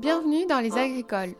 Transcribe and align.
Bienvenue 0.00 0.46
dans 0.48 0.60
Les 0.60 0.72
Agricoles. 0.78 1.34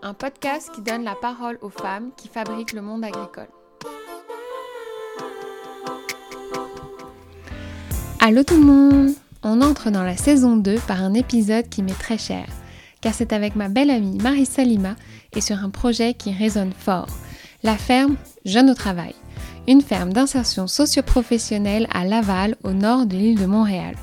Un 0.00 0.14
podcast 0.14 0.70
qui 0.72 0.80
donne 0.80 1.02
la 1.02 1.16
parole 1.16 1.58
aux 1.60 1.70
femmes 1.70 2.10
qui 2.16 2.28
fabriquent 2.28 2.72
le 2.72 2.82
monde 2.82 3.02
agricole. 3.02 3.48
Allô 8.20 8.44
tout 8.44 8.54
le 8.54 8.64
monde 8.64 9.10
On 9.42 9.60
entre 9.60 9.90
dans 9.90 10.04
la 10.04 10.16
saison 10.16 10.56
2 10.56 10.76
par 10.86 11.02
un 11.02 11.14
épisode 11.14 11.68
qui 11.68 11.82
m'est 11.82 11.98
très 11.98 12.18
cher, 12.18 12.46
car 13.00 13.12
c'est 13.12 13.32
avec 13.32 13.56
ma 13.56 13.68
belle 13.68 13.90
amie 13.90 14.18
Marissa 14.18 14.62
Lima 14.62 14.94
et 15.34 15.40
sur 15.40 15.56
un 15.56 15.70
projet 15.70 16.14
qui 16.14 16.32
résonne 16.32 16.72
fort, 16.72 17.08
la 17.64 17.76
ferme 17.76 18.14
Jeune 18.44 18.70
au 18.70 18.74
Travail, 18.74 19.16
une 19.66 19.82
ferme 19.82 20.12
d'insertion 20.12 20.68
socio-professionnelle 20.68 21.88
à 21.92 22.04
Laval 22.04 22.54
au 22.62 22.70
nord 22.70 23.06
de 23.06 23.16
l'île 23.16 23.40
de 23.40 23.46
Montréal. 23.46 23.96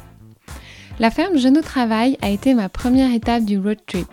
La 0.98 1.12
ferme 1.12 1.36
au 1.36 1.62
Travail 1.62 2.18
a 2.22 2.30
été 2.30 2.54
ma 2.54 2.70
première 2.70 3.14
étape 3.14 3.44
du 3.44 3.60
road 3.60 3.80
trip 3.86 4.08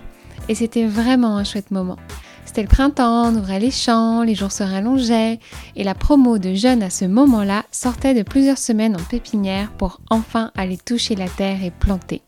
et 0.49 0.57
c'était 0.57 0.85
vraiment 0.85 1.37
un 1.37 1.45
chouette 1.45 1.71
moment. 1.71 1.97
C'était 2.45 2.63
le 2.63 2.69
printemps, 2.69 3.29
on 3.29 3.37
ouvrait 3.37 3.61
les 3.61 3.71
champs, 3.71 4.25
les 4.25 4.35
jours 4.35 4.51
se 4.51 4.65
rallongeaient 4.65 5.39
et 5.77 5.85
la 5.85 5.95
promo 5.95 6.39
de 6.39 6.55
jeunes 6.55 6.83
à 6.83 6.91
ce 6.91 7.05
moment-là 7.05 7.65
sortait 7.71 8.15
de 8.15 8.25
plusieurs 8.25 8.59
semaines 8.59 8.97
en 8.97 9.05
pépinière 9.05 9.71
pour 9.71 10.01
enfin 10.11 10.51
aller 10.57 10.77
toucher 10.77 11.15
la 11.15 11.29
terre 11.29 11.63
et 11.63 11.71
planter. 11.71 12.21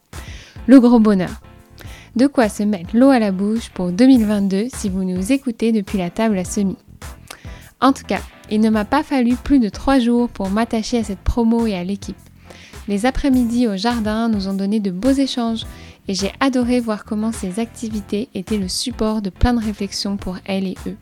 Le 0.69 0.79
gros 0.79 1.01
bonheur. 1.01 1.41
De 2.15 2.29
quoi 2.29 2.49
se 2.49 2.63
mettre 2.63 2.97
l'eau 2.97 3.11
à 3.11 3.19
la 3.19 3.33
bouche 3.33 3.71
pour 3.71 3.91
2022 3.91 4.69
si 4.73 4.89
vous 4.89 5.03
nous 5.03 5.33
écoutez 5.33 5.73
depuis 5.73 5.99
la 5.99 6.11
table 6.11 6.39
à 6.39 6.45
semis. 6.45 6.79
En 7.81 7.93
tout 7.93 8.05
cas, 8.05 8.21
il 8.53 8.61
ne 8.61 8.71
m'a 8.71 8.85
pas 8.85 9.03
fallu 9.03 9.35
plus 9.35 9.59
de 9.59 9.69
trois 9.69 9.99
jours 9.99 10.29
pour 10.29 10.49
m'attacher 10.49 10.99
à 10.99 11.05
cette 11.05 11.19
promo 11.19 11.67
et 11.67 11.75
à 11.75 11.83
l'équipe. 11.83 12.17
Les 12.87 13.07
après-midi 13.07 13.67
au 13.67 13.77
jardin 13.77 14.29
nous 14.29 14.49
ont 14.49 14.55
donné 14.55 14.79
de 14.79 14.91
beaux 14.91 15.11
échanges 15.11 15.65
et 16.07 16.15
j'ai 16.15 16.33
adoré 16.41 16.81
voir 16.81 17.05
comment 17.05 17.33
ces 17.33 17.59
activités 17.59 18.29
étaient 18.35 18.59
le 18.59 18.69
support 18.69 19.23
de 19.23 19.31
plein 19.31 19.55
de 19.55 19.65
réflexions 19.65 20.17
pour 20.17 20.39
elles 20.45 20.67
et 20.67 20.77
eux. 20.87 20.97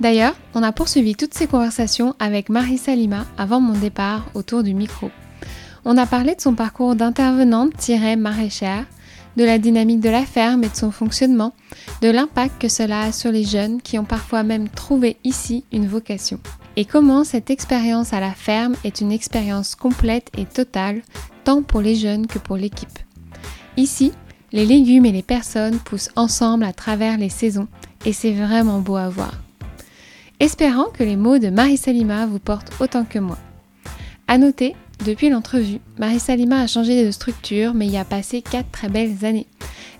D'ailleurs, 0.00 0.34
on 0.54 0.62
a 0.62 0.72
poursuivi 0.72 1.14
toutes 1.14 1.34
ces 1.34 1.46
conversations 1.46 2.14
avec 2.18 2.48
Marissa 2.48 2.94
Lima 2.94 3.26
avant 3.36 3.60
mon 3.60 3.78
départ 3.78 4.26
autour 4.34 4.62
du 4.62 4.72
micro. 4.74 5.10
On 5.84 5.98
a 5.98 6.06
parlé 6.06 6.34
de 6.34 6.40
son 6.40 6.54
parcours 6.54 6.96
d'intervenante-maraîchère, 6.96 8.86
de 9.36 9.44
la 9.44 9.58
dynamique 9.58 10.00
de 10.00 10.08
la 10.08 10.24
ferme 10.24 10.64
et 10.64 10.68
de 10.68 10.76
son 10.76 10.90
fonctionnement, 10.90 11.52
de 12.00 12.10
l'impact 12.10 12.60
que 12.60 12.68
cela 12.68 13.02
a 13.02 13.12
sur 13.12 13.32
les 13.32 13.44
jeunes 13.44 13.82
qui 13.82 13.98
ont 13.98 14.04
parfois 14.04 14.42
même 14.44 14.68
trouvé 14.68 15.18
ici 15.24 15.64
une 15.72 15.86
vocation 15.86 16.40
et 16.76 16.84
comment 16.84 17.24
cette 17.24 17.50
expérience 17.50 18.12
à 18.12 18.20
la 18.20 18.32
ferme 18.32 18.74
est 18.84 19.00
une 19.00 19.12
expérience 19.12 19.74
complète 19.74 20.30
et 20.36 20.46
totale, 20.46 21.02
tant 21.44 21.62
pour 21.62 21.80
les 21.80 21.94
jeunes 21.94 22.26
que 22.26 22.38
pour 22.38 22.56
l'équipe. 22.56 22.98
Ici, 23.76 24.12
les 24.52 24.66
légumes 24.66 25.06
et 25.06 25.12
les 25.12 25.22
personnes 25.22 25.78
poussent 25.78 26.10
ensemble 26.16 26.64
à 26.64 26.72
travers 26.72 27.18
les 27.18 27.28
saisons 27.28 27.68
et 28.04 28.12
c'est 28.12 28.32
vraiment 28.32 28.80
beau 28.80 28.96
à 28.96 29.08
voir. 29.08 29.32
Espérant 30.40 30.86
que 30.92 31.04
les 31.04 31.16
mots 31.16 31.38
de 31.38 31.50
Marissa 31.50 31.92
Lima 31.92 32.26
vous 32.26 32.38
portent 32.38 32.72
autant 32.80 33.04
que 33.04 33.18
moi. 33.18 33.38
À 34.26 34.38
noter, 34.38 34.74
depuis 35.04 35.30
l'entrevue, 35.30 35.78
Marissa 35.98 36.36
Lima 36.36 36.60
a 36.60 36.66
changé 36.66 37.04
de 37.04 37.10
structure 37.10 37.74
mais 37.74 37.86
y 37.86 37.96
a 37.96 38.04
passé 38.04 38.42
4 38.42 38.70
très 38.70 38.88
belles 38.88 39.24
années. 39.24 39.46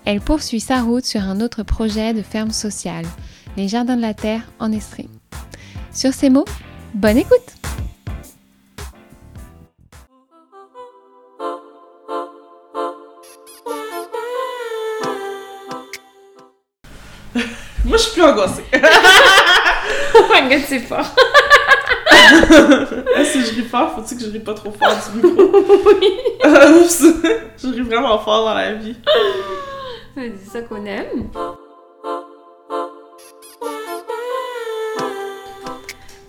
Elle 0.04 0.20
poursuit 0.20 0.60
sa 0.60 0.82
route 0.82 1.04
sur 1.04 1.22
un 1.22 1.40
autre 1.40 1.62
projet 1.62 2.12
de 2.12 2.22
ferme 2.22 2.50
sociale, 2.50 3.06
les 3.56 3.68
Jardins 3.68 3.96
de 3.96 4.00
la 4.00 4.14
Terre 4.14 4.42
en 4.58 4.72
Estrie. 4.72 5.08
Sur 5.94 6.12
ces 6.14 6.30
mots, 6.30 6.46
bonne 6.94 7.18
écoute 7.18 7.56
Moi, 17.84 17.98
je 17.98 18.02
suis 18.04 18.12
plus 18.12 18.22
angoissée. 18.22 18.64
oh 20.14 20.22
my 20.32 20.48
god, 20.48 20.62
c'est 20.66 20.78
fort. 20.78 21.04
ah, 22.10 23.24
si 23.24 23.44
je 23.44 23.54
ris 23.56 23.68
fort, 23.68 23.94
faut-tu 23.94 24.16
que 24.16 24.24
je 24.24 24.30
ris 24.30 24.40
pas 24.40 24.54
trop 24.54 24.72
fort 24.72 24.96
du 25.12 25.26
micro? 25.26 25.42
oui. 26.00 26.08
je 27.62 27.66
ris 27.68 27.80
vraiment 27.82 28.18
fort 28.18 28.46
dans 28.46 28.54
la 28.54 28.72
vie. 28.74 28.96
C'est 30.14 30.50
ça 30.50 30.62
qu'on 30.62 30.86
aime. 30.86 31.28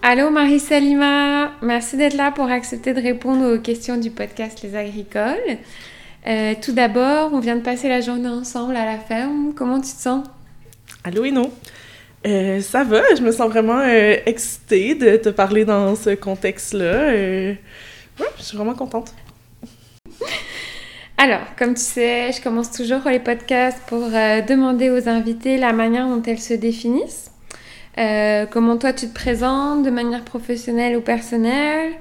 Allô 0.05 0.29
Marie 0.29 0.59
Salima, 0.59 1.53
merci 1.61 1.95
d'être 1.95 2.15
là 2.15 2.29
pour 2.31 2.51
accepter 2.51 2.93
de 2.93 2.99
répondre 2.99 3.55
aux 3.55 3.57
questions 3.57 3.95
du 3.95 4.11
podcast 4.11 4.61
Les 4.61 4.75
Agricoles. 4.75 5.57
Euh, 6.27 6.55
tout 6.61 6.73
d'abord, 6.73 7.31
on 7.31 7.39
vient 7.39 7.55
de 7.55 7.61
passer 7.61 7.87
la 7.87 8.01
journée 8.01 8.27
ensemble 8.27 8.75
à 8.75 8.83
la 8.83 8.97
ferme. 8.97 9.53
Comment 9.55 9.79
tu 9.79 9.93
te 9.93 10.01
sens? 10.01 10.27
Allô 11.05 11.23
Eno. 11.23 11.49
Euh, 12.27 12.59
ça 12.59 12.83
va, 12.83 13.01
je 13.15 13.21
me 13.21 13.31
sens 13.31 13.49
vraiment 13.49 13.79
euh, 13.79 14.17
excitée 14.25 14.93
de 14.95 15.15
te 15.15 15.29
parler 15.29 15.63
dans 15.63 15.95
ce 15.95 16.09
contexte-là. 16.09 17.07
ouais, 17.07 17.57
je 18.37 18.43
suis 18.43 18.57
vraiment 18.57 18.75
contente. 18.75 19.13
Alors, 21.17 21.55
comme 21.57 21.75
tu 21.75 21.81
sais, 21.81 22.33
je 22.33 22.41
commence 22.41 22.71
toujours 22.71 23.03
les 23.05 23.19
podcasts 23.19 23.81
pour 23.87 24.09
demander 24.09 24.89
aux 24.89 25.07
invités 25.07 25.55
la 25.55 25.71
manière 25.71 26.09
dont 26.09 26.21
elles 26.23 26.41
se 26.41 26.55
définissent. 26.55 27.32
Euh, 27.97 28.45
comment 28.49 28.77
toi 28.77 28.91
tu 28.93 29.07
te 29.07 29.13
présentes 29.13 29.83
de 29.83 29.89
manière 29.89 30.23
professionnelle 30.23 30.97
ou 30.97 31.01
personnelle 31.01 31.93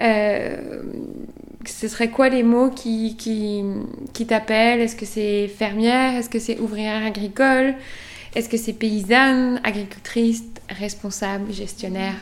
euh, 0.00 0.82
Ce 1.64 1.86
serait 1.86 2.10
quoi 2.10 2.28
les 2.28 2.42
mots 2.42 2.70
qui, 2.70 3.16
qui, 3.16 3.62
qui 4.12 4.26
t'appellent? 4.26 4.80
Est-ce 4.80 4.96
que 4.96 5.06
c'est 5.06 5.48
fermière? 5.48 6.16
Est-ce 6.16 6.28
que 6.28 6.38
c'est 6.38 6.58
ouvrière 6.58 7.04
agricole? 7.04 7.74
Est-ce 8.34 8.48
que 8.48 8.56
c'est 8.56 8.72
paysanne, 8.72 9.60
agricultrice, 9.64 10.42
responsable, 10.68 11.52
gestionnaire? 11.52 12.14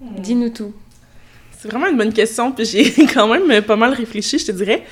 Hmm. 0.00 0.20
Dis-nous 0.20 0.50
tout. 0.50 0.72
C'est 1.58 1.68
vraiment 1.68 1.86
une 1.86 1.96
bonne 1.96 2.12
question, 2.12 2.50
puis 2.50 2.64
j'ai 2.64 2.90
quand 3.14 3.28
même 3.28 3.62
pas 3.62 3.76
mal 3.76 3.92
réfléchi, 3.92 4.38
je 4.38 4.46
te 4.46 4.52
dirais. 4.52 4.84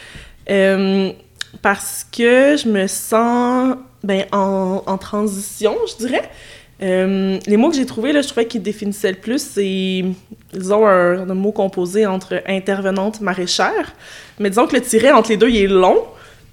Euh, 0.50 1.12
parce 1.62 2.06
que 2.10 2.56
je 2.56 2.68
me 2.68 2.86
sens 2.86 3.76
ben, 4.04 4.24
en, 4.30 4.82
en 4.86 4.98
transition, 4.98 5.76
je 5.88 6.06
dirais. 6.06 6.30
Euh, 6.82 7.38
les 7.46 7.56
mots 7.56 7.70
que 7.70 7.76
j'ai 7.76 7.86
trouvés, 7.86 8.12
là, 8.12 8.22
je 8.22 8.28
trouvais 8.28 8.46
qu'ils 8.46 8.62
définissaient 8.62 9.12
le 9.12 9.18
plus, 9.18 9.42
c'est, 9.42 10.04
disons, 10.52 10.86
un, 10.86 11.26
mot 11.26 11.52
composé 11.52 12.06
entre 12.06 12.42
intervenante 12.46 13.20
maraîchère. 13.20 13.94
Mais 14.38 14.48
disons 14.48 14.66
que 14.66 14.76
le 14.76 14.82
tiret 14.82 15.12
entre 15.12 15.30
les 15.30 15.36
deux, 15.36 15.50
il 15.50 15.56
est 15.56 15.66
long, 15.66 16.04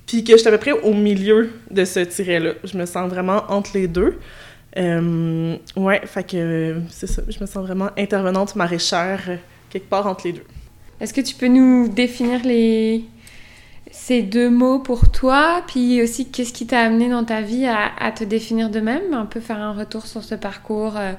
puis 0.05 0.23
que 0.23 0.33
je 0.33 0.37
suis 0.37 0.47
à 0.47 0.51
peu 0.51 0.57
près 0.57 0.71
au 0.71 0.93
milieu 0.93 1.51
de 1.71 1.85
ce 1.85 2.01
tiret-là. 2.01 2.53
Je 2.63 2.77
me 2.77 2.85
sens 2.85 3.09
vraiment 3.09 3.43
entre 3.49 3.71
les 3.73 3.87
deux. 3.87 4.17
Euh, 4.77 5.55
ouais, 5.75 6.01
fait 6.05 6.29
que 6.29 6.75
c'est 6.89 7.07
ça. 7.07 7.21
Je 7.27 7.39
me 7.39 7.45
sens 7.45 7.65
vraiment 7.65 7.89
intervenante 7.97 8.55
maraîchère, 8.55 9.21
quelque 9.69 9.89
part 9.89 10.07
entre 10.07 10.27
les 10.27 10.33
deux. 10.33 10.43
Est-ce 10.99 11.13
que 11.13 11.21
tu 11.21 11.35
peux 11.35 11.47
nous 11.47 11.87
définir 11.87 12.43
les, 12.43 13.05
ces 13.97 14.21
deux 14.21 14.49
mots 14.49 14.79
pour 14.79 15.11
toi, 15.11 15.63
puis 15.67 16.01
aussi 16.03 16.29
qu'est-ce 16.29 16.53
qui 16.53 16.67
t'a 16.67 16.81
amené 16.81 17.09
dans 17.09 17.25
ta 17.25 17.41
vie 17.41 17.65
à, 17.65 18.11
te 18.11 18.23
définir 18.23 18.69
de 18.69 18.79
même, 18.79 19.13
un 19.13 19.25
peu 19.25 19.39
faire 19.39 19.57
un 19.57 19.73
retour 19.73 20.05
sur 20.05 20.23
ce 20.23 20.35
parcours 20.35 20.95
euh, 20.95 21.13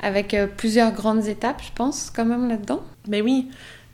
avec 0.00 0.32
euh, 0.32 0.46
plusieurs 0.46 0.92
grandes 0.92 1.26
étapes, 1.26 1.60
je 1.62 1.72
pense, 1.74 2.10
quand 2.14 2.24
même 2.24 2.48
là-dedans? 2.48 2.80
Ben 3.08 3.22
oui. 3.22 3.48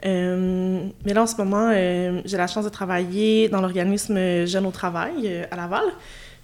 Euh, 0.04 0.84
mais 1.06 1.14
là, 1.14 1.22
en 1.22 1.26
ce 1.26 1.36
moment, 1.36 1.72
j'ai 1.72 2.36
la 2.36 2.46
chance 2.46 2.66
de 2.66 2.70
travailler 2.70 3.48
dans 3.48 3.62
l'organisme 3.62 4.44
Jeunes 4.44 4.66
au 4.66 4.70
Travail 4.70 5.46
à 5.50 5.56
Laval. 5.56 5.86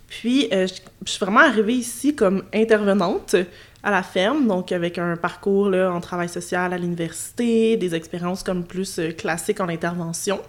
Puis, 0.08 0.48
je, 0.50 0.80
suis 1.04 1.20
vraiment 1.20 1.40
arrivée 1.40 1.74
ici 1.74 2.16
comme 2.16 2.44
intervenante 2.54 3.36
à 3.82 3.90
la 3.90 4.02
ferme, 4.02 4.48
donc 4.48 4.72
avec 4.72 4.96
un 4.96 5.16
parcours 5.16 5.68
là, 5.68 5.92
en 5.92 6.00
travail 6.00 6.30
social 6.30 6.72
à 6.72 6.78
l'université, 6.78 7.76
des 7.76 7.94
expériences 7.94 8.42
comme 8.42 8.64
plus 8.64 8.98
classiques 9.18 9.60
en 9.60 9.68
intervention. 9.68 10.40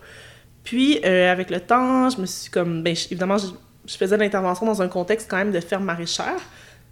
Puis, 0.63 0.99
euh, 1.03 1.31
avec 1.31 1.49
le 1.49 1.59
temps, 1.59 2.09
je 2.09 2.21
me 2.21 2.25
suis 2.25 2.49
comme. 2.49 2.83
Ben, 2.83 2.95
évidemment, 3.11 3.37
je, 3.37 3.97
faisais 3.97 4.15
de 4.15 4.21
l'intervention 4.21 4.65
dans 4.65 4.81
un 4.81 4.87
contexte 4.87 5.29
quand 5.29 5.37
même 5.37 5.51
de 5.51 5.59
ferme 5.59 5.83
maraîchère. 5.83 6.39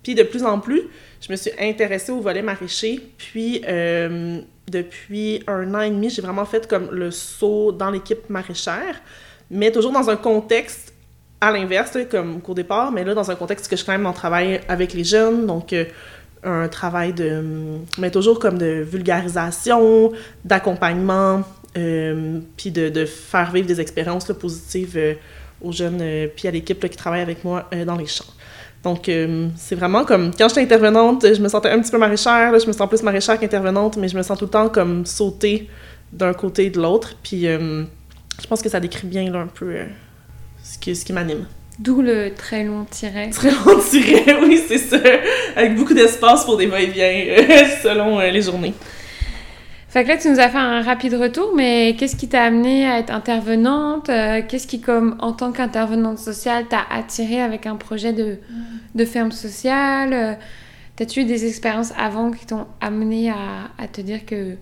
Puis, 0.03 0.15
de 0.15 0.23
plus 0.23 0.43
en 0.43 0.59
plus, 0.59 0.83
je 1.21 1.31
me 1.31 1.37
suis 1.37 1.51
intéressée 1.59 2.11
au 2.11 2.19
volet 2.19 2.41
maraîcher. 2.41 3.01
Puis, 3.17 3.61
euh, 3.67 4.41
depuis 4.67 5.43
un 5.47 5.73
an 5.73 5.81
et 5.81 5.89
demi, 5.89 6.09
j'ai 6.09 6.21
vraiment 6.21 6.45
fait 6.45 6.67
comme 6.67 6.89
le 6.91 7.11
saut 7.11 7.71
dans 7.71 7.91
l'équipe 7.91 8.29
maraîchère, 8.29 9.01
mais 9.49 9.71
toujours 9.71 9.91
dans 9.91 10.09
un 10.09 10.17
contexte 10.17 10.93
à 11.39 11.51
l'inverse, 11.51 11.97
comme 12.09 12.41
au 12.47 12.53
départ, 12.53 12.91
mais 12.91 13.03
là, 13.03 13.13
dans 13.13 13.31
un 13.31 13.35
contexte 13.35 13.69
que 13.69 13.75
je 13.75 13.83
quand 13.83 13.93
même 13.93 14.05
en 14.05 14.13
travaille 14.13 14.61
avec 14.67 14.93
les 14.93 15.03
jeunes. 15.03 15.47
Donc, 15.47 15.73
euh, 15.73 15.85
un 16.43 16.67
travail 16.67 17.13
de. 17.13 17.43
mais 17.97 18.11
toujours 18.11 18.39
comme 18.39 18.57
de 18.57 18.83
vulgarisation, 18.87 20.11
d'accompagnement 20.43 21.43
puis 21.73 22.71
de, 22.71 23.05
faire 23.05 23.51
vivre 23.51 23.67
des 23.67 23.79
expériences 23.79 24.31
positives 24.39 24.97
euh, 24.97 25.13
aux 25.61 25.71
jeunes, 25.71 25.99
euh, 26.01 26.27
puis 26.33 26.47
à 26.47 26.51
l'équipe 26.51 26.79
qui 26.87 26.97
travaille 26.97 27.21
avec 27.21 27.43
moi 27.43 27.69
dans 27.85 27.95
les 27.95 28.07
champs. 28.07 28.25
Donc, 28.83 29.11
c'est 29.57 29.75
vraiment 29.75 30.05
comme, 30.05 30.31
quand 30.35 30.47
j'étais 30.47 30.61
intervenante, 30.61 31.23
je 31.23 31.39
me 31.39 31.47
sentais 31.47 31.69
un 31.69 31.79
petit 31.79 31.91
peu 31.91 31.99
maraîchère, 31.99 32.51
là, 32.51 32.57
je 32.57 32.65
me 32.65 32.71
sens 32.71 32.89
plus 32.89 33.03
maraîchère 33.03 33.39
qu'intervenante, 33.39 33.95
mais 33.97 34.07
je 34.07 34.17
me 34.17 34.23
sens 34.23 34.39
tout 34.39 34.45
le 34.45 34.49
temps 34.49 34.69
comme 34.69 35.05
sauter 35.05 35.69
d'un 36.11 36.33
côté 36.33 36.65
et 36.65 36.69
de 36.71 36.81
l'autre. 36.81 37.13
Puis, 37.21 37.43
je 37.43 38.47
pense 38.49 38.63
que 38.63 38.69
ça 38.69 38.79
décrit 38.79 39.05
bien 39.05 39.31
un 39.35 39.45
peu 39.45 39.75
ce 40.63 40.79
qui, 40.79 40.95
ce 40.95 41.05
qui 41.05 41.13
m'anime. 41.13 41.45
D'où 41.77 42.01
le 42.01 42.33
très 42.33 42.63
long 42.63 42.85
tiret. 42.89 43.29
Très 43.31 43.51
long 43.51 43.79
tiret, 43.87 44.39
oui, 44.41 44.59
c'est 44.67 44.79
ça. 44.79 44.97
Avec 45.55 45.75
beaucoup 45.75 45.93
d'espace 45.93 46.43
pour 46.43 46.57
des 46.57 46.65
va-et-vient 46.65 47.35
selon 47.83 48.17
les 48.19 48.41
journées. 48.41 48.73
Fait 49.91 50.05
là, 50.05 50.15
tu 50.15 50.29
nous 50.29 50.39
as 50.39 50.47
fait 50.47 50.57
un 50.57 50.81
rapide 50.81 51.15
retour, 51.15 51.51
mais 51.53 51.97
qu'est-ce 51.99 52.15
qui 52.15 52.29
t'a 52.29 52.43
amené 52.43 52.87
à 52.87 52.99
être 52.99 53.11
intervenante? 53.11 54.07
Euh, 54.07 54.41
qu'est-ce 54.47 54.65
qui, 54.65 54.79
comme 54.79 55.17
en 55.19 55.33
tant 55.33 55.51
qu'intervenante 55.51 56.17
sociale, 56.17 56.65
t'a 56.69 56.83
attiré 56.89 57.41
avec 57.41 57.65
un 57.65 57.75
projet 57.75 58.13
de, 58.13 58.37
de 58.95 59.05
ferme 59.05 59.33
sociale? 59.33 60.13
Euh, 60.13 60.33
t'as-tu 60.95 61.19
eu 61.19 61.25
des 61.25 61.45
expériences 61.45 61.91
avant 61.97 62.31
qui 62.31 62.45
t'ont 62.45 62.67
amené 62.79 63.31
à, 63.31 63.69
à, 63.77 63.89
te 63.89 63.99
dire 63.99 64.25
que 64.25 64.55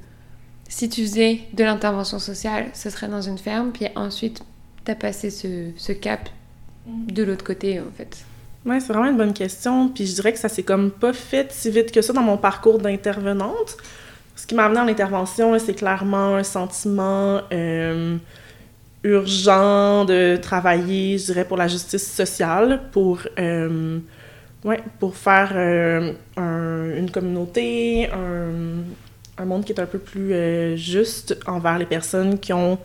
si 0.67 0.89
tu 0.89 1.01
faisais 1.03 1.41
de 1.53 1.63
l'intervention 1.63 2.17
sociale, 2.17 2.65
ce 2.73 2.89
serait 2.89 3.07
dans 3.07 3.21
une 3.21 3.37
ferme, 3.37 3.69
puis 3.71 3.85
ensuite 3.95 4.41
t'as 4.83 4.95
passé 4.95 5.29
ce, 5.29 5.69
ce 5.77 5.91
cap 5.91 6.27
de 6.87 7.21
l'autre 7.21 7.45
côté, 7.45 7.79
en 7.79 7.91
fait? 7.95 8.25
Ouais, 8.65 8.79
c'est 8.79 8.93
vraiment 8.93 9.11
une 9.11 9.17
bonne 9.17 9.33
question. 9.33 9.89
Puis 9.89 10.07
je 10.07 10.15
dirais 10.15 10.33
que 10.33 10.39
ça 10.39 10.49
s'est 10.49 10.63
comme 10.63 10.89
pas 10.89 11.13
fait 11.13 11.51
si 11.51 11.69
vite 11.69 11.91
que 11.91 12.01
ça 12.01 12.13
dans 12.13 12.23
mon 12.23 12.37
parcours 12.37 12.79
d'intervenante. 12.79 13.77
Ce 14.39 14.47
qui 14.47 14.55
m'a 14.55 14.67
amené 14.67 14.79
en 14.79 14.87
intervention, 14.87 15.59
c'est 15.59 15.73
clairement 15.73 16.35
un 16.35 16.43
sentiment 16.43 17.41
euh, 17.51 18.15
urgent 19.03 20.05
de 20.05 20.37
travailler, 20.37 21.17
je 21.17 21.25
dirais, 21.25 21.43
pour 21.43 21.57
la 21.57 21.67
justice 21.67 22.09
sociale, 22.09 22.83
pour, 22.93 23.19
euh, 23.37 23.99
ouais, 24.63 24.81
pour 24.97 25.17
faire 25.17 25.51
euh, 25.55 26.13
une 26.37 27.11
communauté, 27.11 28.09
un, 28.09 29.45
monde 29.45 29.65
qui 29.65 29.73
est 29.73 29.81
un 29.81 29.85
peu 29.85 29.99
plus 29.99 30.77
juste 30.77 31.37
envers 31.45 31.77
les 31.77 31.85
personnes 31.85 32.39
qui 32.39 32.53
ont 32.53 32.79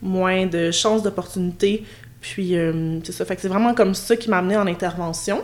moins 0.00 0.46
de 0.46 0.70
chances 0.70 1.02
d'opportunités. 1.02 1.84
Puis, 2.20 2.54
c'est 3.02 3.12
ça. 3.12 3.24
Fait 3.24 3.34
que 3.34 3.42
c'est 3.42 3.48
vraiment 3.48 3.74
comme 3.74 3.94
ça 3.94 4.14
qui 4.14 4.30
m'a 4.30 4.38
amené 4.38 4.56
en 4.56 4.68
intervention. 4.68 5.42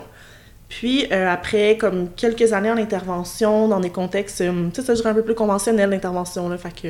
Puis 0.69 1.07
euh, 1.13 1.29
après, 1.29 1.77
comme 1.79 2.09
quelques 2.15 2.53
années 2.53 2.71
en 2.71 2.77
intervention, 2.77 3.69
dans 3.69 3.81
des 3.81 3.91
contextes, 3.91 4.41
euh, 4.41 4.69
tu 4.73 4.81
sais, 4.81 4.87
ça 4.87 4.95
je 4.95 5.07
un 5.07 5.15
peu 5.15 5.23
plus 5.23 5.35
conventionnel 5.35 5.91
l'intervention, 5.91 6.49
là, 6.49 6.59
fait 6.59 6.75
que 6.75 6.89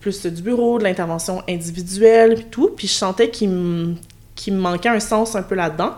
plus 0.00 0.24
du 0.26 0.42
bureau, 0.42 0.78
de 0.78 0.84
l'intervention 0.84 1.42
individuelle, 1.48 2.34
puis 2.36 2.46
tout. 2.50 2.70
Puis 2.76 2.86
je 2.86 2.92
sentais 2.92 3.30
qu'il 3.30 3.50
me 3.50 3.96
manquait 4.50 4.88
un 4.88 5.00
sens 5.00 5.34
un 5.34 5.42
peu 5.42 5.56
là-dedans. 5.56 5.94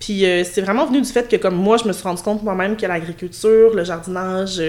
Puis 0.00 0.26
euh, 0.26 0.42
c'est 0.42 0.60
vraiment 0.62 0.86
venu 0.86 1.00
du 1.00 1.08
fait 1.08 1.28
que 1.28 1.36
comme 1.36 1.54
moi, 1.54 1.76
je 1.76 1.86
me 1.86 1.92
suis 1.92 2.02
rendu 2.02 2.22
compte 2.22 2.42
moi-même 2.42 2.76
que 2.76 2.86
l'agriculture, 2.86 3.72
le 3.74 3.84
jardinage, 3.84 4.60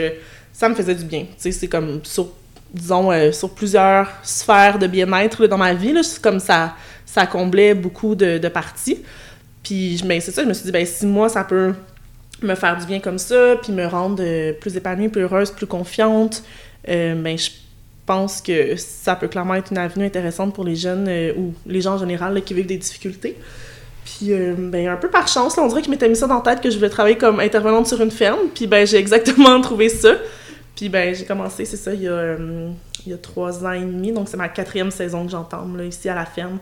ça 0.53 0.69
me 0.69 0.75
faisait 0.75 0.95
du 0.95 1.05
bien. 1.05 1.21
Tu 1.21 1.33
sais, 1.37 1.51
c'est 1.51 1.67
comme 1.67 2.01
sur, 2.03 2.29
disons, 2.71 3.09
sur 3.31 3.49
plusieurs 3.49 4.07
sphères 4.21 4.77
de 4.77 4.85
bien-être 4.85 5.47
dans 5.47 5.57
ma 5.57 5.73
vie, 5.73 5.91
là, 5.91 6.01
comme 6.21 6.39
ça, 6.39 6.75
ça 7.05 7.25
comblait 7.25 7.73
beaucoup 7.73 8.13
de, 8.13 8.37
de 8.37 8.47
parties. 8.47 9.03
Puis, 9.63 9.99
ben, 10.05 10.21
c'est 10.21 10.31
ça, 10.31 10.43
je 10.43 10.47
me 10.47 10.53
suis 10.53 10.65
dit, 10.65 10.71
ben, 10.71 10.85
si 10.85 11.07
moi, 11.07 11.27
ça 11.27 11.43
peut 11.43 11.73
me 12.45 12.55
faire 12.55 12.77
du 12.77 12.85
bien 12.85 12.99
comme 12.99 13.17
ça, 13.17 13.55
puis 13.61 13.73
me 13.73 13.85
rendre 13.85 14.21
euh, 14.21 14.53
plus 14.53 14.75
épanouie, 14.77 15.09
plus 15.09 15.23
heureuse, 15.23 15.51
plus 15.51 15.67
confiante, 15.67 16.43
euh, 16.89 17.15
ben, 17.15 17.37
je 17.37 17.49
pense 18.05 18.41
que 18.41 18.75
ça 18.75 19.15
peut 19.15 19.27
clairement 19.27 19.55
être 19.55 19.71
une 19.71 19.77
avenue 19.77 20.05
intéressante 20.05 20.53
pour 20.53 20.63
les 20.63 20.75
jeunes 20.75 21.07
euh, 21.07 21.33
ou 21.35 21.53
les 21.65 21.81
gens 21.81 21.95
en 21.95 21.97
général 21.97 22.41
qui 22.43 22.53
vivent 22.53 22.67
des 22.67 22.77
difficultés. 22.77 23.37
Puis, 24.05 24.31
ben, 24.57 24.87
un 24.87 24.97
peu 24.97 25.09
par 25.09 25.27
chance, 25.27 25.57
on 25.57 25.67
dirait 25.67 25.81
que 25.81 25.87
je 25.87 25.91
m'étais 25.91 26.07
mis 26.07 26.15
ça 26.15 26.27
dans 26.27 26.35
la 26.35 26.41
tête 26.41 26.61
que 26.61 26.69
je 26.69 26.75
voulais 26.75 26.91
travailler 26.91 27.17
comme 27.17 27.39
intervenante 27.39 27.87
sur 27.87 27.99
une 28.01 28.11
ferme. 28.11 28.49
Puis, 28.53 28.67
ben, 28.67 28.85
j'ai 28.85 28.97
exactement 28.99 29.59
trouvé 29.61 29.89
ça. 29.89 30.13
Puis, 30.75 30.89
ben, 30.89 31.15
j'ai 31.15 31.25
commencé, 31.25 31.65
c'est 31.65 31.77
ça, 31.77 31.91
il 31.91 32.03
y, 32.03 32.07
a, 32.07 32.35
il 33.05 33.11
y 33.11 33.13
a 33.13 33.17
trois 33.17 33.65
ans 33.65 33.71
et 33.71 33.79
demi. 33.79 34.11
Donc, 34.11 34.29
c'est 34.29 34.37
ma 34.37 34.47
quatrième 34.47 34.91
saison 34.91 35.25
que 35.25 35.31
là, 35.31 35.83
ici 35.85 36.07
à 36.07 36.13
la 36.13 36.25
ferme. 36.25 36.59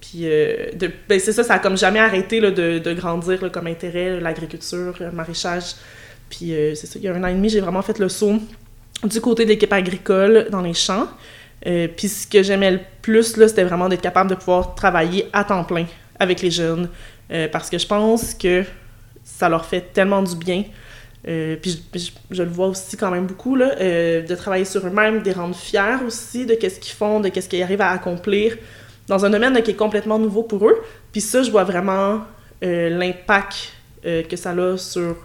Puis 0.00 0.20
euh, 0.24 0.70
ben, 1.08 1.20
c'est 1.20 1.32
ça, 1.32 1.44
ça 1.44 1.54
a 1.54 1.58
comme 1.58 1.76
jamais 1.76 1.98
arrêté 1.98 2.40
là, 2.40 2.50
de, 2.50 2.78
de, 2.78 2.92
grandir 2.94 3.38
comme 3.52 3.66
intérêt, 3.66 4.18
l'agriculture, 4.20 4.94
le 4.98 5.10
maraîchage. 5.12 5.74
Puis 6.30 6.54
euh, 6.54 6.74
c'est 6.74 6.86
ça, 6.86 6.98
il 6.98 7.04
y 7.04 7.08
a 7.08 7.14
un 7.14 7.22
an 7.22 7.28
et 7.28 7.34
demi, 7.34 7.48
j'ai 7.48 7.60
vraiment 7.60 7.82
fait 7.82 7.98
le 7.98 8.08
saut 8.08 8.38
du 9.04 9.20
côté 9.20 9.44
de 9.44 9.50
l'équipe 9.50 9.72
agricole 9.72 10.48
dans 10.50 10.62
les 10.62 10.74
champs. 10.74 11.08
Euh, 11.66 11.88
puis 11.94 12.08
ce 12.08 12.26
que 12.26 12.42
j'aimais 12.42 12.70
le 12.70 12.80
plus, 13.02 13.36
là, 13.36 13.48
c'était 13.48 13.64
vraiment 13.64 13.88
d'être 13.88 14.00
capable 14.00 14.30
de 14.30 14.34
pouvoir 14.34 14.74
travailler 14.74 15.28
à 15.32 15.44
temps 15.44 15.64
plein 15.64 15.86
avec 16.18 16.40
les 16.40 16.50
jeunes. 16.50 16.88
parce 17.52 17.70
que 17.70 17.78
je 17.78 17.86
pense 17.86 18.34
que 18.34 18.64
ça 19.24 19.48
leur 19.48 19.64
fait 19.64 19.92
tellement 19.92 20.22
du 20.22 20.34
bien. 20.34 20.64
puis 21.24 21.82
je, 21.94 22.10
je, 22.30 22.42
le 22.42 22.48
vois 22.48 22.68
aussi 22.68 22.96
quand 22.96 23.10
même 23.10 23.26
beaucoup, 23.26 23.56
là, 23.56 23.74
de 23.76 24.34
travailler 24.34 24.66
sur 24.66 24.86
eux-mêmes, 24.86 25.20
de 25.20 25.24
les 25.24 25.32
rendre 25.32 25.54
fiers 25.54 26.04
aussi 26.06 26.44
de 26.44 26.54
ce 26.60 26.78
qu'ils 26.78 26.94
font, 26.94 27.20
de 27.20 27.30
ce 27.34 27.48
qu'ils 27.48 27.62
arrivent 27.62 27.80
à 27.80 27.90
accomplir 27.90 28.56
dans 29.10 29.24
un 29.24 29.30
domaine 29.30 29.60
qui 29.62 29.72
est 29.72 29.76
complètement 29.76 30.20
nouveau 30.20 30.44
pour 30.44 30.66
eux. 30.68 30.80
Puis 31.10 31.20
ça, 31.20 31.42
je 31.42 31.50
vois 31.50 31.64
vraiment 31.64 32.20
euh, 32.62 32.88
l'impact 32.90 33.72
euh, 34.06 34.22
que 34.22 34.36
ça 34.36 34.52
a 34.52 34.76
sur 34.76 35.16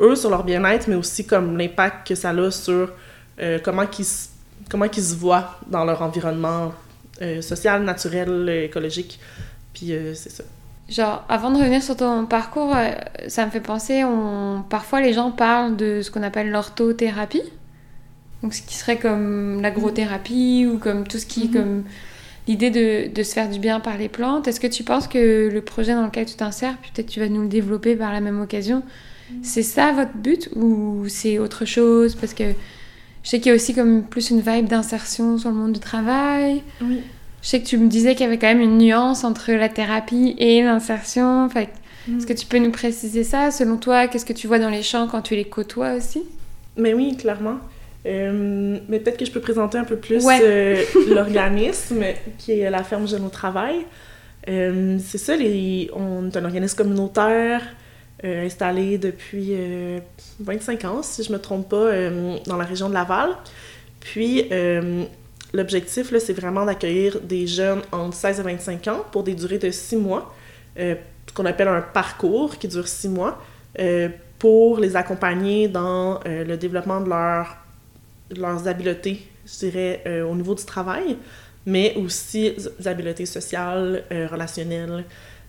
eux, 0.00 0.14
sur 0.14 0.28
leur 0.28 0.44
bien-être, 0.44 0.86
mais 0.86 0.96
aussi 0.96 1.26
comme 1.26 1.56
l'impact 1.56 2.08
que 2.08 2.14
ça 2.14 2.30
a 2.30 2.50
sur 2.50 2.90
euh, 3.40 3.58
comment 3.64 3.84
ils 3.98 4.06
comment 4.70 4.86
qu'ils 4.86 5.02
se 5.02 5.14
voient 5.14 5.58
dans 5.66 5.84
leur 5.84 6.02
environnement 6.02 6.72
social, 7.40 7.84
naturel, 7.84 8.48
écologique. 8.64 9.20
Puis 9.74 9.92
c'est 10.14 10.30
ça. 10.30 10.42
Genre, 10.88 11.24
avant 11.28 11.52
de 11.52 11.58
revenir 11.58 11.80
sur 11.82 11.96
ton 11.96 12.26
parcours, 12.26 12.74
ça 13.28 13.46
me 13.46 13.50
fait 13.50 13.60
penser, 13.60 14.02
on... 14.02 14.64
parfois 14.68 15.00
les 15.00 15.12
gens 15.12 15.30
parlent 15.30 15.76
de 15.76 16.00
ce 16.02 16.10
qu'on 16.10 16.22
appelle 16.22 16.50
l'orthothérapie. 16.50 17.44
Donc, 18.42 18.54
ce 18.54 18.62
qui 18.62 18.74
serait 18.74 18.98
comme 18.98 19.60
l'agrothérapie 19.62 20.66
ou 20.66 20.78
comme 20.78 21.06
tout 21.06 21.18
ce 21.18 21.26
qui 21.26 21.44
est 21.44 21.46
mm-hmm. 21.46 21.52
comme 21.52 21.84
l'idée 22.48 22.70
de, 22.70 23.12
de, 23.12 23.22
se 23.22 23.32
faire 23.32 23.48
du 23.48 23.58
bien 23.58 23.80
par 23.80 23.98
les 23.98 24.08
plantes. 24.08 24.48
Est-ce 24.48 24.60
que 24.60 24.66
tu 24.66 24.82
penses 24.82 25.08
que 25.08 25.48
le 25.52 25.60
projet 25.60 25.94
dans 25.94 26.04
lequel 26.04 26.26
tu 26.26 26.34
t'insères, 26.34 26.76
peut-être 26.78 27.08
tu 27.08 27.20
vas 27.20 27.28
nous 27.28 27.42
le 27.42 27.48
développer 27.48 27.96
par 27.96 28.12
la 28.12 28.20
même 28.20 28.40
occasion, 28.40 28.82
c'est 29.42 29.62
ça 29.62 29.92
votre 29.92 30.14
but 30.14 30.50
ou 30.56 31.04
c'est 31.08 31.38
autre 31.38 31.64
chose? 31.64 32.14
Parce 32.16 32.34
que 32.34 32.44
je 33.22 33.28
sais 33.28 33.38
qu'il 33.38 33.50
y 33.50 33.52
a 33.52 33.54
aussi 33.54 33.74
comme 33.74 34.02
plus 34.02 34.30
une 34.30 34.40
vibe 34.40 34.66
d'insertion 34.66 35.38
sur 35.38 35.50
le 35.50 35.56
monde 35.56 35.72
du 35.72 35.80
travail. 35.80 36.62
Oui. 36.80 37.00
Je 37.42 37.48
sais 37.48 37.60
que 37.60 37.66
tu 37.66 37.76
me 37.76 37.88
disais 37.88 38.14
qu'il 38.14 38.24
y 38.24 38.26
avait 38.26 38.38
quand 38.38 38.48
même 38.48 38.60
une 38.60 38.78
nuance 38.78 39.24
entre 39.24 39.52
la 39.52 39.68
thérapie 39.68 40.34
et 40.38 40.62
l'insertion. 40.62 41.46
Mm. 41.46 42.18
Est-ce 42.18 42.26
que 42.26 42.32
tu 42.32 42.46
peux 42.46 42.58
nous 42.58 42.70
préciser 42.70 43.24
ça? 43.24 43.50
Selon 43.50 43.76
toi, 43.76 44.06
qu'est-ce 44.06 44.26
que 44.26 44.32
tu 44.32 44.46
vois 44.46 44.58
dans 44.58 44.70
les 44.70 44.82
champs 44.82 45.08
quand 45.08 45.22
tu 45.22 45.34
les 45.34 45.44
côtoies 45.44 45.94
aussi? 45.94 46.22
Mais 46.76 46.94
oui, 46.94 47.16
clairement. 47.16 47.58
Euh, 48.04 48.78
mais 48.88 48.98
peut-être 48.98 49.16
que 49.16 49.24
je 49.24 49.30
peux 49.30 49.40
présenter 49.40 49.78
un 49.78 49.84
peu 49.84 49.96
plus 49.96 50.26
euh, 50.28 50.82
l'organisme 51.08 52.02
qui 52.38 52.60
est 52.60 52.70
la 52.70 52.82
ferme 52.82 53.06
Jeune 53.06 53.24
au 53.24 53.28
Travail. 53.28 53.86
Euh, 54.48 54.98
c'est 55.04 55.18
ça, 55.18 55.36
les, 55.36 55.88
on 55.94 56.28
est 56.28 56.36
un 56.36 56.44
organisme 56.44 56.76
communautaire 56.76 57.62
installé 58.24 58.98
depuis 58.98 59.52
25 60.38 60.84
ans, 60.84 61.02
si 61.02 61.24
je 61.24 61.32
ne 61.32 61.38
me 61.38 61.42
trompe 61.42 61.68
pas, 61.70 61.90
dans 62.46 62.56
la 62.56 62.62
région 62.62 62.88
de 62.88 62.94
Laval. 62.94 63.30
Puis, 63.98 64.48
l'objectif, 65.52 66.16
c'est 66.16 66.32
vraiment 66.32 66.64
d'accueillir 66.64 67.20
des 67.20 67.48
jeunes 67.48 67.80
entre 67.90 68.14
16 68.14 68.38
et 68.38 68.42
25 68.44 68.86
ans 68.86 69.04
pour 69.10 69.24
des 69.24 69.34
durées 69.34 69.58
de 69.58 69.72
6 69.72 69.96
mois, 69.96 70.32
ce 70.76 70.94
qu'on 71.34 71.46
appelle 71.46 71.66
un 71.66 71.80
parcours 71.80 72.58
qui 72.58 72.68
dure 72.68 72.86
6 72.86 73.08
mois, 73.08 73.42
pour 74.38 74.78
les 74.78 74.94
accompagner 74.94 75.66
dans 75.66 76.20
le 76.24 76.54
développement 76.54 77.00
de 77.00 77.08
leur 77.08 77.61
leurs 78.36 78.68
habiletés, 78.68 79.26
je 79.46 79.66
dirais, 79.66 80.02
euh, 80.06 80.24
au 80.24 80.34
niveau 80.34 80.54
du 80.54 80.64
travail, 80.64 81.16
mais 81.66 81.94
aussi 81.96 82.54
des 82.78 82.88
habiletés 82.88 83.26
sociales, 83.26 84.04
euh, 84.12 84.26
relationnelles. 84.30 85.04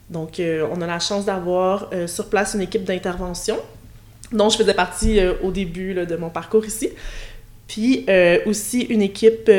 Donc, 0.10 0.40
euh, 0.40 0.68
on 0.72 0.82
a 0.82 0.88
la 0.88 1.00
chance 1.00 1.26
d'avoir 1.26 1.90
sur 2.08 2.30
place 2.30 2.54
une 2.54 2.62
équipe 2.62 2.84
d'intervention 2.84 3.58
dont 4.32 4.50
je 4.50 4.58
faisais 4.58 4.74
partie 4.74 5.20
au 5.44 5.52
début 5.52 5.94
de 5.94 6.16
mon 6.16 6.30
parcours 6.30 6.66
ici. 6.66 6.90
Puis 7.68 8.06
aussi 8.46 8.82
une 8.82 9.02
équipe 9.02 9.50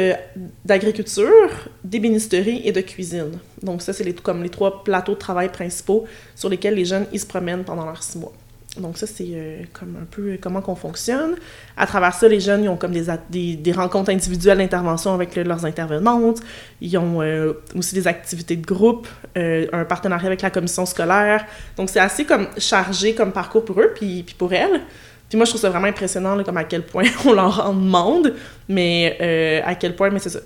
d'agriculture, 0.65 1.69
d'ébénisterie 1.83 2.61
et 2.65 2.73
de 2.73 2.81
cuisine. 2.81 3.39
Donc 3.63 3.83
ça, 3.83 3.93
c'est 3.93 4.05
les, 4.05 4.13
comme 4.13 4.43
les 4.43 4.51
trois 4.51 4.85
plateaux 4.85 5.15
de 5.15 5.19
travail 5.19 5.51
principaux 5.51 6.05
sur 6.37 6.49
lesquels 6.49 6.75
les 6.75 6.85
jeunes 6.85 7.07
ils 7.13 7.21
se 7.21 7.27
promènent 7.27 7.65
pendant 7.65 7.87
leurs 7.87 8.03
six 8.03 8.19
mois. 8.19 8.33
Donc 8.77 8.99
ça, 8.99 9.07
c'est 9.07 9.29
euh, 9.31 9.63
comme 9.73 9.97
un 10.03 10.05
peu 10.05 10.37
comment 10.41 10.61
qu'on 10.61 10.75
fonctionne. 10.75 11.37
À 11.77 11.87
travers 11.87 12.13
ça, 12.13 12.27
les 12.27 12.41
jeunes, 12.41 12.65
ils 12.65 12.69
ont 12.69 12.77
comme 12.77 12.91
des, 12.91 13.57
des, 13.57 13.73
rencontres 13.73 14.11
individuelles 14.11 14.59
d'intervention 14.59 15.15
avec 15.15 15.37
leurs 15.37 15.65
intervenantes. 15.65 16.41
Ils 16.81 16.99
ont 16.99 17.23
euh, 17.23 17.53
aussi 17.77 17.95
des 17.95 18.09
activités 18.09 18.57
de 18.57 18.67
groupe, 18.67 19.07
euh, 19.37 19.67
un 19.73 19.85
partenariat 19.85 20.27
avec 20.27 20.43
la 20.43 20.51
commission 20.51 20.87
scolaire. 20.87 21.47
Donc 21.77 21.89
c'est 21.89 22.01
assez 22.01 22.25
comme 22.25 22.49
chargé 22.59 23.15
comme 23.15 23.31
parcours 23.31 23.65
pour 23.65 23.81
eux, 23.81 23.93
puis, 23.95 24.25
pour 24.37 24.53
elles. 24.53 24.81
Puis 25.29 25.37
moi, 25.37 25.45
je 25.45 25.53
trouve 25.53 25.61
ça 25.61 25.71
vraiment 25.71 25.87
impressionnant, 25.87 26.43
comme 26.43 26.57
à 26.57 26.65
quel 26.65 26.83
point 26.83 27.05
on 27.25 27.33
leur 27.33 27.73
demande, 27.73 28.35
mais 28.69 29.63
à 29.65 29.75
quel 29.77 29.95
point, 29.95 30.11
mais 30.11 30.19
c'est 30.19 30.43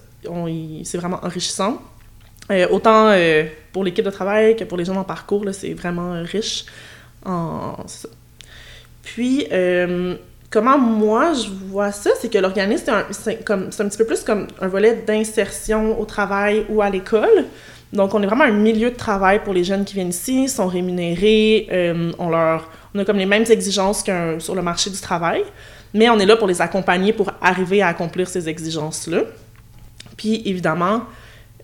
c'est 0.85 0.99
vraiment 0.99 1.20
enrichissant. 1.23 1.80
autant 2.70 3.14
pour 3.73 3.85
l'équipe 3.85 4.04
de 4.04 4.11
travail 4.11 4.56
que 4.56 4.64
pour 4.64 4.76
les 4.76 4.85
jeunes 4.85 4.99
en 4.99 5.04
parcours, 5.04 5.47
c'est 5.52 5.73
vraiment 5.73 6.23
riche. 6.25 6.66
En, 7.25 7.76
puis, 9.15 9.47
euh, 9.53 10.17
comment 10.50 10.77
moi 10.77 11.33
je 11.33 11.49
vois 11.49 11.93
ça, 11.93 12.11
c'est 12.21 12.31
que 12.31 12.37
l'organisme, 12.37 12.85
c'est 13.11 13.50
un, 13.50 13.55
un, 13.55 13.69
petit 13.69 13.97
peu 13.97 14.05
plus 14.05 14.23
comme 14.23 14.47
un 14.61 14.69
volet 14.69 15.03
d'insertion 15.07 15.99
au 15.99 16.05
travail 16.05 16.67
ou 16.69 16.83
à 16.83 16.91
l'école. 16.91 17.47
Donc, 17.95 18.12
on 18.12 18.23
est 18.23 18.27
vraiment 18.27 18.45
un 18.45 18.53
milieu 18.53 18.91
de 18.91 18.97
travail 18.97 19.43
pour 19.43 19.55
les 19.55 19.65
jeunes 19.65 19.87
qui 19.87 19.95
viennent 19.95 20.11
ici, 20.11 20.47
sont 20.47 20.67
rémunérés, 20.67 21.69
euh, 21.73 22.12
on, 22.19 22.29
leur, 22.29 22.71
on 22.95 22.99
a 22.99 23.05
comme 23.07 23.17
les 23.17 23.25
mêmes 23.25 23.47
exigences 23.49 24.03
qu'un 24.03 24.38
sur 24.41 24.55
le 24.55 24.61
marché 24.61 24.91
du 24.91 25.00
travail, 25.00 25.43
mais 25.95 26.11
on 26.11 26.19
est 26.19 26.27
là 26.27 26.37
pour 26.37 26.47
les 26.47 26.61
accompagner 26.61 27.15
pour 27.15 27.33
arriver 27.41 27.81
à 27.81 27.88
accomplir 27.88 28.29
ces 28.29 28.47
exigences-là. 28.47 29.23
Puis, 30.19 30.43
évidemment, 30.45 31.05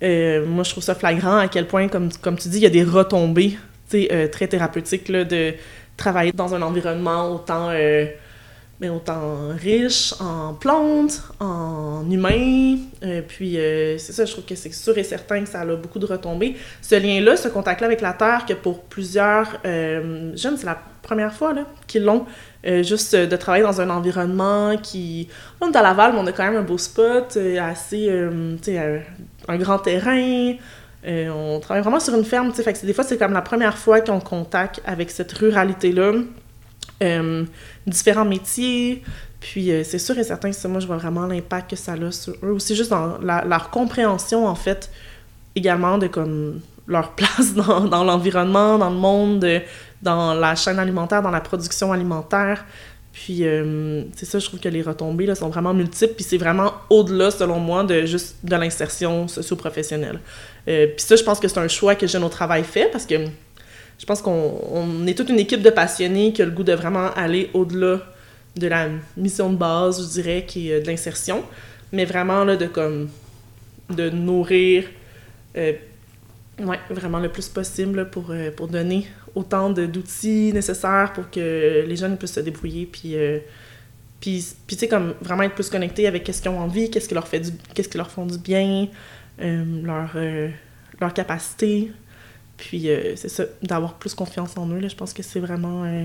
euh, 0.02 0.46
moi, 0.46 0.64
je 0.64 0.70
trouve 0.70 0.82
ça 0.82 0.94
flagrant 0.94 1.36
à 1.36 1.48
quel 1.48 1.66
point, 1.66 1.88
comme, 1.88 2.08
comme 2.22 2.38
tu 2.38 2.48
dis, 2.48 2.56
il 2.56 2.62
y 2.62 2.66
a 2.66 2.70
des 2.70 2.84
retombées 2.84 3.58
très 4.32 4.48
thérapeutiques 4.48 5.08
là, 5.08 5.22
de 5.22 5.54
travailler 5.96 6.32
dans 6.32 6.54
un 6.54 6.62
environnement 6.62 7.32
autant 7.32 7.70
mais 8.80 8.88
autant 8.88 9.48
riche 9.56 10.14
en 10.20 10.54
plantes, 10.54 11.22
en 11.38 12.08
humains. 12.10 12.76
Euh, 13.02 13.22
puis 13.26 13.58
euh, 13.58 13.98
c'est 13.98 14.12
ça, 14.12 14.24
je 14.24 14.32
trouve 14.32 14.44
que 14.44 14.56
c'est 14.56 14.72
sûr 14.72 14.96
et 14.98 15.04
certain 15.04 15.42
que 15.42 15.48
ça 15.48 15.60
a 15.60 15.76
beaucoup 15.76 15.98
de 15.98 16.06
retombées. 16.06 16.56
Ce 16.82 16.94
lien-là, 16.96 17.36
ce 17.36 17.48
contact-là 17.48 17.86
avec 17.86 18.00
la 18.00 18.12
Terre, 18.12 18.44
que 18.46 18.54
pour 18.54 18.82
plusieurs 18.82 19.58
euh, 19.64 20.32
jeunes, 20.36 20.56
c'est 20.56 20.66
la 20.66 20.78
première 21.02 21.32
fois 21.32 21.54
qu'ils 21.86 22.04
l'ont. 22.04 22.24
juste 22.64 23.14
de 23.14 23.36
travailler 23.36 23.62
dans 23.62 23.80
un 23.80 23.90
environnement 23.90 24.76
qui... 24.78 25.28
On 25.60 25.70
est 25.70 25.76
à 25.76 25.82
Laval, 25.82 26.12
mais 26.14 26.18
on 26.18 26.26
a 26.26 26.32
quand 26.32 26.44
même 26.44 26.56
un 26.56 26.62
beau 26.62 26.78
spot, 26.78 27.38
assez... 27.60 28.10
tu 28.62 28.72
sais, 28.72 29.04
un 29.46 29.58
grand 29.58 29.78
terrain. 29.78 30.54
On 31.06 31.60
travaille 31.60 31.82
vraiment 31.82 32.00
sur 32.00 32.14
une 32.14 32.24
ferme, 32.24 32.52
tu 32.52 32.62
sais. 32.62 32.72
Des 32.86 32.92
fois, 32.92 33.04
c'est 33.04 33.18
comme 33.18 33.32
la 33.32 33.42
première 33.42 33.76
fois 33.76 34.00
qu'ils 34.00 34.12
ont 34.12 34.20
contact 34.20 34.80
avec 34.86 35.10
cette 35.10 35.32
ruralité-là 35.32 36.12
euh, 37.02 37.44
différents 37.86 38.24
métiers. 38.24 39.02
Puis 39.40 39.70
euh, 39.70 39.84
c'est 39.84 39.98
sûr 39.98 40.18
et 40.18 40.24
certain 40.24 40.50
que 40.50 40.68
moi, 40.68 40.80
je 40.80 40.86
vois 40.86 40.96
vraiment 40.96 41.26
l'impact 41.26 41.70
que 41.70 41.76
ça 41.76 41.92
a 41.92 42.10
sur 42.10 42.34
eux. 42.42 42.52
Aussi 42.52 42.74
juste 42.74 42.90
dans 42.90 43.18
leur 43.18 43.70
compréhension, 43.70 44.46
en 44.46 44.54
fait, 44.54 44.90
également 45.54 45.98
de 45.98 46.06
comme 46.06 46.60
leur 46.86 47.12
place 47.16 47.54
dans 47.54 48.04
l'environnement, 48.04 48.78
dans 48.78 48.90
le 48.90 48.96
monde, 48.96 49.46
dans 50.00 50.34
la 50.34 50.54
chaîne 50.54 50.78
alimentaire, 50.78 51.22
dans 51.22 51.30
la 51.30 51.40
production 51.40 51.92
alimentaire. 51.92 52.64
Puis 53.14 53.46
euh, 53.46 54.02
c'est 54.16 54.26
ça, 54.26 54.38
je 54.38 54.46
trouve 54.46 54.60
que 54.60 54.68
les 54.68 54.82
retombées 54.82 55.24
là, 55.24 55.34
sont 55.34 55.48
vraiment 55.48 55.72
multiples, 55.72 56.14
puis 56.14 56.24
c'est 56.24 56.36
vraiment 56.36 56.74
au-delà, 56.90 57.30
selon 57.30 57.58
moi, 57.58 57.84
de 57.84 58.04
juste 58.04 58.36
de 58.42 58.56
l'insertion 58.56 59.28
socio-professionnelle. 59.28 60.18
puis 60.66 60.92
ça, 60.98 61.16
je 61.16 61.22
pense 61.22 61.40
que 61.40 61.48
c'est 61.48 61.58
un 61.58 61.68
choix 61.68 61.94
que 61.94 62.06
Jeune 62.06 62.24
au 62.24 62.28
Travail 62.28 62.64
fait, 62.64 62.90
parce 62.90 63.06
que 63.06 63.14
je 63.98 64.06
pense 64.06 64.20
qu'on 64.20 65.06
est 65.06 65.16
toute 65.16 65.28
une 65.30 65.38
équipe 65.38 65.62
de 65.62 65.70
passionnés 65.70 66.32
qui 66.32 66.42
a 66.42 66.44
le 66.44 66.50
goût 66.50 66.64
de 66.64 66.72
vraiment 66.72 67.12
aller 67.14 67.50
au-delà 67.54 68.00
de 68.56 68.66
la 68.66 68.88
mission 69.16 69.50
de 69.50 69.56
base, 69.56 70.02
je 70.02 70.20
dirais, 70.20 70.44
qui 70.46 70.70
est 70.70 70.74
euh, 70.74 70.80
de 70.80 70.86
l'insertion, 70.86 71.44
mais 71.92 72.04
vraiment 72.04 72.44
là, 72.44 72.56
de 72.56 72.66
comme 72.66 73.08
de 73.90 74.10
nourrir 74.10 74.84
euh, 75.56 75.72
ouais, 76.60 76.78
vraiment 76.90 77.18
le 77.18 77.28
plus 77.28 77.48
possible 77.48 78.08
pour, 78.10 78.30
euh, 78.30 78.50
pour 78.50 78.68
donner 78.68 79.06
autant 79.34 79.70
d'outils 79.70 80.52
nécessaires 80.52 81.12
pour 81.14 81.30
que 81.30 81.84
les 81.86 81.96
jeunes 81.96 82.16
puissent 82.16 82.34
se 82.34 82.40
débrouiller 82.40 82.86
puis 82.86 83.16
puis, 84.20 84.46
puis 84.66 84.76
tu 84.76 84.80
sais 84.80 84.88
comme 84.88 85.14
vraiment 85.20 85.42
être 85.42 85.54
plus 85.54 85.68
connectés 85.68 86.06
avec 86.06 86.24
qu'est-ce 86.24 86.40
qu'ils 86.40 86.50
ont 86.50 86.60
envie, 86.60 86.90
qu'est-ce 86.90 87.08
qui 87.08 87.14
leur 87.14 87.28
fait 87.28 87.40
du 87.40 87.50
qu'est-ce 87.74 87.88
qui 87.88 87.98
leur 87.98 88.10
font 88.10 88.26
du 88.26 88.38
bien, 88.38 88.88
leur 89.38 90.16
leur 91.00 91.12
capacité 91.12 91.90
puis 92.56 92.88
euh, 92.88 93.14
c'est 93.16 93.28
ça, 93.28 93.44
d'avoir 93.62 93.94
plus 93.94 94.14
confiance 94.14 94.56
en 94.56 94.68
eux, 94.68 94.78
là, 94.78 94.88
je 94.88 94.94
pense 94.94 95.12
que 95.12 95.22
c'est 95.22 95.40
vraiment 95.40 95.84
euh, 95.84 96.04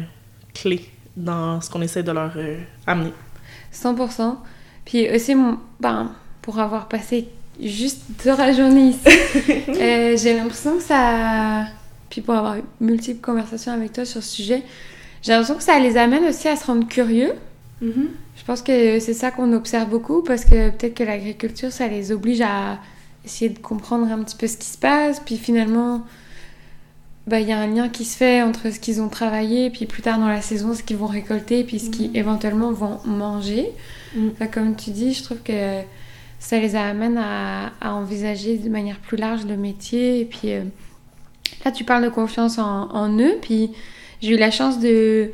clé 0.54 0.90
dans 1.16 1.62
ce 1.62 1.70
qu'on 1.70 1.82
essaie 1.82 2.04
de 2.04 2.12
leur 2.12 2.34
euh, 2.38 2.60
amener. 2.88 3.14
100%. 3.74 4.38
Puis 4.86 5.10
aussi, 5.10 5.36
ben, 5.80 6.12
pour 6.42 6.60
avoir 6.60 6.88
passé 6.88 7.28
juste 7.62 8.02
toute 8.18 8.38
la 8.38 8.54
journée 8.54 8.90
ici, 8.90 9.10
j'ai 10.24 10.36
l'impression 10.36 10.78
que 10.78 10.84
ça... 10.84 11.66
Puis 12.10 12.22
pour 12.22 12.34
avoir 12.34 12.58
eu 12.58 12.64
multiples 12.82 13.22
conversations 13.22 13.72
avec 13.72 13.94
toi 13.94 14.06
sur 14.06 14.24
ce 14.24 14.30
sujet, 14.30 14.64
j'ai 15.22 15.32
l'impression 15.32 15.56
que 15.56 15.64
ça 15.64 15.80
les 15.80 15.98
amène 15.98 16.26
aussi 16.26 16.48
à 16.48 16.56
se 16.56 16.66
rendre 16.66 16.88
curieux. 16.88 17.34
Mm-hmm. 17.84 18.08
Je 18.38 18.46
pense 18.46 18.62
que 18.62 19.00
c'est 19.00 19.14
ça 19.14 19.32
qu'on 19.32 19.54
observe 19.54 19.90
beaucoup 19.90 20.24
parce 20.24 20.46
que 20.46 20.70
peut-être 20.70 20.96
que 20.96 21.04
l'agriculture, 21.04 21.72
ça 21.72 21.88
les 21.88 22.12
oblige 22.12 22.42
à 22.42 22.80
essayer 23.26 23.50
de 23.50 23.60
comprendre 23.60 24.12
un 24.12 24.24
petit 24.24 24.36
peu 24.36 24.48
ce 24.48 24.58
qui 24.58 24.68
se 24.68 24.78
passe. 24.78 25.20
Puis 25.20 25.38
finalement, 25.38 26.06
bah, 27.28 27.40
y 27.40 27.52
a 27.52 27.60
un 27.60 27.68
lien 27.68 27.90
qui 27.90 28.06
se 28.06 28.18
fait 28.18 28.42
entre 28.42 28.72
ce 28.72 28.80
qu'ils 28.80 29.02
ont 29.02 29.10
travaillé, 29.10 29.70
puis 29.70 29.86
plus 29.86 30.02
tard 30.02 30.20
dans 30.20 30.28
la 30.28 30.42
saison, 30.42 30.74
ce 30.74 30.82
qu'ils 30.84 30.98
vont 30.98 31.06
récolter, 31.08 31.64
puis 31.64 31.80
ce 31.80 31.90
qu'ils 31.90 32.12
mm. 32.12 32.16
éventuellement 32.16 32.72
vont 32.72 33.00
manger. 33.06 33.70
Mm. 34.16 34.30
Bah, 34.40 34.48
comme 34.48 34.76
tu 34.76 34.90
dis, 34.92 35.14
je 35.14 35.24
trouve 35.24 35.40
que 35.44 35.82
ça 36.40 36.60
les 36.60 36.76
amène 36.76 37.18
à, 37.18 37.74
à, 37.82 37.94
envisager 37.94 38.58
de 38.58 38.70
manière 38.70 38.98
plus 39.00 39.18
large 39.18 39.46
le 39.46 39.58
métier. 39.58 40.22
Et 40.22 40.26
puis 40.26 40.54
euh, 40.54 40.64
là, 41.66 41.72
tu 41.72 41.84
parles 41.84 42.04
de 42.04 42.10
confiance 42.10 42.58
en, 42.58 43.18
eux, 43.20 43.38
puis 43.42 43.72
j'ai 44.22 44.36
eu 44.36 44.38
la 44.38 44.52
chance 44.52 44.80
de 44.80 45.32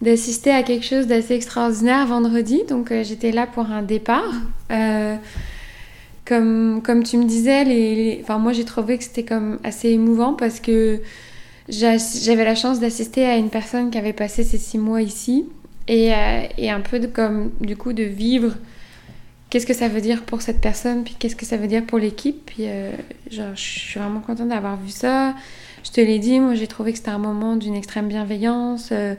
d'assister 0.00 0.52
à 0.52 0.62
quelque 0.62 0.84
chose 0.84 1.06
d'assez 1.06 1.34
extraordinaire 1.34 2.06
vendredi. 2.06 2.62
Donc 2.68 2.92
euh, 2.92 3.02
j'étais 3.02 3.32
là 3.32 3.46
pour 3.46 3.66
un 3.66 3.82
départ. 3.82 4.32
Euh, 4.70 5.16
comme, 6.24 6.82
comme 6.82 7.02
tu 7.04 7.16
me 7.16 7.24
disais, 7.24 8.20
Enfin, 8.22 8.38
moi 8.38 8.52
j'ai 8.52 8.64
trouvé 8.64 8.98
que 8.98 9.04
c'était 9.04 9.24
comme 9.24 9.58
assez 9.64 9.88
émouvant 9.88 10.34
parce 10.34 10.60
que 10.60 11.00
j'avais 11.68 12.44
la 12.44 12.54
chance 12.54 12.80
d'assister 12.80 13.24
à 13.24 13.36
une 13.36 13.50
personne 13.50 13.90
qui 13.90 13.98
avait 13.98 14.12
passé 14.12 14.44
ces 14.44 14.58
six 14.58 14.78
mois 14.78 15.02
ici 15.02 15.46
et, 15.88 16.14
euh, 16.14 16.42
et 16.58 16.70
un 16.70 16.80
peu 16.80 17.00
de, 17.00 17.06
comme 17.06 17.50
du 17.60 17.76
coup 17.76 17.92
de 17.92 18.04
vivre 18.04 18.54
qu'est-ce 19.50 19.66
que 19.66 19.74
ça 19.74 19.88
veut 19.88 20.00
dire 20.00 20.22
pour 20.22 20.42
cette 20.42 20.60
personne 20.60 21.02
puis 21.02 21.16
qu'est-ce 21.18 21.36
que 21.36 21.46
ça 21.46 21.56
veut 21.56 21.66
dire 21.66 21.84
pour 21.84 21.98
l'équipe 21.98 22.44
puis 22.46 22.66
je 23.30 23.42
suis 23.54 23.98
vraiment 23.98 24.20
contente 24.20 24.48
d'avoir 24.48 24.76
vu 24.78 24.90
ça 24.90 25.34
je 25.88 25.92
te 25.92 26.00
l'ai 26.00 26.18
dit 26.18 26.40
moi 26.40 26.54
j'ai 26.54 26.66
trouvé 26.66 26.92
que 26.92 26.98
c'était 26.98 27.10
un 27.10 27.18
moment 27.18 27.56
d'une 27.56 27.74
extrême 27.74 28.08
bienveillance 28.08 28.90
euh, 28.92 29.14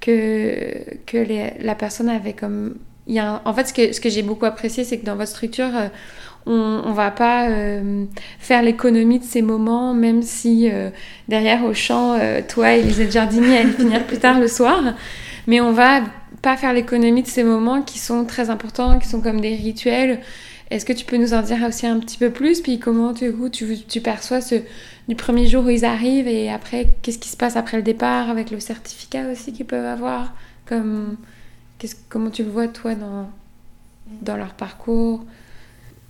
que 0.00 0.74
que 1.06 1.18
la 1.62 1.74
personne 1.74 2.08
avait 2.08 2.32
comme 2.32 2.76
il 3.06 3.14
y 3.14 3.18
a 3.18 3.42
en 3.44 3.54
fait 3.54 3.68
ce 3.68 3.72
que 3.72 3.92
ce 3.92 4.00
que 4.00 4.08
j'ai 4.08 4.22
beaucoup 4.22 4.46
apprécié 4.46 4.84
c'est 4.84 4.98
que 4.98 5.06
dans 5.06 5.16
votre 5.16 5.30
structure 5.30 5.70
on, 6.46 6.82
on 6.84 6.92
va 6.92 7.10
pas 7.10 7.48
euh, 7.48 8.04
faire 8.38 8.62
l'économie 8.62 9.18
de 9.18 9.24
ces 9.24 9.42
moments, 9.42 9.94
même 9.94 10.22
si 10.22 10.70
euh, 10.70 10.90
derrière 11.28 11.64
au 11.64 11.74
champ, 11.74 12.14
euh, 12.14 12.40
toi 12.46 12.74
et 12.74 12.82
les 12.82 13.10
jardiniers 13.10 13.58
allaient 13.58 13.72
finir 13.72 14.06
plus 14.06 14.18
tard 14.18 14.38
le 14.38 14.48
soir. 14.48 14.94
Mais 15.46 15.60
on 15.60 15.72
va 15.72 16.02
pas 16.42 16.56
faire 16.56 16.72
l'économie 16.72 17.22
de 17.22 17.28
ces 17.28 17.42
moments 17.42 17.82
qui 17.82 17.98
sont 17.98 18.24
très 18.24 18.50
importants, 18.50 18.98
qui 18.98 19.08
sont 19.08 19.20
comme 19.20 19.40
des 19.40 19.54
rituels. 19.54 20.20
Est-ce 20.70 20.84
que 20.84 20.92
tu 20.92 21.04
peux 21.04 21.16
nous 21.16 21.32
en 21.32 21.42
dire 21.42 21.58
aussi 21.66 21.86
un 21.86 22.00
petit 22.00 22.18
peu 22.18 22.30
plus? 22.30 22.60
Puis 22.60 22.78
comment 22.78 23.14
tu, 23.14 23.32
tu, 23.52 23.78
tu 23.84 24.00
perçois 24.00 24.40
ce, 24.40 24.56
du 25.08 25.14
premier 25.14 25.46
jour 25.46 25.64
où 25.64 25.70
ils 25.70 25.84
arrivent 25.84 26.28
et 26.28 26.50
après, 26.50 26.88
qu'est-ce 27.02 27.18
qui 27.18 27.28
se 27.28 27.36
passe 27.36 27.56
après 27.56 27.76
le 27.76 27.82
départ 27.82 28.30
avec 28.30 28.50
le 28.50 28.58
certificat 28.58 29.30
aussi 29.30 29.52
qu'ils 29.52 29.66
peuvent 29.66 29.84
avoir? 29.84 30.34
Comme, 30.66 31.16
Comment 32.08 32.30
tu 32.30 32.42
le 32.42 32.50
vois 32.50 32.68
toi 32.68 32.94
dans, 32.94 33.30
dans 34.22 34.36
leur 34.36 34.54
parcours? 34.54 35.24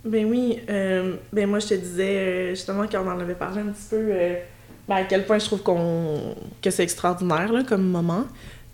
Ben 0.05 0.25
oui, 0.25 0.59
euh, 0.69 1.15
ben 1.33 1.49
moi 1.49 1.59
je 1.59 1.67
te 1.67 1.73
disais 1.73 2.17
euh, 2.17 2.49
justement 2.51 2.85
quand 2.89 3.03
on 3.03 3.09
en 3.09 3.19
avait 3.19 3.35
parlé 3.35 3.59
un 3.61 3.65
petit 3.65 3.87
peu, 3.89 3.97
euh, 3.97 4.35
ben 4.87 4.95
à 4.95 5.03
quel 5.03 5.25
point 5.25 5.39
je 5.39 5.45
trouve 5.45 5.63
qu'on 5.63 6.35
que 6.61 6.69
c'est 6.69 6.83
extraordinaire 6.83 7.51
là, 7.51 7.63
comme 7.63 7.83
moment. 7.89 8.25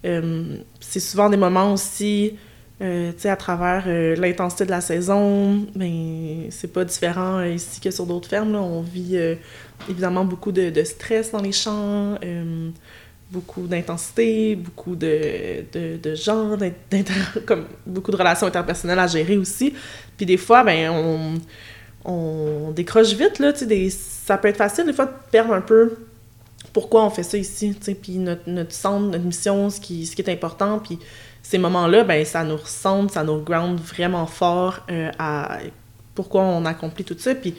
c'est 0.03 0.99
souvent 0.99 1.29
des 1.29 1.37
moments 1.37 1.73
aussi, 1.73 2.37
sais, 2.79 3.29
à 3.29 3.35
travers 3.35 3.85
l'intensité 4.17 4.65
de 4.65 4.71
la 4.71 4.81
saison, 4.81 5.65
ben 5.75 6.47
c'est 6.49 6.71
pas 6.71 6.83
différent 6.83 7.41
ici 7.43 7.79
que 7.79 7.91
sur 7.91 8.05
d'autres 8.05 8.29
fermes. 8.29 8.53
Là. 8.53 8.61
On 8.61 8.81
vit 8.81 9.17
évidemment 9.89 10.25
beaucoup 10.25 10.51
de, 10.51 10.69
de, 10.69 10.83
stress 10.83 11.31
dans 11.31 11.41
les 11.41 11.51
champs 11.51 12.17
beaucoup 13.33 13.65
d'intensité, 13.65 14.55
beaucoup 14.55 14.95
de, 14.95 15.65
de, 15.73 16.15
genre, 16.15 16.55
comme 17.45 17.65
beaucoup 17.85 18.11
de 18.11 18.15
relations 18.15 18.45
interpersonnelles 18.45 18.99
à 18.99 19.07
gérer 19.07 19.37
aussi. 19.37 19.73
Puis 20.15 20.25
des 20.25 20.37
fois, 20.37 20.63
ben, 20.63 20.91
on, 20.91 21.33
on 22.05 22.71
décroche 22.71 23.13
vite, 23.13 23.39
là, 23.39 23.51
ça 23.89 24.37
peut 24.37 24.49
être 24.49 24.57
facile 24.57 24.85
des 24.85 24.93
fois 24.93 25.05
de 25.05 25.13
perdre 25.31 25.53
un 25.53 25.61
peu 25.61 25.97
pourquoi 26.71 27.05
on 27.05 27.09
fait 27.09 27.23
ça 27.23 27.37
ici, 27.37 27.75
puis 28.01 28.17
notre, 28.17 28.47
notre 28.47 28.71
centre, 28.71 29.07
notre 29.07 29.25
mission, 29.25 29.69
ce 29.69 29.79
qui, 29.79 30.05
ce 30.05 30.15
qui 30.15 30.21
est 30.21 30.31
important, 30.31 30.79
puis 30.79 30.99
ces 31.43 31.57
moments-là, 31.57 32.03
ben, 32.03 32.25
ça 32.25 32.43
nous 32.43 32.57
ressemble, 32.57 33.11
ça 33.11 33.23
nous 33.23 33.41
ground 33.41 33.79
vraiment 33.79 34.25
fort 34.25 34.79
euh, 34.89 35.11
à 35.19 35.59
pourquoi 36.15 36.41
on 36.41 36.65
accomplit 36.65 37.03
tout 37.03 37.15
ça, 37.17 37.35
puis 37.35 37.53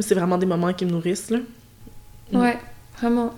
c'est 0.00 0.14
vraiment 0.14 0.38
des 0.38 0.46
moments 0.46 0.72
qui 0.72 0.86
me 0.86 0.90
nourrissent, 0.90 1.30
là. 1.30 1.38
Ouais, 2.32 2.58
vraiment. 2.98 3.32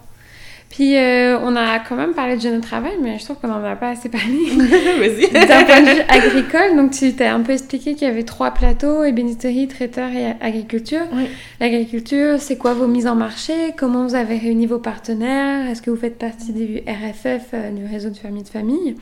Puis 0.70 0.96
euh, 0.96 1.36
on 1.40 1.56
a 1.56 1.80
quand 1.80 1.96
même 1.96 2.14
parlé 2.14 2.36
de 2.36 2.40
jeune 2.40 2.60
travail, 2.60 2.92
mais 3.02 3.18
je 3.18 3.24
trouve 3.24 3.38
qu'on 3.38 3.48
n'en 3.48 3.62
a 3.64 3.74
pas 3.74 3.90
assez 3.90 4.08
parlé. 4.08 4.38
Vas-y. 4.54 5.28
D'un 5.32 5.64
point 5.64 5.80
de 5.80 5.96
vue 5.96 6.02
agricole, 6.08 6.76
donc 6.76 6.92
tu 6.92 7.12
t'es 7.12 7.26
un 7.26 7.40
peu 7.40 7.52
expliqué 7.52 7.94
qu'il 7.94 8.06
y 8.06 8.10
avait 8.10 8.22
trois 8.22 8.52
plateaux, 8.52 9.02
ébénisterie, 9.02 9.66
traiteur 9.66 10.10
et 10.10 10.26
agriculture. 10.40 11.02
Oui. 11.12 11.24
L'agriculture, 11.58 12.36
c'est 12.38 12.56
quoi 12.56 12.74
vos 12.74 12.86
mises 12.86 13.08
en 13.08 13.16
marché? 13.16 13.52
Comment 13.76 14.06
vous 14.06 14.14
avez 14.14 14.38
réuni 14.38 14.66
vos 14.66 14.78
partenaires? 14.78 15.68
Est-ce 15.68 15.82
que 15.82 15.90
vous 15.90 15.96
faites 15.96 16.18
partie 16.18 16.52
du 16.52 16.78
RFF, 16.86 17.48
euh, 17.52 17.70
du 17.72 17.84
réseau 17.84 18.10
de 18.10 18.16
famille 18.16 18.44
de 18.44 18.48
famille? 18.48 18.96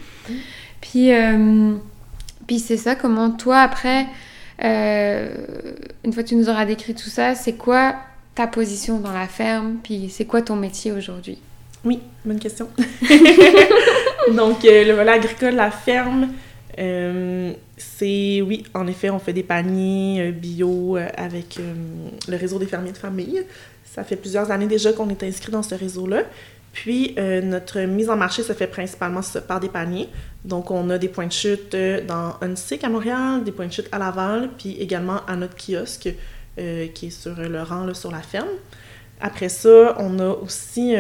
Puis, 0.80 1.12
euh, 1.12 1.74
c'est 2.58 2.76
ça, 2.76 2.94
comment 2.94 3.30
toi 3.30 3.60
après, 3.60 4.06
une 4.60 6.12
fois 6.12 6.22
que 6.22 6.28
tu 6.28 6.36
nous 6.36 6.48
auras 6.48 6.64
décrit 6.64 6.94
tout 6.94 7.10
ça, 7.10 7.34
c'est 7.34 7.54
quoi 7.54 7.96
ta 8.34 8.46
position 8.46 9.00
dans 9.00 9.12
la 9.12 9.26
ferme, 9.26 9.78
puis 9.82 10.08
c'est 10.10 10.24
quoi 10.24 10.42
ton 10.42 10.54
métier 10.54 10.92
aujourd'hui? 10.92 11.38
Oui, 11.84 12.00
bonne 12.24 12.38
question. 12.38 12.68
Donc, 14.34 14.64
euh, 14.64 14.84
le 14.84 14.92
volet 14.92 15.12
agricole, 15.12 15.54
la 15.54 15.70
ferme, 15.70 16.28
euh, 16.78 17.52
c'est, 17.76 18.40
oui, 18.42 18.64
en 18.74 18.86
effet, 18.86 19.10
on 19.10 19.18
fait 19.18 19.32
des 19.32 19.42
paniers 19.42 20.20
euh, 20.20 20.30
bio 20.30 20.96
avec 21.16 21.58
le 22.28 22.36
réseau 22.36 22.58
des 22.58 22.66
fermiers 22.66 22.92
de 22.92 22.98
famille. 22.98 23.42
Ça 23.84 24.04
fait 24.04 24.16
plusieurs 24.16 24.50
années 24.50 24.66
déjà 24.66 24.92
qu'on 24.92 25.08
est 25.08 25.22
inscrit 25.22 25.50
dans 25.50 25.62
ce 25.62 25.74
réseau-là. 25.74 26.22
Puis, 26.80 27.14
notre 27.42 27.80
mise 27.80 28.08
en 28.08 28.16
marché 28.16 28.44
se 28.44 28.52
fait 28.52 28.68
principalement 28.68 29.20
par 29.48 29.58
des 29.58 29.68
paniers. 29.68 30.08
Donc, 30.44 30.70
on 30.70 30.90
a 30.90 30.98
des 30.98 31.08
points 31.08 31.26
de 31.26 31.32
chute 31.32 31.74
dans 32.06 32.34
UNSIC 32.40 32.84
à 32.84 32.88
Montréal, 32.88 33.42
des 33.42 33.50
points 33.50 33.66
de 33.66 33.72
chute 33.72 33.88
à 33.90 33.98
Laval, 33.98 34.50
puis 34.56 34.76
également 34.78 35.20
à 35.26 35.34
notre 35.34 35.56
kiosque 35.56 36.10
qui 36.56 37.06
est 37.06 37.10
sur 37.10 37.34
le 37.34 37.62
rang 37.62 37.84
là, 37.84 37.94
sur 37.94 38.12
la 38.12 38.20
ferme. 38.20 38.46
Après 39.20 39.48
ça, 39.48 39.96
on 39.98 40.20
a 40.20 40.28
aussi 40.28 40.94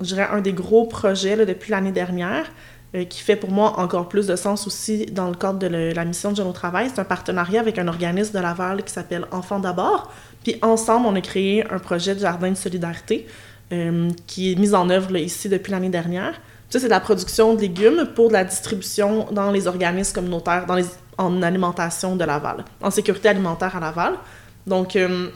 je 0.00 0.06
dirais, 0.06 0.28
un 0.30 0.40
des 0.40 0.52
gros 0.52 0.86
projets 0.86 1.44
depuis 1.44 1.70
l'année 1.70 1.92
dernière, 1.92 2.50
euh, 2.94 3.04
qui 3.04 3.20
fait 3.20 3.36
pour 3.36 3.50
moi 3.50 3.78
encore 3.78 4.08
plus 4.08 4.26
de 4.26 4.36
sens 4.36 4.66
aussi 4.66 5.06
dans 5.06 5.28
le 5.28 5.34
cadre 5.34 5.58
de 5.58 5.66
la 5.66 6.04
mission 6.04 6.30
de 6.30 6.36
Jeune 6.36 6.52
Travail. 6.52 6.88
C'est 6.92 7.00
un 7.00 7.04
partenariat 7.04 7.60
avec 7.60 7.78
un 7.78 7.88
organisme 7.88 8.32
de 8.32 8.42
Laval 8.42 8.82
qui 8.82 8.92
s'appelle 8.92 9.26
Enfants 9.30 9.58
d'abord. 9.58 10.10
Puis 10.42 10.56
ensemble, 10.62 11.06
on 11.06 11.14
a 11.14 11.20
créé 11.20 11.70
un 11.70 11.78
projet 11.78 12.14
de 12.14 12.20
jardin 12.20 12.50
de 12.50 12.56
solidarité 12.56 13.26
euh, 13.72 14.10
qui 14.26 14.52
est 14.52 14.56
mis 14.56 14.74
en 14.74 14.88
œuvre 14.90 15.16
ici 15.16 15.48
depuis 15.48 15.72
l'année 15.72 15.88
dernière. 15.88 16.40
Ça, 16.70 16.78
c'est 16.78 16.86
de 16.86 16.90
la 16.90 17.00
production 17.00 17.54
de 17.54 17.60
légumes 17.60 18.08
pour 18.14 18.28
de 18.28 18.34
la 18.34 18.44
distribution 18.44 19.26
dans 19.30 19.50
les 19.50 19.66
organismes 19.66 20.14
communautaires, 20.14 20.66
dans 20.66 20.74
les, 20.74 20.84
en 21.16 21.42
alimentation 21.42 22.16
de 22.16 22.24
Laval, 22.24 22.64
en 22.82 22.90
sécurité 22.90 23.28
alimentaire 23.28 23.76
à 23.76 23.80
Laval. 23.80 24.14
Donc, 24.66 24.96
euh, 24.96 25.28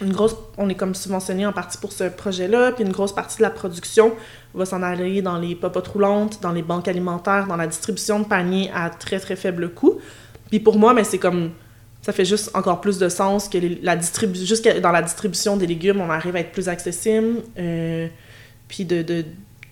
une 0.00 0.12
grosse, 0.12 0.34
on 0.56 0.68
est 0.68 0.74
comme 0.74 0.94
subventionné 0.94 1.44
en 1.44 1.52
partie 1.52 1.76
pour 1.76 1.92
ce 1.92 2.04
projet-là, 2.04 2.72
puis 2.72 2.84
une 2.84 2.92
grosse 2.92 3.14
partie 3.14 3.36
de 3.38 3.42
la 3.42 3.50
production 3.50 4.12
va 4.54 4.64
s'en 4.64 4.82
aller 4.82 5.20
dans 5.20 5.38
les 5.38 5.54
popotes 5.54 5.88
roulantes, 5.88 6.40
dans 6.40 6.52
les 6.52 6.62
banques 6.62 6.88
alimentaires, 6.88 7.46
dans 7.46 7.56
la 7.56 7.66
distribution 7.66 8.20
de 8.20 8.24
paniers 8.24 8.70
à 8.74 8.88
très 8.88 9.20
très 9.20 9.36
faible 9.36 9.70
coût. 9.74 9.98
Puis 10.48 10.60
pour 10.60 10.78
moi, 10.78 10.94
mais 10.94 11.04
c'est 11.04 11.18
comme 11.18 11.50
ça 12.02 12.12
fait 12.12 12.24
juste 12.24 12.50
encore 12.54 12.80
plus 12.80 12.98
de 12.98 13.08
sens 13.08 13.48
que 13.48 13.58
la 13.82 13.96
distribution, 13.96 14.56
dans 14.80 14.92
la 14.92 15.02
distribution 15.02 15.56
des 15.56 15.66
légumes, 15.66 16.00
on 16.00 16.10
arrive 16.10 16.34
à 16.34 16.40
être 16.40 16.52
plus 16.52 16.68
accessible, 16.68 17.42
euh, 17.58 18.08
puis 18.68 18.84
de, 18.84 19.02
de, 19.02 19.24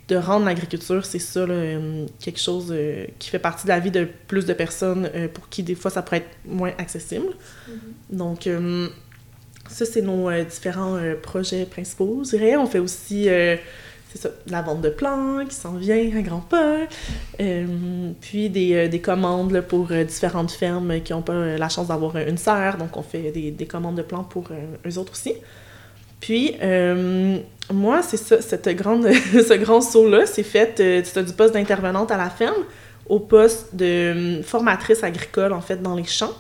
de, 0.09 0.17
rendre 0.17 0.45
l'agriculture, 0.45 1.07
c'est 1.07 1.19
ça, 1.19 1.41
euh, 1.41 2.07
quelque 2.21 2.41
chose 2.41 2.69
euh, 2.71 3.07
qui 3.19 3.31
fait 3.31 3.39
partie 3.39 3.65
de 3.65 3.69
la 3.69 3.81
vie 3.81 3.91
de 3.91 4.07
plus 4.27 4.45
de 4.45 4.53
personnes 4.53 5.11
pour 5.33 5.49
qui 5.49 5.63
des 5.63 5.75
fois 5.75 5.91
ça 5.91 6.03
pourrait 6.03 6.19
être 6.19 6.37
moins 6.45 6.73
accessible. 6.77 7.29
Mm-hmm. 7.69 8.17
Donc 8.17 8.49
ça, 9.69 9.85
c'est 9.85 10.03
nos 10.03 10.31
différents 10.45 10.99
projets 11.23 11.65
principaux, 11.65 12.23
je 12.25 12.31
dirais. 12.31 12.57
On 12.57 12.67
fait 12.67 12.79
aussi, 12.79 13.29
c'est 14.13 14.23
ça, 14.23 14.31
la 14.47 14.63
vente 14.63 14.81
de 14.81 14.89
plants 14.89 15.45
qui 15.47 15.55
s'en 15.55 15.75
vient 15.75 16.17
à 16.17 16.23
grands 16.23 16.41
pas. 16.41 16.79
puis 18.21 18.51
des, 18.51 18.89
des 18.89 19.01
commandes 19.01 19.61
pour 19.63 19.89
différentes 19.89 20.51
fermes 20.51 21.01
qui 21.01 21.13
n'ont 21.13 21.23
pas 21.23 21.57
la 21.57 21.69
chance 21.69 21.89
d'avoir 21.89 22.17
une 22.17 22.39
serre. 22.39 22.79
Donc, 22.79 22.97
on 22.97 23.03
fait 23.03 23.31
des, 23.31 23.51
des 23.51 23.67
commandes 23.67 23.97
de 23.97 24.03
plants 24.03 24.25
pour 24.25 24.49
eux 24.87 24.99
autres 24.99 25.13
aussi. 25.13 25.35
Puis, 26.21 26.57
moi, 27.73 28.03
c'est 28.03 28.17
ça, 28.17 28.41
cette 28.41 28.67
ce 28.67 29.55
grand 29.55 29.81
saut-là, 29.81 30.27
c'est 30.27 30.43
fait 30.43 30.81
du 30.81 31.33
poste 31.33 31.55
d'intervenante 31.55 32.11
à 32.11 32.17
la 32.17 32.31
ferme 32.31 32.65
au 33.09 33.21
poste 33.21 33.75
de 33.75 34.41
formatrice 34.43 35.03
agricole, 35.03 35.53
en 35.53 35.61
fait, 35.61 35.83
dans 35.83 35.95
les 35.95 36.05
champs. 36.05 36.35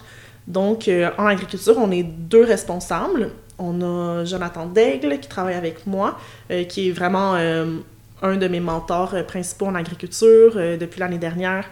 Donc, 0.46 0.88
euh, 0.88 1.10
en 1.18 1.26
agriculture, 1.26 1.76
on 1.78 1.90
est 1.90 2.02
deux 2.02 2.44
responsables. 2.44 3.30
On 3.58 3.82
a 3.82 4.24
Jonathan 4.24 4.66
Daigle 4.66 5.18
qui 5.18 5.28
travaille 5.28 5.54
avec 5.54 5.86
moi, 5.86 6.18
euh, 6.50 6.64
qui 6.64 6.88
est 6.88 6.92
vraiment 6.92 7.34
euh, 7.34 7.78
un 8.22 8.36
de 8.36 8.48
mes 8.48 8.60
mentors 8.60 9.14
principaux 9.26 9.66
en 9.66 9.74
agriculture 9.74 10.54
depuis 10.54 11.00
l'année 11.00 11.18
dernière, 11.18 11.64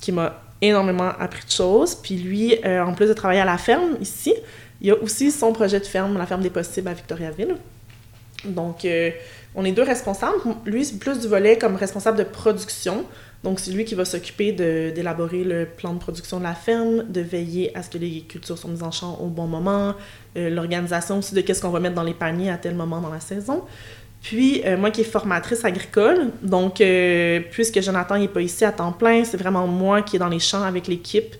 qui 0.00 0.12
m'a 0.12 0.42
énormément 0.60 1.10
appris 1.18 1.44
de 1.44 1.50
choses. 1.50 1.94
Puis 1.94 2.16
lui, 2.16 2.54
en 2.64 2.92
plus 2.92 3.08
de 3.08 3.14
travailler 3.14 3.40
à 3.40 3.44
la 3.44 3.58
ferme 3.58 3.96
ici, 4.00 4.32
il 4.80 4.90
a 4.92 4.96
aussi 4.96 5.32
son 5.32 5.52
projet 5.52 5.80
de 5.80 5.84
ferme, 5.84 6.16
la 6.16 6.26
ferme 6.26 6.42
des 6.42 6.50
possibles 6.50 6.88
à 6.88 6.94
Victoriaville. 6.94 7.56
Donc, 8.44 8.86
on 9.54 9.64
est 9.64 9.72
deux 9.72 9.82
responsables. 9.82 10.38
Lui, 10.64 10.84
c'est 10.84 10.98
plus 10.98 11.18
du 11.18 11.26
volet 11.26 11.58
comme 11.58 11.74
responsable 11.74 12.18
de 12.18 12.24
production. 12.24 13.04
Donc, 13.44 13.58
c'est 13.58 13.72
lui 13.72 13.84
qui 13.84 13.94
va 13.94 14.04
s'occuper 14.04 14.52
d'élaborer 14.52 15.42
le 15.42 15.66
plan 15.66 15.94
de 15.94 15.98
production 15.98 16.38
de 16.38 16.44
la 16.44 16.54
ferme, 16.54 17.04
de 17.08 17.20
veiller 17.20 17.76
à 17.76 17.82
ce 17.82 17.90
que 17.90 17.98
les 17.98 18.20
cultures 18.20 18.56
soient 18.56 18.70
mises 18.70 18.84
en 18.84 18.92
champ 18.92 19.18
au 19.20 19.26
bon 19.26 19.46
moment, 19.46 19.94
euh, 20.34 20.48
l'organisation 20.48 21.18
aussi 21.18 21.34
de 21.34 21.42
qu'est-ce 21.42 21.60
qu'on 21.60 21.68
va 21.68 21.80
mettre 21.80 21.94
dans 21.94 22.02
les 22.02 22.14
paniers 22.14 22.50
à 22.50 22.56
tel 22.56 22.74
moment 22.74 23.00
dans 23.00 23.12
la 23.12 23.20
saison. 23.20 23.64
Puis, 24.22 24.62
euh, 24.64 24.78
moi 24.78 24.90
qui 24.90 25.02
est 25.02 25.04
formatrice 25.04 25.62
agricole, 25.64 26.30
donc, 26.42 26.80
euh, 26.80 27.40
puisque 27.50 27.82
Jonathan 27.82 28.16
n'est 28.16 28.28
pas 28.28 28.40
ici 28.40 28.64
à 28.64 28.72
temps 28.72 28.92
plein, 28.92 29.24
c'est 29.24 29.36
vraiment 29.36 29.66
moi 29.66 30.00
qui 30.00 30.16
est 30.16 30.18
dans 30.18 30.28
les 30.28 30.38
champs 30.38 30.62
avec 30.62 30.86
l'équipe, 30.86 31.34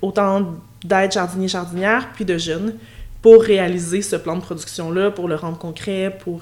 autant 0.00 0.54
d'aide 0.82 1.12
jardinier-jardinière, 1.12 2.08
puis 2.14 2.24
de 2.24 2.38
jeunes, 2.38 2.74
pour 3.20 3.42
réaliser 3.42 4.00
ce 4.00 4.16
plan 4.16 4.34
de 4.36 4.40
production-là, 4.40 5.10
pour 5.10 5.28
le 5.28 5.34
rendre 5.34 5.58
concret, 5.58 6.16
pour 6.24 6.40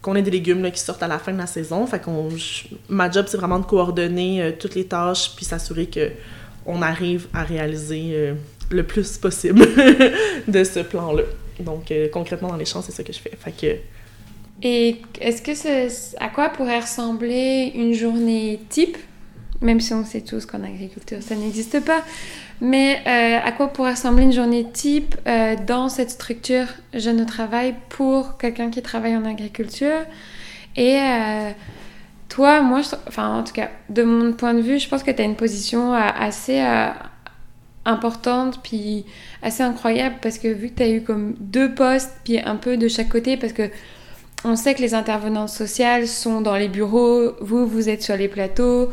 qu'on 0.00 0.14
ait 0.14 0.22
des 0.22 0.30
légumes 0.30 0.70
qui 0.72 0.80
sortent 0.80 1.02
à 1.02 1.08
la 1.08 1.18
fin 1.18 1.32
de 1.32 1.38
la 1.38 1.46
saison. 1.46 1.86
Fait 1.86 2.00
ma 2.88 3.10
job, 3.10 3.26
c'est 3.28 3.36
vraiment 3.36 3.58
de 3.58 3.66
coordonner 3.66 4.56
toutes 4.58 4.74
les 4.74 4.86
tâches 4.86 5.32
puis 5.36 5.44
s'assurer 5.44 5.86
que 5.86 6.10
on 6.64 6.80
arrive 6.80 7.26
à 7.34 7.42
réaliser 7.44 8.34
le 8.70 8.82
plus 8.82 9.18
possible 9.18 9.66
de 10.48 10.64
ce 10.64 10.80
plan-là. 10.80 11.22
Donc, 11.60 11.90
euh, 11.90 12.08
concrètement, 12.12 12.48
dans 12.48 12.56
les 12.56 12.64
champs, 12.64 12.82
c'est 12.82 12.92
ça 12.92 13.02
que 13.02 13.12
je 13.12 13.18
fais. 13.18 13.32
Fait 13.38 13.52
que... 13.52 13.76
Et 14.62 15.02
est-ce 15.20 15.42
que 15.42 15.54
c'est, 15.54 15.88
à 16.18 16.28
quoi 16.28 16.48
pourrait 16.48 16.80
ressembler 16.80 17.72
une 17.74 17.92
journée 17.92 18.60
type, 18.68 18.96
même 19.60 19.80
si 19.80 19.92
on 19.92 20.04
sait 20.04 20.22
tous 20.22 20.46
qu'en 20.46 20.62
agriculture, 20.62 21.18
ça 21.20 21.34
n'existe 21.34 21.84
pas, 21.84 22.02
mais 22.60 23.02
euh, 23.06 23.38
à 23.46 23.52
quoi 23.52 23.68
pourrait 23.68 23.92
ressembler 23.92 24.24
une 24.24 24.32
journée 24.32 24.66
type 24.72 25.14
euh, 25.26 25.56
dans 25.66 25.90
cette 25.90 26.10
structure 26.10 26.66
jeune 26.94 27.20
au 27.20 27.26
travail 27.26 27.74
pour 27.90 28.38
quelqu'un 28.38 28.70
qui 28.70 28.80
travaille 28.80 29.14
en 29.16 29.26
agriculture? 29.26 30.00
Et 30.78 30.98
toi, 32.28 32.60
moi, 32.60 32.82
enfin 33.08 33.38
en 33.38 33.44
tout 33.44 33.54
cas, 33.54 33.70
de 33.88 34.02
mon 34.02 34.34
point 34.34 34.52
de 34.52 34.60
vue, 34.60 34.78
je 34.78 34.88
pense 34.90 35.02
que 35.02 35.10
tu 35.10 35.22
as 35.22 35.24
une 35.24 35.36
position 35.36 35.94
assez 35.94 36.62
importante 37.86 38.60
puis 38.62 39.04
assez 39.42 39.62
incroyable 39.62 40.16
parce 40.20 40.38
que 40.38 40.48
vu 40.48 40.70
que 40.70 40.76
tu 40.76 40.82
as 40.82 40.90
eu 40.90 41.02
comme 41.02 41.34
deux 41.40 41.74
postes 41.74 42.12
puis 42.24 42.38
un 42.38 42.56
peu 42.56 42.76
de 42.76 42.88
chaque 42.88 43.08
côté 43.08 43.36
parce 43.36 43.52
que 43.52 43.70
on 44.44 44.54
sait 44.56 44.74
que 44.74 44.82
les 44.82 44.94
intervenantes 44.94 45.48
sociales 45.48 46.06
sont 46.06 46.40
dans 46.40 46.56
les 46.56 46.68
bureaux, 46.68 47.32
vous 47.40 47.66
vous 47.66 47.88
êtes 47.88 48.02
sur 48.02 48.16
les 48.16 48.28
plateaux 48.28 48.90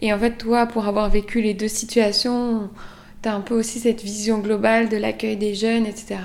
et 0.00 0.12
en 0.12 0.18
fait 0.18 0.32
toi 0.32 0.66
pour 0.66 0.86
avoir 0.86 1.08
vécu 1.08 1.40
les 1.40 1.54
deux 1.54 1.68
situations 1.68 2.70
tu 3.22 3.28
as 3.28 3.34
un 3.34 3.40
peu 3.40 3.54
aussi 3.54 3.78
cette 3.80 4.02
vision 4.02 4.38
globale 4.38 4.88
de 4.88 4.96
l'accueil 4.96 5.36
des 5.36 5.54
jeunes, 5.54 5.86
etc. 5.86 6.16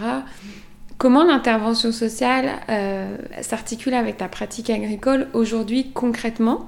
Comment 0.97 1.25
l'intervention 1.25 1.91
sociale 1.91 2.51
euh, 2.69 3.17
s'articule 3.41 3.93
avec 3.93 4.17
ta 4.17 4.29
pratique 4.29 4.69
agricole 4.69 5.27
aujourd'hui 5.33 5.91
concrètement? 5.93 6.67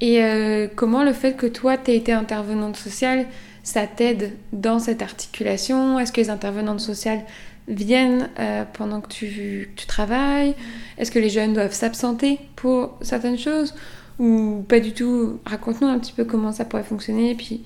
Et 0.00 0.22
euh, 0.24 0.66
comment 0.74 1.04
le 1.04 1.12
fait 1.12 1.36
que 1.36 1.46
toi, 1.46 1.76
tu 1.78 1.92
aies 1.92 1.96
été 1.96 2.12
intervenante 2.12 2.76
sociale, 2.76 3.26
ça 3.62 3.86
t'aide 3.86 4.32
dans 4.52 4.78
cette 4.78 5.02
articulation? 5.02 5.98
Est-ce 5.98 6.12
que 6.12 6.20
les 6.20 6.30
intervenantes 6.30 6.80
sociales 6.80 7.22
viennent 7.68 8.28
euh, 8.38 8.64
pendant 8.72 9.00
que 9.00 9.08
tu, 9.08 9.70
tu 9.76 9.86
travailles? 9.86 10.54
Est-ce 10.98 11.10
que 11.10 11.18
les 11.18 11.30
jeunes 11.30 11.54
doivent 11.54 11.72
s'absenter 11.72 12.40
pour 12.56 12.98
certaines 13.02 13.38
choses? 13.38 13.74
Ou 14.18 14.64
pas 14.68 14.80
du 14.80 14.92
tout? 14.92 15.40
Raconte-nous 15.46 15.88
un 15.88 15.98
petit 15.98 16.12
peu 16.12 16.24
comment 16.24 16.52
ça 16.52 16.64
pourrait 16.64 16.82
fonctionner. 16.82 17.34
Puis 17.34 17.64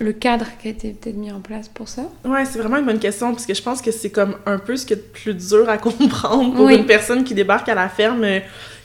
le 0.00 0.12
cadre 0.12 0.46
qui 0.60 0.68
a 0.68 0.70
été 0.70 0.92
peut-être 0.92 1.16
mis 1.16 1.30
en 1.30 1.40
place 1.40 1.68
pour 1.68 1.88
ça? 1.88 2.02
Ouais, 2.24 2.44
c'est 2.44 2.58
vraiment 2.58 2.78
une 2.78 2.86
bonne 2.86 2.98
question 2.98 3.30
parce 3.32 3.46
que 3.46 3.54
je 3.54 3.62
pense 3.62 3.80
que 3.80 3.92
c'est 3.92 4.10
comme 4.10 4.36
un 4.46 4.58
peu 4.58 4.76
ce 4.76 4.86
qui 4.86 4.94
est 4.94 4.96
le 4.96 5.02
plus 5.02 5.34
dur 5.34 5.68
à 5.68 5.78
comprendre 5.78 6.54
pour 6.54 6.68
une 6.68 6.86
personne 6.86 7.24
qui 7.24 7.34
débarque 7.34 7.68
à 7.68 7.74
la 7.74 7.88
ferme 7.88 8.24
euh, 8.24 8.40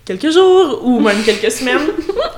quelques 0.09 0.31
jours 0.31 0.81
ou 0.83 0.99
même 0.99 1.21
quelques 1.23 1.51
semaines. 1.51 1.87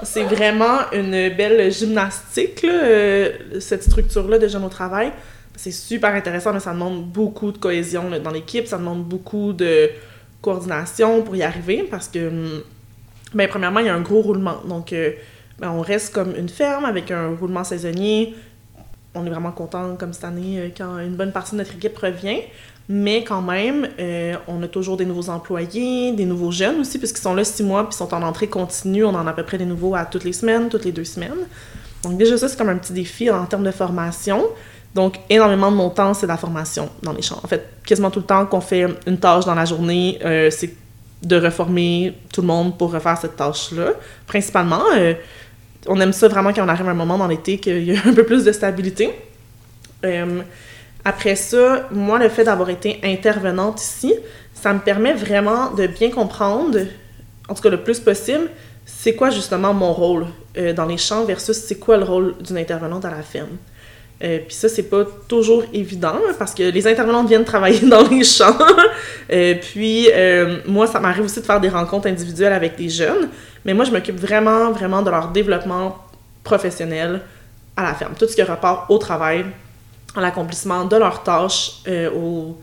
c'est 0.03 0.23
vraiment 0.23 0.79
une 0.91 1.29
belle 1.29 1.71
gymnastique, 1.71 2.63
là, 2.63 2.73
euh, 2.73 3.31
cette 3.61 3.83
structure-là 3.83 4.37
de 4.39 4.47
jeunes 4.49 4.65
au 4.65 4.69
travail. 4.69 5.13
C'est 5.55 5.71
super 5.71 6.13
intéressant, 6.13 6.51
mais 6.51 6.59
ça 6.59 6.73
demande 6.73 7.05
beaucoup 7.05 7.53
de 7.53 7.57
cohésion 7.57 8.09
dans 8.21 8.31
l'équipe, 8.31 8.67
ça 8.67 8.77
demande 8.77 9.05
beaucoup 9.05 9.53
de 9.53 9.89
coordination 10.41 11.21
pour 11.21 11.33
y 11.37 11.43
arriver 11.43 11.87
parce 11.89 12.09
que, 12.09 12.27
hum, 12.27 12.61
ben, 13.33 13.47
premièrement, 13.47 13.79
il 13.79 13.85
y 13.85 13.89
a 13.89 13.95
un 13.95 14.01
gros 14.01 14.21
roulement. 14.21 14.61
Donc, 14.67 14.91
euh, 14.91 15.11
ben, 15.57 15.71
on 15.71 15.79
reste 15.79 16.13
comme 16.13 16.35
une 16.35 16.49
ferme 16.49 16.83
avec 16.83 17.09
un 17.09 17.35
roulement 17.39 17.63
saisonnier 17.63 18.35
on 19.13 19.25
est 19.25 19.29
vraiment 19.29 19.51
content 19.51 19.95
comme 19.95 20.13
cette 20.13 20.23
année 20.23 20.59
euh, 20.59 20.69
quand 20.75 20.99
une 20.99 21.15
bonne 21.15 21.31
partie 21.31 21.51
de 21.51 21.57
notre 21.57 21.75
équipe 21.75 21.97
revient. 21.97 22.41
Mais 22.93 23.23
quand 23.23 23.41
même, 23.41 23.87
euh, 24.01 24.35
on 24.49 24.61
a 24.63 24.67
toujours 24.67 24.97
des 24.97 25.05
nouveaux 25.05 25.29
employés, 25.29 26.11
des 26.11 26.25
nouveaux 26.25 26.51
jeunes 26.51 26.81
aussi, 26.81 26.99
puisqu'ils 26.99 27.21
sont 27.21 27.33
là 27.33 27.45
six 27.45 27.63
mois 27.63 27.87
puis 27.87 27.95
sont 27.95 28.13
en 28.13 28.21
entrée 28.21 28.47
continue. 28.47 29.05
On 29.05 29.15
en 29.15 29.25
a 29.27 29.29
à 29.29 29.33
peu 29.33 29.43
près 29.43 29.57
des 29.57 29.63
nouveaux 29.65 29.95
à 29.95 30.03
toutes 30.03 30.25
les 30.25 30.33
semaines, 30.33 30.67
toutes 30.67 30.83
les 30.83 30.91
deux 30.91 31.05
semaines. 31.05 31.47
Donc 32.03 32.17
déjà 32.17 32.37
ça, 32.37 32.49
c'est 32.49 32.57
comme 32.57 32.67
un 32.67 32.75
petit 32.75 32.91
défi 32.91 33.31
en 33.31 33.45
termes 33.45 33.63
de 33.63 33.71
formation. 33.71 34.43
Donc, 34.93 35.21
énormément 35.29 35.71
de 35.71 35.77
mon 35.77 35.89
temps, 35.89 36.13
c'est 36.13 36.27
la 36.27 36.35
formation 36.35 36.89
dans 37.01 37.13
les 37.13 37.21
champs. 37.21 37.39
En 37.41 37.47
fait, 37.47 37.65
quasiment 37.85 38.11
tout 38.11 38.19
le 38.19 38.25
temps 38.25 38.45
qu'on 38.45 38.59
fait 38.59 38.87
une 39.07 39.17
tâche 39.17 39.45
dans 39.45 39.55
la 39.55 39.63
journée, 39.63 40.19
euh, 40.25 40.49
c'est 40.51 40.73
de 41.23 41.37
reformer 41.37 42.13
tout 42.33 42.41
le 42.41 42.47
monde 42.47 42.77
pour 42.77 42.91
refaire 42.91 43.17
cette 43.17 43.37
tâche-là. 43.37 43.93
Principalement, 44.27 44.83
euh, 44.97 45.13
on 45.87 45.97
aime 46.01 46.11
ça 46.11 46.27
vraiment 46.27 46.51
quand 46.51 46.65
on 46.65 46.67
arrive 46.67 46.89
à 46.89 46.91
un 46.91 46.95
moment 46.95 47.17
dans 47.17 47.27
l'été 47.27 47.57
qu'il 47.57 47.85
y 47.85 47.95
a 47.95 48.01
un 48.05 48.13
peu 48.13 48.25
plus 48.25 48.43
de 48.43 48.51
stabilité. 48.51 49.11
Après 51.03 51.35
ça, 51.35 51.87
moi, 51.91 52.19
le 52.19 52.29
fait 52.29 52.43
d'avoir 52.43 52.69
été 52.69 52.99
intervenante 53.03 53.81
ici, 53.81 54.13
ça 54.53 54.73
me 54.73 54.79
permet 54.79 55.13
vraiment 55.13 55.71
de 55.71 55.87
bien 55.87 56.11
comprendre, 56.11 56.79
en 57.49 57.53
tout 57.53 57.61
cas 57.61 57.69
le 57.69 57.81
plus 57.81 57.99
possible, 57.99 58.49
c'est 58.85 59.15
quoi 59.15 59.29
justement 59.29 59.73
mon 59.73 59.93
rôle 59.93 60.27
dans 60.75 60.85
les 60.85 60.97
champs 60.97 61.23
versus 61.23 61.57
c'est 61.57 61.79
quoi 61.79 61.97
le 61.97 62.03
rôle 62.03 62.35
d'une 62.41 62.57
intervenante 62.57 63.05
à 63.05 63.09
la 63.09 63.21
ferme. 63.21 63.57
Euh, 64.23 64.39
puis 64.45 64.55
ça, 64.55 64.69
c'est 64.69 64.83
pas 64.83 65.03
toujours 65.27 65.63
évident 65.73 66.19
parce 66.37 66.53
que 66.53 66.63
les 66.63 66.87
intervenantes 66.87 67.27
viennent 67.27 67.45
travailler 67.45 67.79
dans 67.87 68.07
les 68.07 68.23
champs. 68.23 68.57
euh, 69.31 69.55
puis 69.55 70.09
euh, 70.13 70.59
moi, 70.67 70.85
ça 70.85 70.99
m'arrive 70.99 71.25
aussi 71.25 71.39
de 71.41 71.45
faire 71.45 71.59
des 71.59 71.69
rencontres 71.69 72.07
individuelles 72.07 72.53
avec 72.53 72.75
des 72.77 72.89
jeunes, 72.89 73.29
mais 73.65 73.73
moi, 73.73 73.85
je 73.85 73.91
m'occupe 73.91 74.19
vraiment, 74.19 74.71
vraiment 74.71 75.01
de 75.01 75.09
leur 75.09 75.29
développement 75.29 75.97
professionnel 76.43 77.21
à 77.75 77.83
la 77.83 77.93
ferme. 77.93 78.13
Tout 78.17 78.27
ce 78.27 78.35
qui 78.35 78.43
rapport 78.43 78.85
au 78.89 78.97
travail, 78.97 79.45
à 80.15 80.21
l'accomplissement 80.21 80.85
de 80.85 80.97
leurs 80.97 81.23
tâches, 81.23 81.81
euh, 81.87 82.11
au 82.11 82.57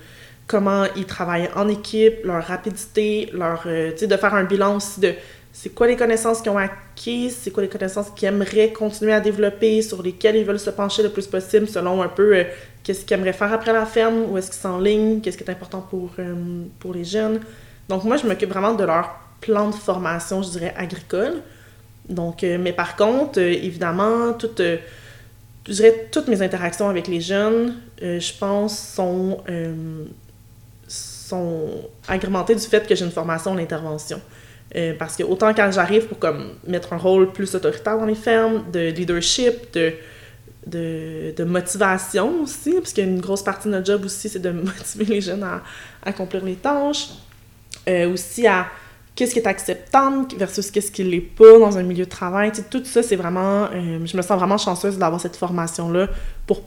comment 0.46 0.84
ils 0.96 1.04
travaillent 1.04 1.50
en 1.54 1.68
équipe, 1.68 2.24
leur 2.24 2.42
rapidité, 2.42 3.28
leur, 3.34 3.64
sais, 3.96 4.06
de 4.06 4.16
faire 4.16 4.34
un 4.34 4.44
bilan 4.44 4.76
aussi 4.76 4.98
de 5.00 5.14
c'est 5.60 5.70
quoi 5.70 5.88
les 5.88 5.96
connaissances 5.96 6.40
qu'ils 6.40 6.52
ont 6.52 6.58
acquises, 6.58 7.36
c'est 7.42 7.50
quoi 7.50 7.64
les 7.64 7.68
connaissances 7.68 8.10
qu'ils 8.10 8.28
aimeraient 8.28 8.72
continuer 8.72 9.12
à 9.12 9.18
développer, 9.18 9.82
sur 9.82 10.00
lesquelles 10.00 10.36
ils 10.36 10.44
veulent 10.44 10.60
se 10.60 10.70
pencher 10.70 11.02
le 11.02 11.08
plus 11.08 11.26
possible 11.26 11.66
selon 11.66 12.00
un 12.00 12.06
peu 12.06 12.36
euh, 12.36 12.44
qu'est-ce 12.84 13.04
qu'ils 13.04 13.16
aimeraient 13.16 13.32
faire 13.32 13.52
après 13.52 13.72
la 13.72 13.84
ferme, 13.84 14.30
où 14.30 14.38
est-ce 14.38 14.52
qu'ils 14.52 14.60
s'enlignent, 14.60 15.20
qu'est-ce 15.20 15.36
qui 15.36 15.42
est 15.42 15.50
important 15.50 15.80
pour, 15.80 16.10
euh, 16.20 16.62
pour 16.78 16.94
les 16.94 17.02
jeunes. 17.02 17.40
Donc 17.88 18.04
moi, 18.04 18.16
je 18.16 18.26
m'occupe 18.28 18.50
vraiment 18.50 18.74
de 18.74 18.84
leur 18.84 19.18
plan 19.40 19.68
de 19.70 19.74
formation, 19.74 20.44
je 20.44 20.50
dirais, 20.50 20.74
agricole. 20.76 21.42
Donc, 22.08 22.44
euh, 22.44 22.56
mais 22.60 22.72
par 22.72 22.94
contre, 22.94 23.40
évidemment, 23.40 24.34
toutes, 24.34 24.62
je 25.68 25.72
dirais, 25.74 26.08
toutes 26.10 26.26
mes 26.28 26.42
interactions 26.42 26.88
avec 26.88 27.06
les 27.06 27.20
jeunes, 27.20 27.74
je 28.00 28.38
pense, 28.38 28.78
sont, 28.78 29.42
sont 30.88 31.68
agrémentées 32.08 32.54
du 32.54 32.62
fait 32.62 32.86
que 32.86 32.94
j'ai 32.94 33.04
une 33.04 33.10
formation 33.10 33.52
en 33.52 33.58
intervention. 33.58 34.20
Euh, 34.76 34.92
parce 34.98 35.16
que 35.16 35.22
autant 35.22 35.54
quand 35.54 35.70
j'arrive 35.72 36.06
pour 36.06 36.18
comme 36.18 36.50
mettre 36.66 36.92
un 36.92 36.98
rôle 36.98 37.32
plus 37.32 37.54
autoritaire 37.54 37.96
dans 37.96 38.04
les 38.04 38.14
fermes, 38.14 38.70
de 38.70 38.90
leadership, 38.90 39.72
de, 39.72 39.94
de, 40.66 41.44
motivation 41.44 42.42
aussi, 42.42 42.74
parce 42.74 42.92
qu'une 42.92 43.20
grosse 43.20 43.42
partie 43.42 43.68
de 43.68 43.72
notre 43.72 43.86
job 43.86 44.04
aussi, 44.04 44.28
c'est 44.28 44.40
de 44.40 44.50
motiver 44.50 45.06
les 45.06 45.20
jeunes 45.22 45.42
à, 45.42 45.62
accomplir 46.02 46.44
les 46.44 46.56
tâches. 46.56 47.08
Euh, 47.88 48.12
aussi 48.12 48.46
à 48.46 48.66
qu'est-ce 49.18 49.32
qui 49.32 49.40
est 49.40 49.48
acceptable 49.48 50.26
versus 50.38 50.70
qu'est-ce 50.70 50.92
qui 50.92 51.02
l'est 51.02 51.20
pas 51.20 51.58
dans 51.58 51.76
un 51.76 51.82
milieu 51.82 52.04
de 52.04 52.10
travail. 52.10 52.52
tout 52.70 52.84
ça, 52.84 53.02
c'est 53.02 53.16
vraiment... 53.16 53.64
Euh, 53.64 53.98
je 54.04 54.16
me 54.16 54.22
sens 54.22 54.38
vraiment 54.38 54.58
chanceuse 54.58 54.96
d'avoir 54.96 55.20
cette 55.20 55.34
formation-là 55.34 56.06
pour... 56.46 56.62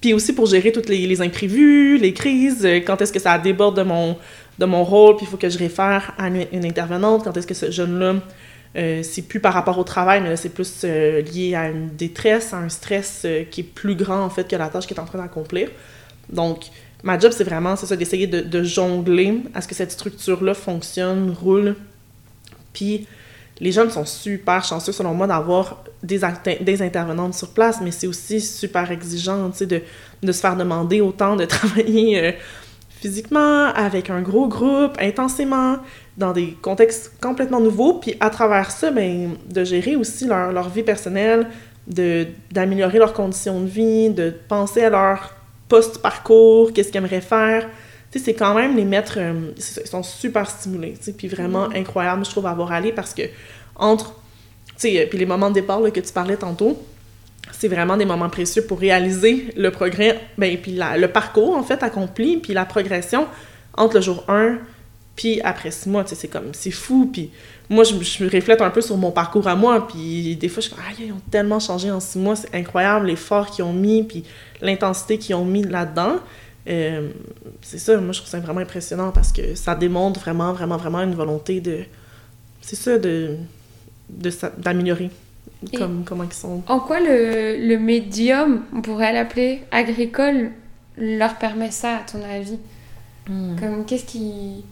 Puis 0.00 0.14
aussi 0.14 0.32
pour 0.32 0.46
gérer 0.46 0.70
tous 0.72 0.88
les, 0.88 1.20
imprévus, 1.22 1.96
les 1.96 2.12
crises, 2.12 2.66
quand 2.86 3.00
est-ce 3.02 3.12
que 3.12 3.20
ça 3.20 3.38
déborde 3.38 3.76
de 3.76 3.82
mon 3.82 4.16
de 4.58 4.66
mon 4.66 4.84
rôle, 4.84 5.16
puis 5.16 5.26
il 5.26 5.28
faut 5.28 5.36
que 5.36 5.48
je 5.48 5.58
réfère 5.58 6.12
à 6.18 6.28
une, 6.28 6.64
intervenante. 6.64 7.24
Quand 7.24 7.36
est-ce 7.36 7.46
que 7.46 7.54
ce 7.54 7.70
jeune-là, 7.70 8.16
euh, 8.76 9.02
c'est 9.02 9.22
plus 9.22 9.40
par 9.40 9.54
rapport 9.54 9.78
au 9.78 9.84
travail, 9.84 10.20
mais 10.22 10.36
c'est 10.36 10.50
plus 10.50 10.82
euh, 10.84 11.20
lié 11.22 11.54
à 11.54 11.68
une 11.68 11.88
détresse, 11.88 12.52
à 12.52 12.58
un 12.58 12.68
stress 12.68 13.22
euh, 13.24 13.44
qui 13.50 13.62
est 13.62 13.64
plus 13.64 13.94
grand 13.94 14.22
en 14.22 14.30
fait 14.30 14.48
que 14.48 14.56
la 14.56 14.68
tâche 14.68 14.86
qu'il 14.86 14.96
est 14.96 15.00
en 15.00 15.04
train 15.04 15.18
d'accomplir. 15.18 15.68
Donc, 16.30 16.66
ma 17.02 17.18
job, 17.18 17.32
c'est 17.34 17.44
vraiment, 17.44 17.76
ça, 17.76 17.96
d'essayer 17.96 18.26
de, 18.26 18.62
jongler 18.62 19.42
à 19.54 19.60
ce 19.60 19.68
que 19.68 19.74
cette 19.74 19.92
structure-là 19.92 20.54
fonctionne, 20.54 21.30
roule. 21.30 21.76
Puis, 22.72 23.06
les 23.60 23.72
jeunes 23.72 23.90
sont 23.90 24.04
super 24.04 24.64
chanceux, 24.64 24.92
selon 24.92 25.14
moi, 25.14 25.26
d'avoir 25.26 25.84
des, 26.02 26.24
intervenantes 26.82 27.34
sur 27.34 27.50
place, 27.50 27.80
mais 27.82 27.90
c'est 27.90 28.06
aussi 28.06 28.40
super 28.40 28.90
exigeant, 28.90 29.50
de, 29.60 30.32
se 30.32 30.40
faire 30.40 30.56
demander 30.56 31.00
autant 31.00 31.36
de 31.36 31.44
travailler 31.46 32.36
physiquement, 33.00 33.66
avec 33.74 34.10
un 34.10 34.22
gros 34.22 34.46
groupe, 34.46 34.96
intensément, 35.00 35.78
dans 36.16 36.32
des 36.32 36.56
contextes 36.62 37.12
complètement 37.20 37.60
nouveaux, 37.60 37.94
puis 37.94 38.14
à 38.20 38.30
travers 38.30 38.70
ça, 38.70 38.92
ben, 38.92 39.34
de 39.50 39.64
gérer 39.64 39.96
aussi 39.96 40.26
leur, 40.26 40.52
leur 40.52 40.68
vie 40.68 40.84
personnelle, 40.84 41.48
d'améliorer 41.88 42.98
leurs 42.98 43.12
conditions 43.12 43.60
de 43.60 43.66
vie, 43.66 44.10
de 44.10 44.32
penser 44.48 44.84
à 44.84 44.90
leur 44.90 45.34
post-parcours, 45.72 46.74
qu'est-ce 46.74 46.88
qu'ils 46.88 46.98
aimeraient 46.98 47.22
faire. 47.22 47.66
Tu 48.10 48.18
sais, 48.18 48.26
c'est 48.26 48.34
quand 48.34 48.54
même 48.54 48.76
les 48.76 48.84
mettre... 48.84 49.14
Euh, 49.16 49.52
ils 49.56 49.86
sont 49.86 50.02
super 50.02 50.50
stimulés, 50.50 50.96
tu 50.98 51.04
sais, 51.04 51.12
puis 51.14 51.28
vraiment 51.28 51.68
mm-hmm. 51.68 51.78
incroyable, 51.80 52.26
je 52.26 52.30
trouve, 52.30 52.44
à 52.44 52.50
avoir 52.50 52.72
allé, 52.72 52.92
parce 52.92 53.14
que 53.14 53.22
entre... 53.76 54.14
Tu 54.76 54.88
sais, 54.88 55.06
puis 55.08 55.18
les 55.18 55.24
moments 55.24 55.48
de 55.48 55.54
départ 55.54 55.80
là, 55.80 55.90
que 55.90 56.00
tu 56.00 56.12
parlais 56.12 56.36
tantôt, 56.36 56.76
c'est 57.52 57.68
vraiment 57.68 57.96
des 57.96 58.04
moments 58.04 58.28
précieux 58.28 58.66
pour 58.66 58.80
réaliser 58.80 59.46
le 59.56 59.70
progrès, 59.70 60.20
ben, 60.36 60.58
puis 60.58 60.78
le 60.78 61.06
parcours, 61.06 61.56
en 61.56 61.62
fait, 61.62 61.82
accompli, 61.82 62.36
puis 62.36 62.52
la 62.52 62.66
progression 62.66 63.26
entre 63.74 63.94
le 63.94 64.02
jour 64.02 64.24
1 64.28 64.58
puis 65.16 65.40
après 65.42 65.70
six 65.70 65.88
mois, 65.88 66.04
tu 66.04 66.10
sais, 66.10 66.14
c'est 66.14 66.28
comme, 66.28 66.52
c'est 66.52 66.70
fou, 66.70 67.08
puis 67.12 67.30
moi, 67.68 67.84
je, 67.84 67.94
je 68.00 68.24
reflète 68.24 68.60
un 68.60 68.70
peu 68.70 68.80
sur 68.80 68.96
mon 68.96 69.10
parcours 69.10 69.46
à 69.46 69.54
moi, 69.56 69.86
puis 69.86 70.36
des 70.36 70.48
fois, 70.48 70.60
je 70.60 70.68
suis 70.68 70.76
comme, 70.76 70.84
ah, 70.86 70.92
ils 70.98 71.12
ont 71.12 71.20
tellement 71.30 71.60
changé 71.60 71.90
en 71.90 72.00
six 72.00 72.18
mois, 72.18 72.36
c'est 72.36 72.54
incroyable 72.54 73.06
l'effort 73.06 73.50
qu'ils 73.50 73.64
ont 73.64 73.72
mis, 73.72 74.02
puis 74.02 74.24
l'intensité 74.60 75.18
qu'ils 75.18 75.34
ont 75.34 75.44
mis 75.44 75.62
là-dedans. 75.62 76.16
Euh, 76.68 77.10
c'est 77.60 77.78
ça, 77.78 77.96
moi, 77.96 78.12
je 78.12 78.18
trouve 78.18 78.30
ça 78.30 78.38
vraiment 78.38 78.60
impressionnant 78.60 79.10
parce 79.10 79.32
que 79.32 79.54
ça 79.54 79.74
démontre 79.74 80.20
vraiment, 80.20 80.52
vraiment, 80.52 80.76
vraiment 80.76 81.00
une 81.00 81.14
volonté 81.14 81.60
de, 81.60 81.80
c'est 82.60 82.76
ça, 82.76 82.98
de, 82.98 83.36
d'améliorer 84.58 85.10
comme, 85.76 86.04
comment 86.04 86.24
ils 86.24 86.32
sont. 86.32 86.62
En 86.66 86.80
quoi 86.80 87.00
le, 87.00 87.56
le 87.68 87.78
médium, 87.78 88.62
on 88.74 88.82
pourrait 88.82 89.12
l'appeler 89.12 89.62
agricole, 89.70 90.50
leur 90.96 91.36
permet 91.38 91.70
ça, 91.70 91.98
à 91.98 92.00
ton 92.00 92.22
avis? 92.22 92.58
Hmm. 93.28 93.56
Comme 93.58 93.84
qu'est-ce 93.84 94.04
qui. 94.04 94.64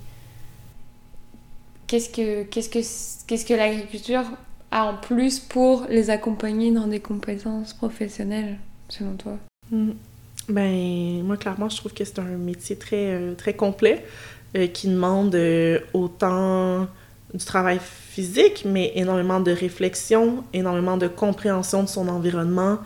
Qu'est-ce 1.90 2.08
que, 2.08 2.44
qu'est-ce 2.44 2.68
que, 2.68 2.78
qu'est-ce 3.26 3.44
que 3.44 3.52
l'agriculture 3.52 4.22
a 4.70 4.84
en 4.84 4.96
plus 4.96 5.40
pour 5.40 5.86
les 5.90 6.08
accompagner 6.08 6.70
dans 6.70 6.86
des 6.86 7.00
compétences 7.00 7.74
professionnelles, 7.74 8.58
selon 8.88 9.16
toi? 9.16 9.38
Hmm. 9.72 9.90
Ben, 10.48 11.24
moi, 11.24 11.36
clairement, 11.36 11.68
je 11.68 11.78
trouve 11.78 11.92
que 11.92 12.04
c'est 12.04 12.20
un 12.20 12.36
métier 12.36 12.76
très, 12.76 13.06
euh, 13.08 13.34
très 13.34 13.54
complet 13.54 14.04
euh, 14.56 14.68
qui 14.68 14.86
demande 14.86 15.34
euh, 15.34 15.80
autant 15.92 16.86
du 17.34 17.44
travail 17.44 17.80
physique, 17.82 18.62
mais 18.64 18.92
énormément 18.94 19.40
de 19.40 19.50
réflexion, 19.50 20.44
énormément 20.52 20.96
de 20.96 21.08
compréhension 21.08 21.82
de 21.82 21.88
son 21.88 22.06
environnement, 22.06 22.78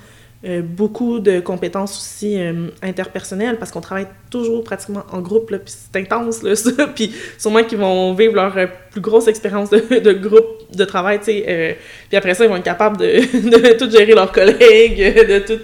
euh, 0.46 0.60
beaucoup 0.60 1.20
de 1.20 1.40
compétences 1.40 1.96
aussi 1.96 2.38
euh, 2.38 2.68
interpersonnelles 2.82 3.56
parce 3.58 3.70
qu'on 3.70 3.80
travaille 3.80 4.08
toujours 4.28 4.62
pratiquement 4.62 5.04
en 5.10 5.22
groupe, 5.22 5.46
puis 5.46 5.58
c'est 5.64 5.98
intense, 5.98 6.42
là, 6.42 6.54
ça. 6.56 6.86
Puis 6.88 7.14
sûrement 7.38 7.64
qu'ils 7.64 7.78
vont 7.78 8.12
vivre 8.12 8.34
leur 8.34 8.54
euh, 8.58 8.66
plus 8.90 9.00
grosse 9.00 9.26
expérience 9.26 9.70
de, 9.70 10.00
de, 10.00 10.12
groupe 10.12 10.76
de 10.76 10.84
travail, 10.84 11.18
tu 11.20 11.26
sais. 11.26 11.78
puis 12.08 12.18
après 12.18 12.34
ça, 12.34 12.44
ils 12.44 12.50
vont 12.50 12.56
être 12.56 12.64
capables 12.64 12.98
de, 12.98 13.04
de 13.48 13.78
tout 13.78 13.90
gérer 13.90 14.12
leurs 14.12 14.32
collègues, 14.32 14.98
de 15.28 15.38
tout. 15.38 15.62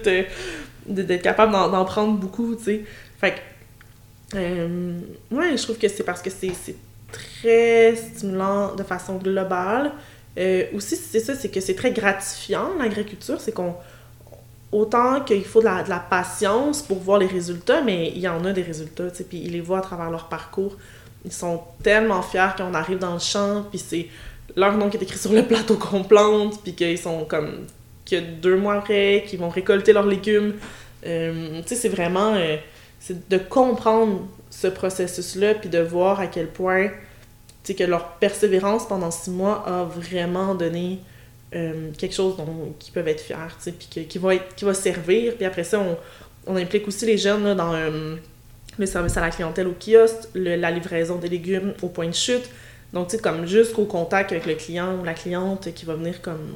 d'être 0.86 1.22
capables 1.22 1.52
d'en 1.52 1.84
prendre 1.84 2.14
beaucoup, 2.14 2.54
tu 2.54 2.64
sais. 2.64 2.80
Fait 3.20 3.34
que. 4.32 4.34
ouais, 5.30 5.58
je 5.58 5.62
trouve 5.62 5.76
que 5.76 5.88
c'est 5.88 6.04
parce 6.04 6.22
que 6.22 6.30
c'est 6.30 6.76
très 7.12 7.96
stimulant 7.96 8.74
de 8.74 8.82
façon 8.82 9.16
globale. 9.16 9.92
Aussi, 10.74 10.96
c'est 10.96 11.20
ça, 11.20 11.34
c'est 11.34 11.50
que 11.50 11.60
c'est 11.60 11.74
très 11.74 11.90
gratifiant, 11.90 12.70
l'agriculture, 12.78 13.38
c'est 13.42 13.52
qu'on... 13.52 13.74
Autant 14.72 15.20
qu'il 15.22 15.44
faut 15.44 15.60
de 15.60 15.64
la, 15.64 15.98
patience 15.98 16.82
pour 16.82 16.98
voir 16.98 17.18
les 17.18 17.26
résultats, 17.26 17.82
mais 17.82 18.12
il 18.14 18.20
y 18.20 18.28
en 18.28 18.44
a 18.44 18.52
des 18.52 18.62
résultats, 18.62 19.10
tu 19.10 19.16
sais, 19.16 19.24
puis 19.24 19.38
ils 19.38 19.52
les 19.52 19.60
voient 19.60 19.78
à 19.78 19.82
travers 19.82 20.10
leur 20.10 20.28
parcours. 20.28 20.76
Ils 21.24 21.32
sont 21.32 21.60
tellement 21.82 22.22
fiers 22.22 22.50
qu'on 22.56 22.72
arrive 22.74 22.98
dans 22.98 23.14
le 23.14 23.18
champ, 23.18 23.64
puis 23.68 23.78
c'est 23.78 24.06
leur 24.54 24.76
nom 24.76 24.88
qui 24.88 24.96
est 24.96 25.02
écrit 25.02 25.18
sur 25.18 25.32
le 25.32 25.44
plateau 25.44 25.76
qu'on 25.76 26.04
plante, 26.04 26.62
puis 26.62 26.74
qu'ils 26.74 26.98
sont 26.98 27.24
comme... 27.24 27.66
que 28.08 28.20
deux 28.20 28.56
mois 28.56 28.74
après, 28.74 29.24
qu'ils 29.26 29.40
vont 29.40 29.48
récolter 29.48 29.92
leurs 29.92 30.06
légumes. 30.06 30.54
Euh, 31.04 31.60
tu 31.62 31.68
sais, 31.68 31.74
c'est 31.74 31.88
vraiment... 31.88 32.34
Euh, 32.34 32.56
de 33.08 33.38
comprendre 33.38 34.28
ce 34.50 34.66
processus-là, 34.66 35.54
puis 35.54 35.68
de 35.68 35.78
voir 35.78 36.20
à 36.20 36.26
quel 36.26 36.48
point 36.48 36.90
c'est 37.62 37.74
que 37.74 37.84
leur 37.84 38.12
persévérance 38.14 38.86
pendant 38.86 39.10
six 39.10 39.30
mois 39.30 39.64
a 39.66 39.84
vraiment 39.84 40.54
donné 40.54 41.00
euh, 41.54 41.90
quelque 41.98 42.14
chose 42.14 42.36
dont 42.36 42.74
ils 42.86 42.92
peuvent 42.92 43.08
être 43.08 43.20
fiers, 43.20 43.72
puis 43.78 44.06
qui, 44.06 44.18
va 44.18 44.36
qui 44.36 44.64
va 44.64 44.74
servir. 44.74 45.34
Puis 45.34 45.44
après 45.44 45.64
ça, 45.64 45.80
on, 45.80 45.96
on 46.46 46.56
implique 46.56 46.86
aussi 46.86 47.06
les 47.06 47.18
jeunes 47.18 47.54
dans 47.54 47.74
euh, 47.74 48.16
le 48.78 48.86
service 48.86 49.16
à 49.16 49.20
la 49.20 49.30
clientèle 49.30 49.66
au 49.66 49.74
kiosque, 49.74 50.28
la 50.34 50.70
livraison 50.70 51.16
des 51.16 51.28
légumes 51.28 51.74
au 51.82 51.88
point 51.88 52.06
de 52.06 52.14
chute. 52.14 52.48
Donc, 52.92 53.08
tu 53.08 53.16
sais, 53.16 53.22
comme 53.22 53.46
jusqu'au 53.46 53.84
contact 53.84 54.32
avec 54.32 54.46
le 54.46 54.54
client 54.54 54.98
ou 55.00 55.04
la 55.04 55.14
cliente 55.14 55.72
qui 55.74 55.84
va 55.84 55.94
venir 55.94 56.22
comme 56.22 56.52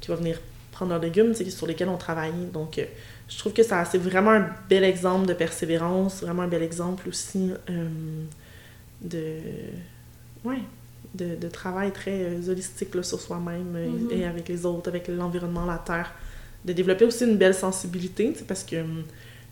qui 0.00 0.08
va 0.08 0.16
venir 0.16 0.40
prendre 0.72 0.90
leurs 0.90 1.00
légumes, 1.00 1.34
sur 1.34 1.66
lesquels 1.66 1.88
on 1.88 1.96
travaille. 1.96 2.32
Donc, 2.52 2.78
euh, 2.78 2.84
je 3.28 3.38
trouve 3.38 3.52
que 3.52 3.62
ça 3.62 3.84
c'est 3.84 3.98
vraiment 3.98 4.32
un 4.32 4.48
bel 4.68 4.84
exemple 4.84 5.26
de 5.26 5.34
persévérance, 5.34 6.22
vraiment 6.22 6.42
un 6.42 6.48
bel 6.48 6.62
exemple 6.62 7.08
aussi 7.08 7.52
de, 9.00 9.38
ouais, 10.44 10.58
de, 11.14 11.36
de 11.36 11.48
travail 11.48 11.92
très 11.92 12.24
euh, 12.24 12.50
holistique 12.50 12.94
là, 12.94 13.02
sur 13.02 13.20
soi-même 13.20 13.74
euh, 13.76 13.88
Mhm. 13.88 14.10
et 14.10 14.24
avec 14.26 14.48
les 14.48 14.66
autres, 14.66 14.88
avec 14.88 15.08
l'environnement, 15.08 15.64
la 15.64 15.78
terre. 15.78 16.12
De 16.64 16.72
développer 16.72 17.04
aussi 17.04 17.24
une 17.24 17.36
belle 17.36 17.54
sensibilité, 17.54 18.34
parce 18.48 18.64
que 18.64 18.80
hum, 18.82 19.02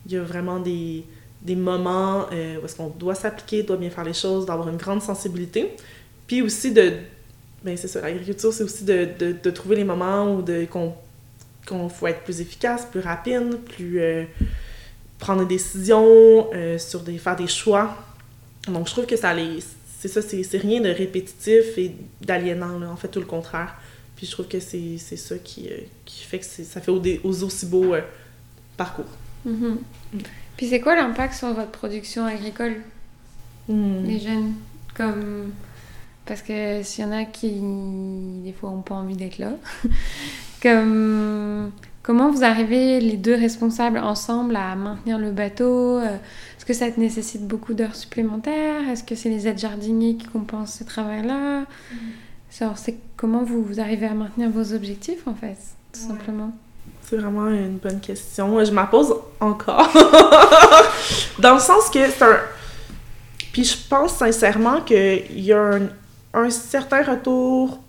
il 0.06 0.12
y 0.12 0.16
a 0.16 0.22
vraiment 0.22 0.58
des, 0.58 1.04
des 1.42 1.56
moments 1.56 2.26
euh, 2.32 2.58
où 2.60 2.64
est-ce 2.64 2.76
qu'on 2.76 2.88
doit 2.88 3.14
s'appliquer, 3.14 3.62
doit 3.62 3.76
bien 3.76 3.90
faire 3.90 4.04
les 4.04 4.14
choses, 4.14 4.46
d'avoir 4.46 4.68
une 4.68 4.76
grande 4.78 5.02
sensibilité. 5.02 5.70
Puis 6.26 6.42
aussi 6.42 6.72
de... 6.72 6.92
Ben 7.64 7.76
c'est 7.76 7.86
ça, 7.88 8.00
l'agriculture, 8.00 8.52
c'est 8.52 8.64
aussi 8.64 8.84
de, 8.84 9.08
de, 9.18 9.36
de 9.40 9.50
trouver 9.50 9.76
les 9.76 9.84
moments 9.84 10.34
où 10.34 10.42
de, 10.42 10.64
qu'on 10.64 10.94
qu'on 11.64 11.88
faut 11.88 12.08
être 12.08 12.22
plus 12.24 12.40
efficace, 12.40 12.84
plus 12.90 12.98
rapide, 12.98 13.56
plus 13.76 14.00
euh, 14.00 14.24
prendre 15.20 15.42
des 15.46 15.54
décisions, 15.54 16.48
euh, 16.52 16.76
sur 16.76 17.00
des 17.00 17.18
faire 17.18 17.36
des 17.36 17.46
choix. 17.46 17.96
Donc 18.66 18.88
je 18.88 18.92
trouve 18.92 19.06
que 19.06 19.16
ça 19.16 19.32
les 19.32 19.60
c'est 20.02 20.08
ça, 20.08 20.20
c'est 20.20 20.58
rien 20.58 20.80
de 20.80 20.88
répétitif 20.88 21.78
et 21.78 21.94
d'aliénant, 22.20 22.82
en 22.82 22.96
fait 22.96 23.06
tout 23.06 23.20
le 23.20 23.26
contraire. 23.26 23.76
Puis 24.16 24.26
je 24.26 24.32
trouve 24.32 24.48
que 24.48 24.58
c'est 24.58 24.98
ça 24.98 25.38
qui, 25.38 25.68
euh, 25.68 25.76
qui 26.04 26.24
fait 26.24 26.40
que 26.40 26.44
ça 26.44 26.80
fait 26.80 26.90
aux, 26.90 27.00
aux 27.22 27.44
aussi 27.44 27.66
beaux 27.66 27.94
euh, 27.94 28.00
parcours. 28.76 29.06
Mhm. 29.44 29.78
Puis 30.56 30.66
c'est 30.66 30.80
quoi 30.80 30.96
l'impact 30.96 31.34
sur 31.34 31.54
votre 31.54 31.70
production 31.70 32.26
agricole, 32.26 32.76
Hmm. 33.68 34.04
les 34.04 34.18
jeunes 34.18 34.54
Comme. 34.96 35.52
Parce 36.26 36.42
que 36.42 36.82
s'il 36.82 37.04
y 37.04 37.06
en 37.06 37.12
a 37.12 37.24
qui, 37.24 37.60
des 38.44 38.52
fois, 38.52 38.70
n'ont 38.70 38.82
pas 38.82 38.96
envie 38.96 39.14
d'être 39.16 39.38
là. 39.38 39.52
Comme. 40.62 41.70
Comment 42.02 42.32
vous 42.32 42.42
arrivez, 42.42 42.98
les 42.98 43.16
deux 43.16 43.36
responsables, 43.36 43.98
ensemble, 43.98 44.56
à 44.56 44.74
maintenir 44.74 45.18
le 45.18 45.30
bateau 45.30 45.98
Euh, 45.98 46.16
Est-ce 46.62 46.66
que 46.68 46.74
ça 46.74 46.88
te 46.92 47.00
nécessite 47.00 47.44
beaucoup 47.44 47.74
d'heures 47.74 47.96
supplémentaires? 47.96 48.88
Est-ce 48.88 49.02
que 49.02 49.16
c'est 49.16 49.28
les 49.28 49.48
aides 49.48 49.58
jardiniers 49.58 50.14
qui 50.14 50.28
compensent 50.28 50.78
ce 50.78 50.84
travail-là? 50.84 51.64
Genre, 52.56 52.78
c'est 52.78 52.94
comment 53.16 53.42
vous, 53.42 53.64
vous 53.64 53.80
arrivez 53.80 54.06
à 54.06 54.14
maintenir 54.14 54.48
vos 54.48 54.72
objectifs, 54.72 55.26
en 55.26 55.34
fait, 55.34 55.56
tout 55.92 55.98
Ouais. 56.02 56.06
simplement? 56.16 56.52
C'est 57.02 57.16
vraiment 57.16 57.48
une 57.48 57.78
bonne 57.78 57.98
question. 57.98 58.64
Je 58.64 58.70
m'en 58.70 58.86
pose 58.86 59.12
encore. 59.40 59.90
Dans 61.40 61.54
le 61.54 61.60
sens 61.60 61.90
que 61.90 62.08
c'est 62.08 62.22
un. 62.22 62.38
Puis 63.52 63.64
je 63.64 63.76
pense 63.90 64.12
sincèrement 64.14 64.82
qu'il 64.82 65.40
y 65.40 65.52
a 65.52 65.58
un, 65.60 65.88
un 66.32 66.48
certain 66.50 67.02
retour, 67.02 67.80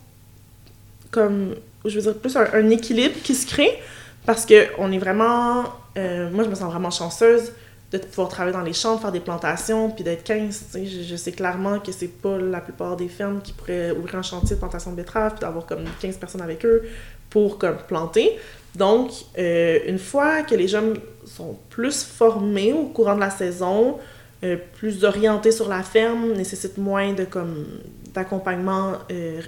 comme, 1.12 1.54
je 1.86 1.96
veux 2.00 2.02
dire, 2.12 2.18
plus 2.20 2.36
un, 2.36 2.48
un 2.54 2.70
équilibre 2.72 3.14
qui 3.24 3.36
se 3.36 3.46
crée 3.46 3.78
parce 4.26 4.48
que 4.48 4.66
on 4.80 4.92
est 4.92 4.98
vraiment. 4.98 5.66
euh, 5.96 6.32
moi, 6.32 6.44
je 6.44 6.50
me 6.50 6.56
sens 6.56 6.72
vraiment 6.72 6.90
chanceuse 6.90 7.52
de 8.00 8.06
pouvoir 8.06 8.30
travailler 8.30 8.56
dans 8.56 8.64
les 8.64 8.74
champs, 8.74 8.98
faire 8.98 9.12
des 9.12 9.20
plantations, 9.20 9.90
puis 9.90 10.04
d'être 10.04 10.24
15. 10.24 10.58
tu 10.58 10.72
sais. 10.72 10.86
Je, 10.86 11.04
je 11.04 11.16
sais 11.16 11.32
clairement 11.32 11.80
que 11.80 11.92
c'est 11.92 12.08
pas 12.08 12.38
la 12.38 12.62
plupart 12.62 12.98
des 12.98 13.08
fermes 13.08 13.42
qui 13.42 13.54
pourraient 13.54 13.92
ouvrir 13.92 14.16
un 14.16 14.22
chantier 14.22 14.56
de 14.56 14.60
plantation 14.60 14.92
de 14.92 14.96
betteraves, 14.96 15.34
puis 15.34 15.42
d'avoir 15.42 15.66
comme 15.66 15.86
15 16.02 16.18
personnes 16.18 16.42
avec 16.42 16.66
eux 16.66 16.84
pour 17.30 17.58
comme 17.58 17.78
planter. 17.88 18.38
Donc, 18.76 19.12
euh, 19.38 19.80
une 19.88 20.00
fois 20.00 20.42
que 20.42 20.56
les 20.56 20.68
jeunes 20.68 20.98
sont 21.26 21.58
plus 21.70 22.04
formés 22.04 22.74
au 22.74 22.86
courant 22.86 23.16
de 23.16 23.20
la 23.20 23.30
saison, 23.30 24.00
euh, 24.44 24.58
plus 24.78 25.06
orientés 25.06 25.52
sur 25.52 25.70
la 25.70 25.84
ferme, 25.84 26.34
nécessitent 26.34 26.78
moins 26.78 27.14
de 27.14 27.24
comme 27.24 27.66
d'accompagnement 28.14 28.94
euh, 29.10 29.42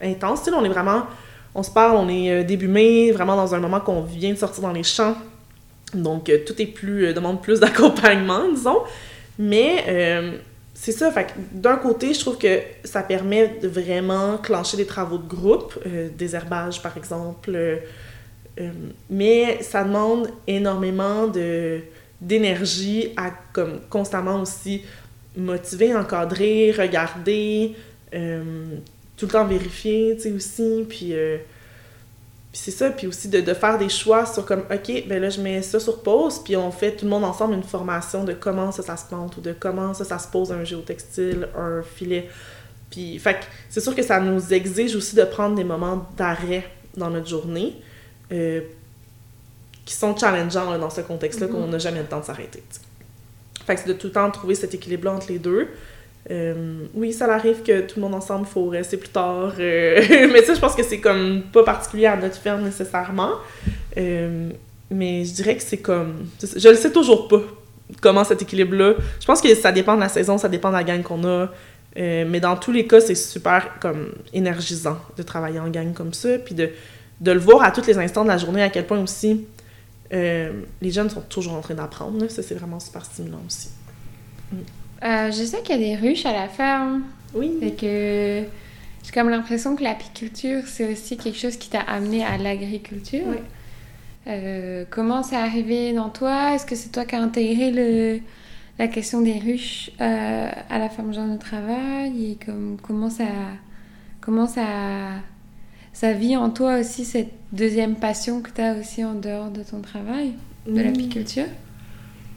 intense. 0.00 0.48
On 0.54 0.64
est 0.64 0.68
vraiment, 0.68 1.02
on 1.54 1.62
se 1.64 1.70
parle, 1.70 1.96
on 1.96 2.08
est 2.08 2.30
euh, 2.30 2.44
début 2.44 2.68
mai, 2.68 3.10
vraiment 3.10 3.34
dans 3.34 3.54
un 3.54 3.58
moment 3.58 3.80
qu'on 3.80 4.02
vient 4.02 4.32
de 4.32 4.38
sortir 4.38 4.62
dans 4.62 4.72
les 4.72 4.84
champs. 4.84 5.16
Donc, 5.94 6.28
euh, 6.28 6.38
tout 6.46 6.60
est 6.60 6.66
plus, 6.66 7.06
euh, 7.06 7.12
demande 7.12 7.42
plus 7.42 7.60
d'accompagnement, 7.60 8.48
disons. 8.48 8.78
Mais 9.38 9.84
euh, 9.88 10.32
c'est 10.74 10.92
ça, 10.92 11.10
fait 11.10 11.34
d'un 11.52 11.76
côté, 11.76 12.12
je 12.14 12.20
trouve 12.20 12.38
que 12.38 12.60
ça 12.84 13.02
permet 13.02 13.58
de 13.62 13.68
vraiment 13.68 14.38
clencher 14.38 14.76
des 14.76 14.86
travaux 14.86 15.18
de 15.18 15.28
groupe, 15.28 15.78
euh, 15.86 16.08
désherbage 16.16 16.82
par 16.82 16.96
exemple, 16.96 17.56
mais 19.08 19.62
ça 19.62 19.84
demande 19.84 20.28
énormément 20.48 21.28
de 21.28 21.78
d'énergie 22.20 23.10
à 23.16 23.30
comme 23.52 23.78
constamment 23.88 24.42
aussi 24.42 24.82
motiver, 25.36 25.94
encadrer, 25.94 26.72
regarder, 26.72 27.76
tout 28.10 29.26
le 29.26 29.28
temps 29.30 29.46
vérifier, 29.46 30.16
tu 30.16 30.22
sais 30.22 30.32
aussi, 30.32 30.84
puis 30.88 31.14
puis 32.50 32.60
c'est 32.64 32.70
ça, 32.70 32.90
puis 32.90 33.06
aussi 33.06 33.28
de, 33.28 33.40
de 33.40 33.54
faire 33.54 33.76
des 33.78 33.88
choix 33.90 34.24
sur 34.24 34.44
comme, 34.46 34.64
OK, 34.72 35.04
ben 35.06 35.20
là, 35.20 35.28
je 35.28 35.40
mets 35.40 35.60
ça 35.62 35.78
sur 35.78 36.02
pause, 36.02 36.38
puis 36.42 36.56
on 36.56 36.70
fait 36.70 36.92
tout 36.96 37.04
le 37.04 37.10
monde 37.10 37.24
ensemble 37.24 37.54
une 37.54 37.62
formation 37.62 38.24
de 38.24 38.32
comment 38.32 38.72
ça, 38.72 38.82
ça 38.82 38.96
se 38.96 39.06
plante 39.06 39.36
ou 39.36 39.40
de 39.42 39.52
comment 39.52 39.92
ça, 39.94 40.04
ça 40.04 40.18
se 40.18 40.28
pose 40.28 40.50
un 40.52 40.64
géotextile, 40.64 41.48
un 41.56 41.82
filet. 41.82 42.28
Puis, 42.90 43.18
fait 43.18 43.34
que 43.34 43.44
c'est 43.68 43.80
sûr 43.82 43.94
que 43.94 44.02
ça 44.02 44.18
nous 44.18 44.52
exige 44.54 44.96
aussi 44.96 45.14
de 45.14 45.24
prendre 45.24 45.56
des 45.56 45.64
moments 45.64 46.06
d'arrêt 46.16 46.66
dans 46.96 47.10
notre 47.10 47.28
journée 47.28 47.74
euh, 48.32 48.62
qui 49.84 49.94
sont 49.94 50.16
challengeants 50.16 50.70
là, 50.70 50.78
dans 50.78 50.90
ce 50.90 51.02
contexte-là, 51.02 51.46
Mhm. 51.48 51.52
qu'on 51.52 51.66
n'a 51.66 51.78
jamais 51.78 52.00
le 52.00 52.06
temps 52.06 52.20
de 52.20 52.24
s'arrêter. 52.24 52.62
Fait 53.66 53.74
que 53.74 53.82
c'est 53.82 53.88
de 53.88 53.92
tout 53.92 54.06
le 54.06 54.12
temps 54.14 54.30
trouver 54.30 54.54
cet 54.54 54.72
équilibre-là 54.72 55.12
entre 55.12 55.28
les 55.30 55.38
deux. 55.38 55.68
Euh, 56.30 56.84
oui, 56.94 57.12
ça 57.12 57.32
arrive 57.32 57.62
que 57.62 57.80
tout 57.80 57.96
le 57.96 58.02
monde 58.02 58.14
ensemble, 58.14 58.46
faut 58.46 58.68
rester 58.68 58.96
plus 58.96 59.08
tard. 59.08 59.54
euh, 59.58 60.28
mais 60.32 60.42
ça, 60.42 60.54
je 60.54 60.60
pense 60.60 60.74
que 60.74 60.82
c'est 60.82 61.00
comme 61.00 61.42
pas 61.52 61.64
particulier 61.64 62.06
à 62.06 62.16
notre 62.16 62.36
ferme 62.36 62.62
nécessairement. 62.62 63.32
Euh, 63.96 64.50
mais 64.90 65.24
je 65.24 65.32
dirais 65.32 65.56
que 65.56 65.62
c'est 65.62 65.78
comme. 65.78 66.26
Je 66.40 66.68
le 66.68 66.76
sais 66.76 66.92
toujours 66.92 67.28
pas 67.28 67.40
comment 68.00 68.24
cet 68.24 68.42
équilibre-là. 68.42 68.94
Je 69.20 69.26
pense 69.26 69.40
que 69.40 69.54
ça 69.54 69.72
dépend 69.72 69.94
de 69.96 70.00
la 70.00 70.08
saison, 70.08 70.38
ça 70.38 70.48
dépend 70.48 70.68
de 70.68 70.74
la 70.74 70.84
gang 70.84 71.02
qu'on 71.02 71.24
a. 71.24 71.48
Mais 71.96 72.38
dans 72.38 72.56
tous 72.56 72.70
les 72.70 72.86
cas, 72.86 73.00
c'est 73.00 73.16
super 73.16 73.80
comme 73.80 74.12
énergisant 74.32 74.98
de 75.16 75.22
travailler 75.24 75.58
en 75.58 75.68
gang 75.68 75.92
comme 75.92 76.12
ça. 76.14 76.38
Puis 76.38 76.54
de, 76.54 76.70
de 77.20 77.32
le 77.32 77.40
voir 77.40 77.62
à 77.64 77.72
tous 77.72 77.86
les 77.86 77.98
instants 77.98 78.22
de 78.22 78.28
la 78.28 78.38
journée, 78.38 78.62
à 78.62 78.68
quel 78.68 78.86
point 78.86 79.00
aussi 79.00 79.46
les 80.12 80.90
jeunes 80.90 81.10
sont 81.10 81.22
toujours 81.22 81.54
en 81.54 81.60
train 81.60 81.74
d'apprendre. 81.74 82.28
Ça, 82.28 82.42
c'est 82.42 82.54
vraiment 82.54 82.78
super 82.78 83.04
stimulant 83.04 83.42
aussi. 83.46 83.70
Euh, 85.04 85.30
Je 85.30 85.44
sais 85.44 85.62
qu'il 85.62 85.80
y 85.80 85.84
a 85.92 85.96
des 85.96 86.08
ruches 86.08 86.26
à 86.26 86.32
la 86.32 86.48
ferme. 86.48 87.02
Oui. 87.34 87.52
Et 87.62 87.72
que 87.74 88.42
j'ai 89.04 89.12
comme 89.12 89.28
l'impression 89.30 89.76
que 89.76 89.82
l'apiculture, 89.82 90.62
c'est 90.66 90.90
aussi 90.90 91.16
quelque 91.16 91.38
chose 91.38 91.56
qui 91.56 91.68
t'a 91.70 91.80
amené 91.80 92.24
à 92.24 92.36
l'agriculture. 92.38 93.24
Oui. 93.26 93.36
Euh, 94.26 94.84
comment 94.90 95.22
c'est 95.22 95.36
arrivé 95.36 95.92
dans 95.92 96.08
toi? 96.10 96.54
Est-ce 96.54 96.66
que 96.66 96.74
c'est 96.74 96.90
toi 96.90 97.04
qui 97.04 97.14
as 97.14 97.20
intégré 97.22 97.70
le, 97.70 98.20
la 98.78 98.88
question 98.88 99.20
des 99.22 99.38
ruches 99.38 99.90
euh, 100.00 100.50
à 100.68 100.78
la 100.78 100.88
ferme 100.90 101.14
Jean 101.14 101.28
de 101.32 101.38
Travail? 101.38 102.32
Et 102.32 102.44
comme, 102.44 102.76
comment 102.82 103.08
ça, 103.10 103.24
comment 104.20 104.46
ça, 104.46 104.66
ça 105.92 106.12
vit 106.12 106.36
en 106.36 106.50
toi 106.50 106.78
aussi 106.80 107.04
cette 107.04 107.32
deuxième 107.52 107.94
passion 107.96 108.42
que 108.42 108.50
tu 108.50 108.60
as 108.60 108.74
aussi 108.74 109.02
en 109.04 109.14
dehors 109.14 109.50
de 109.50 109.62
ton 109.62 109.80
travail, 109.80 110.32
de 110.66 110.72
Mm. 110.72 110.76
l'apiculture? 110.82 111.46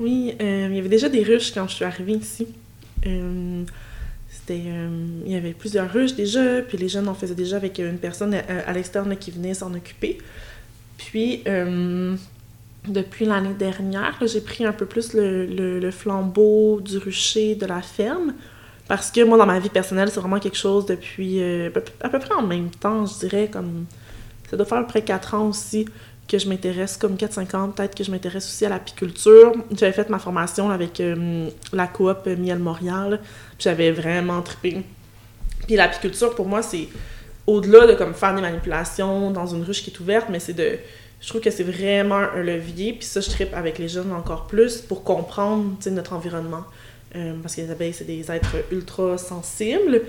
Oui, 0.02 0.36
euh, 0.42 0.68
il 0.70 0.76
y 0.76 0.80
avait 0.80 0.90
déjà 0.90 1.10
des 1.10 1.24
ruches 1.24 1.54
quand 1.54 1.68
je 1.68 1.76
suis 1.76 1.86
arrivée 1.86 2.14
ici. 2.14 2.48
Euh, 3.06 3.64
c'était, 4.30 4.64
euh, 4.66 5.06
il 5.26 5.32
y 5.32 5.36
avait 5.36 5.54
plusieurs 5.54 5.92
ruches 5.92 6.16
déjà, 6.16 6.62
puis 6.62 6.78
les 6.78 6.90
jeunes 6.90 7.08
en 7.08 7.14
faisaient 7.14 7.36
déjà 7.36 7.58
avec 7.58 7.80
une 7.80 7.98
personne 7.98 8.34
à, 8.34 8.40
à 8.66 8.74
l'externe 8.74 9.16
qui 9.18 9.32
venait 9.32 9.54
s'en 9.54 9.74
occuper. 9.74 10.18
Puis, 10.98 11.44
depuis 12.88 13.26
l'année 13.26 13.54
dernière, 13.54 14.18
j'ai 14.26 14.42
pris 14.42 14.66
un 14.66 14.74
peu 14.74 14.86
plus 14.86 15.14
le, 15.14 15.46
le- 15.80 15.92
flambeau 15.92 16.82
du 16.82 16.98
rucher 16.98 17.56
de 17.56 17.66
la 17.66 17.82
ferme. 17.82 18.34
Parce 18.88 19.12
que 19.12 19.24
moi, 19.24 19.38
dans 19.38 19.46
ma 19.46 19.60
vie 19.60 19.70
personnelle, 19.70 20.10
c'est 20.12 20.20
vraiment 20.20 20.40
quelque 20.40 20.58
chose 20.58 20.86
depuis 20.86 21.42
à 21.42 21.70
peu- 21.70 21.84
à 22.02 22.10
peu 22.10 22.20
près 22.20 22.34
en 22.34 22.42
même 22.46 22.70
temps, 22.72 23.06
je 23.06 23.20
dirais, 23.20 23.50
comme 23.52 23.86
ça 24.50 24.58
doit 24.58 24.66
faire 24.66 24.80
à 24.80 24.82
peu 24.82 24.88
près 24.88 25.02
4 25.04 25.36
ans 25.36 25.50
aussi 25.50 25.86
que 26.32 26.38
je 26.38 26.48
m'intéresse, 26.48 26.96
comme 26.96 27.16
4-5 27.16 27.56
ans 27.58 27.70
peut-être, 27.70 27.94
que 27.94 28.06
je 28.06 28.10
m'intéresse 28.10 28.46
aussi 28.46 28.66
à 28.66 28.70
l'apiculture. 28.70 29.52
J'avais 29.78 29.92
fait 29.92 30.10
ma 30.10 30.18
formation 30.18 30.70
avec 30.70 31.02
euh, 31.02 31.50
la 31.74 31.88
coop 31.88 32.26
Miel 32.26 32.60
Montréal, 32.60 33.20
j'avais 33.60 33.92
vraiment 33.92 34.42
trippé. 34.42 34.82
Puis 35.68 35.76
l'apiculture, 35.76 36.34
pour 36.34 36.48
moi, 36.48 36.62
c'est 36.62 36.88
au-delà 37.46 37.86
de 37.86 37.96
comme 37.96 38.14
faire 38.14 38.34
des 38.34 38.42
manipulations 38.42 39.32
dans 39.32 39.46
une 39.46 39.64
ruche 39.64 39.84
qui 39.84 39.90
est 39.90 40.00
ouverte, 40.00 40.28
mais 40.30 40.40
c'est 40.40 40.54
de... 40.54 40.78
Je 41.20 41.28
trouve 41.28 41.42
que 41.42 41.52
c'est 41.52 41.64
vraiment 41.64 42.16
un 42.16 42.42
levier, 42.42 42.94
puis 42.94 43.06
ça, 43.06 43.20
je 43.20 43.30
trippe 43.30 43.54
avec 43.54 43.78
les 43.78 43.90
jeunes 43.90 44.14
encore 44.14 44.48
plus 44.48 44.78
pour 44.78 45.04
comprendre, 45.04 45.66
notre 45.92 46.14
environnement. 46.14 46.64
Euh, 47.16 47.34
parce 47.42 47.56
que 47.56 47.62
les 47.62 47.70
abeilles, 47.70 47.94
c'est 47.94 48.06
des 48.06 48.32
êtres 48.32 48.56
ultra 48.72 49.18
sensibles, 49.18 50.02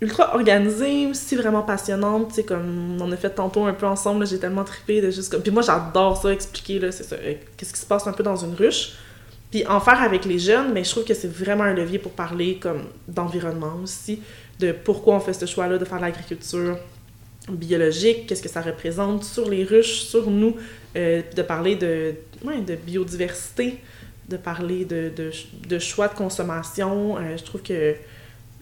ultra 0.00 0.34
organisées, 0.34 1.06
aussi 1.06 1.36
vraiment 1.36 1.62
passionnantes, 1.62 2.28
tu 2.28 2.36
sais, 2.36 2.42
comme 2.44 2.96
on 3.00 3.12
a 3.12 3.16
fait 3.16 3.30
tantôt 3.30 3.64
un 3.64 3.74
peu 3.74 3.86
ensemble, 3.86 4.26
j'ai 4.26 4.38
tellement 4.38 4.64
trippé 4.64 5.00
de 5.00 5.10
juste 5.10 5.30
comme... 5.30 5.42
Puis 5.42 5.50
moi, 5.50 5.62
j'adore 5.62 6.16
ça, 6.20 6.32
expliquer, 6.32 6.78
là, 6.78 6.90
c'est 6.90 7.04
ça, 7.04 7.16
euh, 7.16 7.34
qu'est-ce 7.56 7.72
qui 7.74 7.80
se 7.80 7.86
passe 7.86 8.06
un 8.06 8.12
peu 8.12 8.22
dans 8.22 8.36
une 8.36 8.54
ruche. 8.54 8.94
Puis 9.50 9.66
en 9.66 9.80
faire 9.80 10.00
avec 10.00 10.24
les 10.24 10.38
jeunes, 10.38 10.72
mais 10.72 10.84
je 10.84 10.90
trouve 10.90 11.04
que 11.04 11.12
c'est 11.12 11.30
vraiment 11.30 11.64
un 11.64 11.74
levier 11.74 11.98
pour 11.98 12.12
parler 12.12 12.56
comme 12.56 12.84
d'environnement 13.08 13.74
aussi, 13.82 14.22
de 14.58 14.72
pourquoi 14.72 15.16
on 15.16 15.20
fait 15.20 15.34
ce 15.34 15.44
choix-là 15.44 15.76
de 15.76 15.84
faire 15.84 16.00
l'agriculture 16.00 16.78
biologique, 17.50 18.26
qu'est-ce 18.26 18.42
que 18.42 18.48
ça 18.48 18.62
représente 18.62 19.24
sur 19.24 19.50
les 19.50 19.64
ruches, 19.64 20.02
sur 20.02 20.30
nous, 20.30 20.54
de 20.94 21.42
parler 21.42 21.74
de, 21.74 22.14
de 22.44 22.74
biodiversité, 22.76 23.80
de 24.28 24.36
parler 24.36 24.84
de, 24.84 25.10
de, 25.14 25.32
de 25.68 25.78
choix 25.80 26.06
de 26.06 26.14
consommation. 26.14 27.16
je 27.36 27.42
trouve 27.42 27.62
que 27.62 27.96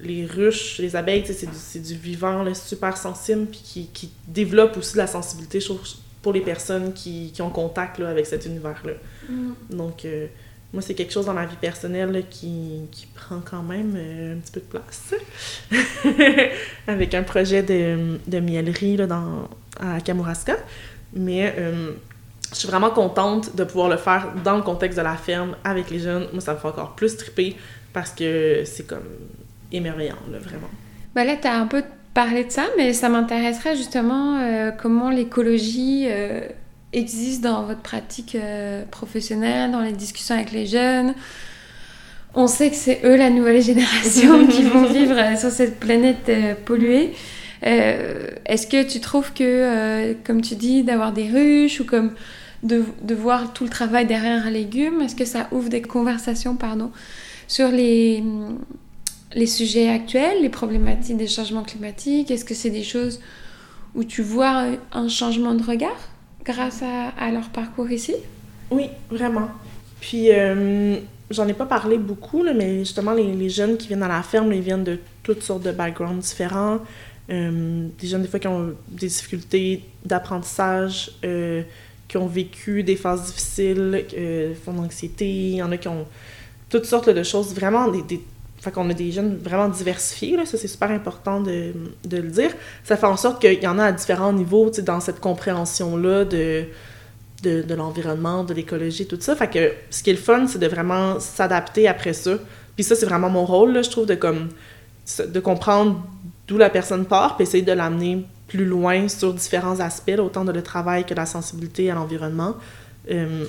les 0.01 0.27
ruches, 0.27 0.79
les 0.79 0.97
abeilles, 0.97 1.25
c'est 1.27 1.47
du, 1.47 1.81
du, 1.81 1.95
vivant 1.95 2.43
là, 2.43 2.55
super 2.55 2.97
sensible, 2.97 3.47
puis 3.47 3.61
qui, 3.65 3.87
qui, 3.89 4.11
développe 4.27 4.77
aussi 4.77 4.93
de 4.93 4.99
la 4.99 5.07
sensibilité 5.07 5.59
pour 6.23 6.33
les 6.33 6.41
personnes 6.41 6.93
qui, 6.93 7.33
qui 7.33 7.43
ont 7.43 7.51
contact 7.51 7.99
là, 7.99 8.09
avec 8.09 8.27
cet 8.27 8.47
univers-là. 8.47 8.93
Mm. 9.29 9.77
Donc, 9.77 10.05
euh, 10.05 10.27
moi, 10.73 10.83
c'est 10.83 10.95
quelque 10.95 11.13
chose 11.13 11.27
dans 11.27 11.35
ma 11.35 11.47
vie 11.47 11.57
personnelle 11.57 12.25
qui, 12.29 12.83
qui, 12.93 13.07
prend 13.07 13.41
quand 13.41 13.63
même 13.63 13.95
euh, 13.97 14.35
un 14.35 14.39
petit 14.39 14.53
peu 14.53 14.61
de 14.61 14.67
place. 14.67 15.15
avec 16.87 17.15
un 17.15 17.23
projet 17.23 17.63
de, 17.63 18.19
de 18.27 18.41
miellerie 18.41 18.97
là, 18.97 19.07
dans, 19.07 19.49
à 19.81 20.01
Kamouraska. 20.01 20.57
Mais 21.15 21.55
euh, 21.59 21.93
je 22.53 22.57
suis 22.57 22.69
vraiment 22.69 22.91
contente 22.91 23.57
de 23.57 23.65
pouvoir 23.65 23.89
le 23.89 23.97
faire 23.97 24.33
dans 24.45 24.57
le 24.57 24.63
contexte 24.63 24.99
de 24.99 25.03
la 25.03 25.17
ferme 25.17 25.57
avec 25.65 25.91
les 25.91 26.01
jeunes. 26.01 26.29
Moi, 26.33 26.41
ça 26.41 26.55
me 26.55 26.59
fait 26.59 26.69
encore 26.69 26.95
plus 26.95 27.17
triper 27.17 27.57
parce 27.93 28.11
que 28.11 28.63
c'est 28.67 28.87
comme 28.87 29.09
émerveillant, 29.73 30.17
là, 30.31 30.39
vraiment. 30.39 30.69
Bah 31.15 31.25
là, 31.25 31.37
tu 31.37 31.47
as 31.47 31.57
un 31.57 31.67
peu 31.67 31.83
parlé 32.15 32.45
de 32.45 32.51
ça, 32.51 32.67
mais 32.77 32.93
ça 32.93 33.09
m'intéresserait 33.09 33.77
justement 33.77 34.39
euh, 34.39 34.71
comment 34.71 35.11
l'écologie 35.11 36.07
euh, 36.09 36.41
existe 36.93 37.43
dans 37.43 37.65
votre 37.65 37.81
pratique 37.81 38.35
euh, 38.35 38.85
professionnelle, 38.91 39.71
dans 39.71 39.83
les 39.83 39.93
discussions 39.93 40.35
avec 40.35 40.53
les 40.53 40.67
jeunes. 40.67 41.15
On 42.35 42.47
sait 42.47 42.71
que 42.71 42.77
c'est 42.77 43.01
eux, 43.05 43.17
la 43.17 43.31
nouvelle 43.31 43.63
génération, 43.63 44.47
qui 44.49 44.63
vont 44.63 44.87
vivre 44.87 45.39
sur 45.39 45.51
cette 45.51 45.79
planète 45.79 46.31
polluée. 46.65 47.13
Est-ce 47.63 48.67
que 48.67 48.83
tu 48.83 49.01
trouves 49.01 49.33
que, 49.33 50.13
comme 50.25 50.43
tu 50.43 50.55
dis, 50.55 50.83
d'avoir 50.83 51.13
des 51.13 51.29
ruches 51.29 51.81
ou 51.81 51.85
comme 51.85 52.13
de, 52.63 52.85
de, 53.03 53.15
voir 53.15 53.53
tout 53.53 53.65
le 53.65 53.71
travail 53.71 54.07
derrière 54.07 54.47
un 54.47 54.51
légume, 54.51 55.01
est-ce 55.01 55.17
que 55.17 55.25
ça 55.25 55.49
ouvre 55.53 55.69
des 55.69 55.83
conversations 55.83 56.55
pardon, 56.55 56.91
sur 57.47 57.69
les, 57.69 58.23
les 59.35 59.47
sujets 59.47 59.89
actuels, 59.89 60.43
les 60.43 60.49
problématiques 60.49 61.17
des 61.17 61.27
changements 61.27 61.63
climatiques 61.63 62.31
Est-ce 62.31 62.45
que 62.45 62.55
c'est 62.55 62.71
des 62.71 62.83
choses 62.83 63.21
où 63.95 64.05
tu 64.05 64.23
vois 64.23 64.67
un 64.93 65.09
changement 65.09 65.55
de 65.55 65.63
regard 65.63 65.99
grâce 66.45 66.83
à, 66.83 67.31
leur 67.31 67.49
parcours 67.51 67.91
ici? 67.91 68.15
Oui, 68.71 68.89
vraiment. 69.11 69.49
Puis, 70.01 70.31
euh, 70.31 70.97
j'en 71.31 71.47
ai 71.49 71.53
pas 71.53 71.67
parlé 71.67 71.99
beaucoup, 71.99 72.43
mais 72.43 72.79
justement, 72.81 73.13
les, 73.13 73.49
jeunes 73.49 73.77
qui 73.77 73.89
viennent 73.89 74.03
à 74.03 74.09
la 74.09 74.23
ferme, 74.23 74.53
ils 74.53 74.63
viennent 74.63 74.85
de 74.85 74.99
toutes 75.23 75.43
sortes 75.43 75.63
de 75.63 75.73
backgrounds 75.73 76.21
différents. 76.27 76.79
Euh, 77.31 77.89
des 77.99 78.07
jeunes, 78.07 78.23
des 78.23 78.29
fois, 78.29 78.41
qui 78.41 78.49
ont 78.49 78.75
des 78.89 79.09
difficultés 79.09 79.83
d'apprentissage, 80.05 81.11
euh, 81.25 81.63
qui 82.07 82.17
ont 82.17 82.27
vécu 82.27 82.83
des 82.83 82.97
phases 82.97 83.27
difficiles, 83.27 84.05
font 84.65 84.73
d'anxiété. 84.73 85.27
Il 85.29 85.57
y 85.57 85.63
en 85.63 85.73
a 85.73 85.77
qui 85.77 85.89
ont 85.89 86.07
toutes 86.71 86.87
sortes 86.87 87.11
de 87.11 87.23
choses, 87.23 87.55
vraiment 87.55 87.89
des 87.91 88.21
fait 88.61 88.73
qu'on 88.73 88.91
a 88.91 88.95
des 88.95 89.13
jeunes 89.13 89.39
vraiment 89.39 89.69
diversifiés, 89.69 90.37
là, 90.37 90.45
ça 90.45 90.59
c'est 90.59 90.69
super 90.69 90.91
important 90.91 91.41
de, 91.41 91.73
de, 92.05 92.17
le 92.17 92.29
dire. 92.29 92.51
Ça 92.83 92.97
fait 92.97 93.07
en 93.07 93.17
sorte 93.17 93.41
qu'il 93.41 93.63
y 93.63 93.67
en 93.67 93.79
a 93.79 93.85
à 93.85 93.93
différents 93.93 94.33
niveaux 94.33 94.71
dans 94.83 95.01
cette 95.01 95.21
compréhension-là 95.21 96.25
de, 96.25 96.65
de, 97.43 97.75
l'environnement, 97.75 98.45
de 98.45 98.55
l'écologie, 98.55 99.07
tout 99.07 99.19
ça. 99.21 99.37
Fait 99.37 99.49
que 99.49 99.73
ce 99.91 100.03
qui 100.03 100.11
est 100.11 100.15
le 100.15 100.19
fun, 100.19 100.47
c'est 100.49 100.59
de 100.59 100.67
vraiment 100.67 101.21
s'adapter 101.21 101.87
après 101.87 102.13
ça. 102.13 102.33
Puis 102.75 102.85
ça, 102.85 102.97
c'est 102.97 103.07
vraiment 103.07 103.31
mon 103.31 103.45
rôle, 103.45 103.73
là, 103.73 103.83
je 103.83 103.91
trouve, 103.91 104.07
de, 104.07 104.15
comme, 104.15 104.49
de 105.25 105.41
comprendre 105.41 106.03
d'où 106.49 106.59
la 106.59 106.71
personne 106.71 107.05
part, 107.05 107.37
puis 107.37 107.45
essayer 107.45 107.63
de 107.63 107.73
l'amener 107.73 108.25
plus 108.49 108.65
loin 108.65 109.09
sur 109.09 109.35
différents 109.35 109.79
aspects, 109.81 110.19
autant 110.19 110.45
de 110.45 110.53
le 110.53 110.63
travail 110.63 111.05
que 111.05 111.15
la 111.15 111.27
sensibilité 111.27 111.91
à 111.91 111.95
l'environnement. 111.95 112.57
Euh, 113.11 113.45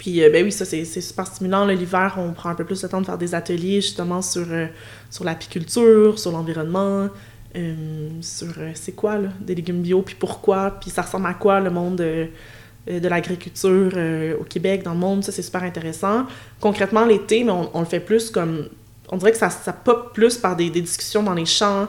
puis, 0.00 0.24
euh, 0.24 0.30
ben 0.30 0.42
oui, 0.42 0.50
ça, 0.50 0.64
c'est 0.64 0.84
super 0.86 1.26
stimulant. 1.26 1.66
L'hiver, 1.66 2.14
on 2.16 2.32
prend 2.32 2.48
un 2.48 2.54
peu 2.54 2.64
plus 2.64 2.82
le 2.82 2.88
temps 2.88 3.02
de 3.02 3.04
faire 3.04 3.18
des 3.18 3.34
ateliers, 3.34 3.82
justement, 3.82 4.22
sur, 4.22 4.46
euh, 4.50 4.66
sur 5.10 5.24
l'apiculture, 5.24 6.18
sur 6.18 6.32
l'environnement, 6.32 7.10
euh, 7.54 8.08
sur 8.22 8.46
c'est 8.72 8.92
quoi, 8.92 9.18
là, 9.18 9.28
des 9.42 9.54
légumes 9.54 9.82
bio, 9.82 10.00
puis 10.00 10.16
pourquoi, 10.18 10.70
puis 10.80 10.88
ça 10.88 11.02
ressemble 11.02 11.26
à 11.26 11.34
quoi, 11.34 11.60
le 11.60 11.68
monde 11.68 11.96
de 11.96 13.08
l'agriculture 13.08 13.92
au 14.40 14.44
Québec, 14.44 14.84
dans 14.84 14.94
le 14.94 14.98
monde. 14.98 15.22
Ça, 15.22 15.32
c'est 15.32 15.42
super 15.42 15.64
intéressant. 15.64 16.24
Concrètement, 16.60 17.04
l'été, 17.04 17.44
mais 17.44 17.52
on, 17.52 17.80
le 17.80 17.84
fait 17.84 18.00
plus 18.00 18.30
comme... 18.30 18.68
On 19.10 19.18
dirait 19.18 19.32
que 19.32 19.36
ça, 19.36 19.50
ça 19.50 19.74
pop 19.74 20.14
plus 20.14 20.38
par 20.38 20.56
des, 20.56 20.70
des 20.70 20.80
discussions 20.80 21.22
dans 21.22 21.34
les 21.34 21.44
champs, 21.44 21.88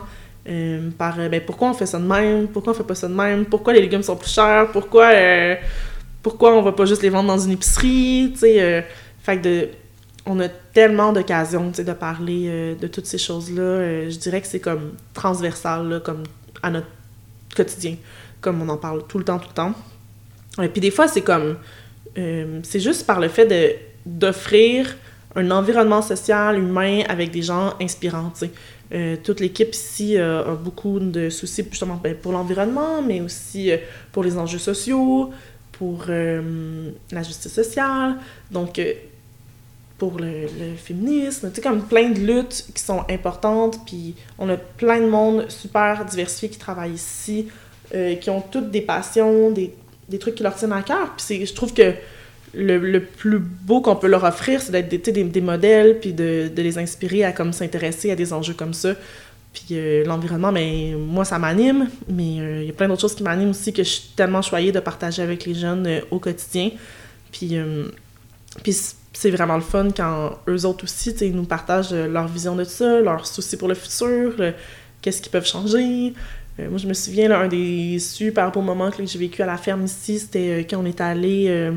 par 0.97 1.15
ben, 1.15 1.39
pourquoi 1.45 1.69
on 1.69 1.74
fait 1.74 1.86
ça 1.86 1.97
de 1.97 2.06
même, 2.06 2.50
pourquoi 2.50 2.74
on 2.74 2.76
fait 2.76 2.84
pas 2.84 2.95
ça 2.95 3.08
de 3.08 3.13
même, 3.13 3.45
pourquoi 3.45 3.71
les 3.71 3.80
légumes 3.80 4.04
sont 4.04 4.17
plus 4.17 4.32
chers, 4.32 4.69
pourquoi 4.74 5.12
pourquoi 6.22 6.56
on 6.56 6.62
va 6.62 6.72
pas 6.72 6.86
juste 6.86 7.02
les 7.02 7.10
vendre 7.10 7.28
dans 7.28 7.40
une 7.40 7.52
épicerie. 7.52 8.34
Euh, 8.44 8.82
fait 9.24 9.70
on 10.26 10.40
a 10.40 10.50
tellement 10.50 11.14
d'occasions, 11.14 11.72
de 11.76 11.94
parler 11.94 12.46
euh, 12.48 12.76
de 12.76 12.88
toutes 12.88 13.08
ces 13.08 13.18
choses-là. 13.18 13.62
Euh, 13.62 14.10
je 14.10 14.18
dirais 14.18 14.42
que 14.42 14.48
c'est 14.48 14.60
comme 14.60 14.94
transversal, 15.14 16.02
comme 16.06 16.24
à 16.62 16.70
notre 16.70 16.88
quotidien, 17.56 17.96
comme 18.40 18.62
on 18.62 18.70
en 18.70 18.78
parle 18.78 19.06
tout 19.08 19.18
le 19.18 19.24
temps, 19.24 19.40
tout 19.40 19.50
le 19.50 19.56
temps. 19.56 19.74
Et 20.62 20.68
puis 20.68 20.82
des 20.82 20.92
fois, 20.92 21.08
c'est 21.08 21.22
comme, 21.22 21.58
c'est 22.16 22.80
juste 22.80 23.08
par 23.08 23.20
le 23.20 23.30
fait 23.30 23.80
d'offrir 24.06 24.96
un 25.36 25.50
environnement 25.50 26.02
social, 26.02 26.60
humain, 26.60 27.04
avec 27.08 27.32
des 27.32 27.42
gens 27.42 27.74
inspirants, 27.82 28.34
toute 29.24 29.40
l'équipe 29.40 29.74
ici 29.74 30.18
a 30.18 30.54
beaucoup 30.56 31.00
de 31.00 31.30
soucis 31.30 31.66
justement 31.72 32.00
ben, 32.04 32.14
pour 32.14 32.34
l'environnement, 32.34 33.02
mais 33.02 33.22
aussi 33.22 33.72
pour 34.12 34.26
les 34.26 34.38
enjeux 34.38 34.60
sociaux, 34.60 35.32
pour 35.82 36.06
euh, 36.10 36.91
la 37.12 37.24
justice 37.24 37.52
sociale, 37.52 38.17
donc 38.52 38.78
euh, 38.78 38.94
pour 39.98 40.20
le, 40.20 40.46
féminisme, 40.78 41.50
tu 41.50 41.56
sais, 41.56 41.62
comme 41.62 41.82
plein 41.88 42.10
de 42.10 42.20
luttes 42.20 42.67
qui 42.76 42.84
sont 42.84 43.04
importantes, 43.10 43.80
puis 43.88 44.13
on 44.38 44.48
a 44.50 44.58
plein 44.58 45.00
de 45.00 45.08
monde 45.08 45.50
super 45.50 46.06
diversifié 46.06 46.50
qui 46.50 46.60
travaille 46.60 46.91
ici, 46.91 47.48
euh, 47.96 48.13
qui 48.13 48.30
ont 48.30 48.41
toutes 48.41 48.70
des 48.70 48.82
passions, 48.82 49.50
des, 49.50 49.74
des, 50.08 50.20
trucs 50.20 50.36
qui 50.36 50.44
leur 50.44 50.56
tiennent 50.56 50.74
à 50.74 50.84
cœur, 50.84 51.15
puis 51.17 51.48
je 51.48 51.54
trouve 51.56 51.74
que 51.74 51.96
le, 52.54 52.78
le 52.78 53.04
plus 53.04 53.39
beau 53.39 53.82
qu'on 53.82 53.96
peut 53.96 54.06
leur 54.08 54.24
offrir, 54.24 54.62
c'est 54.62 54.72
d'être 54.72 54.88
des, 54.88 55.00
des, 55.00 55.24
des, 55.24 55.41
modèles, 55.41 55.98
puis 56.00 56.13
de, 56.13 56.52
de 56.56 56.62
les 56.62 56.78
inspirer 56.78 57.24
à 57.24 57.32
comme 57.32 57.54
s'intéresser 57.54 58.12
à 58.12 58.15
des 58.15 58.34
enjeux 58.34 58.54
comme 58.54 58.76
ça, 58.76 58.94
puis 59.54 59.68
euh, 59.72 60.06
l'environnement, 60.06 60.52
mais 60.52 60.94
moi, 60.98 61.26
ça 61.26 61.38
m'anime, 61.38 61.90
mais 62.08 62.40
euh, 62.40 62.62
il 62.62 62.68
y 62.68 62.70
a 62.70 62.74
plein 62.74 62.88
d'autres 62.88 63.02
choses 63.02 63.16
qui 63.16 63.24
m'animent 63.24 63.50
aussi 63.50 63.74
que 63.74 63.84
je 63.84 63.90
suis 63.90 64.10
tellement 64.16 64.42
choyée 64.42 64.72
de 64.72 64.80
partager 64.80 65.22
avec 65.22 65.46
les 65.46 65.54
jeunes 65.54 65.86
euh, 65.88 66.02
au 66.10 66.20
quotidien. 66.20 66.72
Puis, 67.32 67.58
puis 68.62 68.76
c'est 69.14 69.32
vraiment 69.32 69.56
le 69.56 69.62
fun 69.62 69.88
quand 69.96 70.38
eux 70.50 70.66
autres 70.66 70.84
aussi, 70.84 71.12
ils 71.22 71.34
nous 71.34 71.46
partagent 71.46 71.94
leur 71.94 72.28
vision 72.28 72.58
de 72.58 72.66
ça, 72.66 73.00
leurs 73.00 73.26
soucis 73.26 73.56
pour 73.56 73.70
le 73.70 73.74
futur, 73.74 74.34
qu'est-ce 75.02 75.22
qu'ils 75.22 75.32
peuvent 75.32 75.48
changer. 75.48 76.14
Moi, 76.60 76.78
je 76.78 76.88
me 76.88 76.94
souviens, 76.94 77.28
là, 77.28 77.40
un 77.40 77.48
des 77.48 77.98
super 78.00 78.52
beaux 78.52 78.62
moments 78.62 78.92
que 78.92 79.04
j'ai 79.06 79.18
vécu 79.18 79.42
à 79.42 79.46
la 79.46 79.58
ferme 79.58 79.86
ici, 79.86 80.20
c'était 80.20 80.68
quand 80.70 80.78
on 80.78 80.86
est 80.86 81.02
allé 81.02 81.72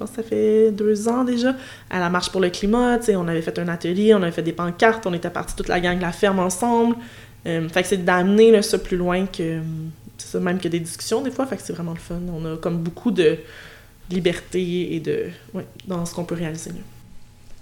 je 0.00 0.06
pense 0.06 0.16
que 0.16 0.22
ça 0.22 0.28
fait 0.28 0.72
deux 0.72 1.08
ans 1.08 1.24
déjà, 1.24 1.54
à 1.90 2.00
la 2.00 2.08
Marche 2.08 2.30
pour 2.30 2.40
le 2.40 2.48
climat. 2.48 2.98
On 3.10 3.28
avait 3.28 3.42
fait 3.42 3.58
un 3.58 3.68
atelier, 3.68 4.14
on 4.14 4.22
avait 4.22 4.32
fait 4.32 4.42
des 4.42 4.52
pancartes, 4.52 5.06
on 5.06 5.12
était 5.12 5.28
partis 5.28 5.54
toute 5.54 5.68
la 5.68 5.78
gang 5.78 5.96
de 5.96 6.02
la 6.02 6.12
ferme 6.12 6.38
ensemble. 6.38 6.96
Euh, 7.46 7.68
fait 7.68 7.82
que 7.82 7.88
c'est 7.88 8.04
d'amener 8.04 8.62
ça 8.62 8.78
plus 8.78 8.96
loin 8.96 9.26
que. 9.26 9.60
ça, 10.16 10.40
même 10.40 10.58
que 10.58 10.68
des 10.68 10.80
discussions 10.80 11.20
des 11.20 11.30
fois. 11.30 11.46
Fait 11.46 11.56
que 11.56 11.62
c'est 11.62 11.72
vraiment 11.72 11.92
le 11.92 11.98
fun. 11.98 12.20
On 12.32 12.44
a 12.46 12.56
comme 12.56 12.78
beaucoup 12.78 13.10
de 13.10 13.38
liberté 14.10 14.94
et 14.94 15.00
de. 15.00 15.26
Ouais, 15.52 15.66
dans 15.86 16.06
ce 16.06 16.14
qu'on 16.14 16.24
peut 16.24 16.34
réaliser. 16.34 16.70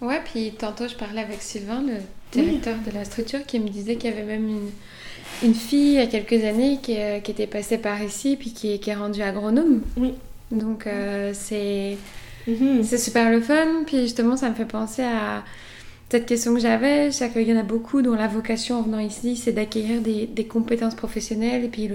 Ouais, 0.01 0.21
puis 0.25 0.53
tantôt 0.57 0.87
je 0.87 0.95
parlais 0.95 1.23
avec 1.23 1.43
Sylvain, 1.43 1.83
le 1.83 1.97
directeur 2.31 2.77
de 2.87 2.93
la 2.93 3.05
structure, 3.05 3.45
qui 3.47 3.59
me 3.59 3.69
disait 3.69 3.97
qu'il 3.97 4.11
y 4.11 4.13
avait 4.13 4.23
même 4.23 4.49
une, 4.49 4.71
une 5.43 5.55
fille 5.55 5.93
il 5.93 5.95
y 5.95 5.99
a 5.99 6.07
quelques 6.07 6.45
années 6.45 6.79
qui, 6.83 6.97
euh, 6.99 7.21
qui 7.21 7.31
était 7.31 7.47
passée 7.47 7.79
par 7.79 8.03
ici 8.03 8.37
puis 8.39 8.53
qui, 8.53 8.79
qui 8.81 8.91
est 8.91 8.95
rendue 8.95 9.23
agronome. 9.23 9.83
Oui. 9.97 10.15
Donc 10.51 10.87
euh, 10.87 11.33
c'est 11.35 11.97
Mhm. 12.49 12.83
C'est 12.83 12.99
super 12.99 13.31
le 13.31 13.41
fun. 13.41 13.85
Puis 13.87 14.01
justement, 14.03 14.37
ça 14.37 14.49
me 14.49 14.55
fait 14.55 14.65
penser 14.65 15.03
à 15.03 15.45
cette 16.11 16.27
question 16.27 16.55
que 16.55 16.61
j'avais. 16.61 17.11
Je 17.11 17.17
sais 17.17 17.29
qu'il 17.29 17.49
y 17.49 17.53
en 17.53 17.61
a 17.61 17.63
beaucoup 17.63 18.03
dont 18.03 18.15
la 18.15 18.27
vocation 18.27 18.79
en 18.79 18.83
venant 18.83 18.99
ici, 18.99 19.37
c'est 19.37 19.53
d'acquérir 19.53 20.01
des, 20.01 20.27
des, 20.27 20.45
compétences 20.45 20.95
professionnelles. 20.95 21.65
Et 21.65 21.69
puis 21.69 21.91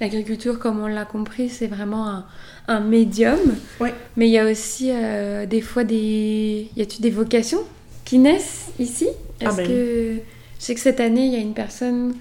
l'agriculture, 0.00 0.58
comme 0.58 0.80
on 0.80 0.86
l'a 0.86 1.04
compris, 1.04 1.48
c'est 1.48 1.66
vraiment 1.66 2.06
un, 2.08 2.26
un 2.68 2.80
médium. 2.80 3.38
Ouais. 3.80 3.92
Mais 4.16 4.28
il 4.28 4.32
y 4.32 4.38
a 4.38 4.48
aussi 4.50 4.90
euh, 4.92 5.46
des 5.46 5.60
fois 5.60 5.84
des... 5.84 6.68
Y 6.76 6.82
a-tu 6.82 7.02
des 7.02 7.10
vocations 7.10 7.64
qui 8.04 8.18
naissent 8.18 8.66
ici? 8.78 9.08
Ah 9.40 9.46
Est-ce 9.46 9.56
ben. 9.56 9.66
que... 9.66 10.16
Je 10.58 10.64
sais 10.64 10.74
que 10.74 10.80
cette 10.80 11.00
année, 11.00 11.26
il 11.26 11.32
y 11.32 11.36
a 11.36 11.40
une 11.40 11.52
personne 11.52 12.14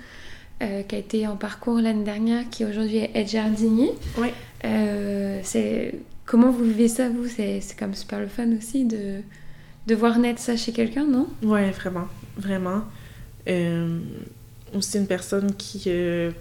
euh, 0.62 0.84
qui 0.84 0.96
a 0.96 0.98
été 0.98 1.28
en 1.28 1.36
parcours 1.36 1.80
l'année 1.80 2.04
dernière, 2.04 2.50
qui 2.50 2.66
aujourd'hui 2.66 2.98
est 2.98 3.28
jardinier. 3.28 3.92
Oui. 4.18 4.30
Euh, 4.64 5.40
c'est 5.44 5.96
Comment 6.26 6.50
vous 6.50 6.64
vivez 6.64 6.88
ça, 6.88 7.08
vous? 7.08 7.28
C'est 7.28 7.62
comme 7.78 7.94
super 7.94 8.20
le 8.20 8.28
fun 8.28 8.48
aussi 8.58 8.84
de, 8.84 9.22
de 9.86 9.96
voir 9.96 10.18
naître 10.18 10.42
ça 10.42 10.58
chez 10.58 10.72
quelqu'un, 10.72 11.06
non? 11.06 11.28
Ouais, 11.44 11.70
vraiment. 11.70 12.08
Vraiment. 12.36 12.82
Euh, 13.48 14.00
aussi 14.74 14.98
une 14.98 15.06
personne 15.06 15.54
qui, 15.56 15.84
euh, 15.88 16.32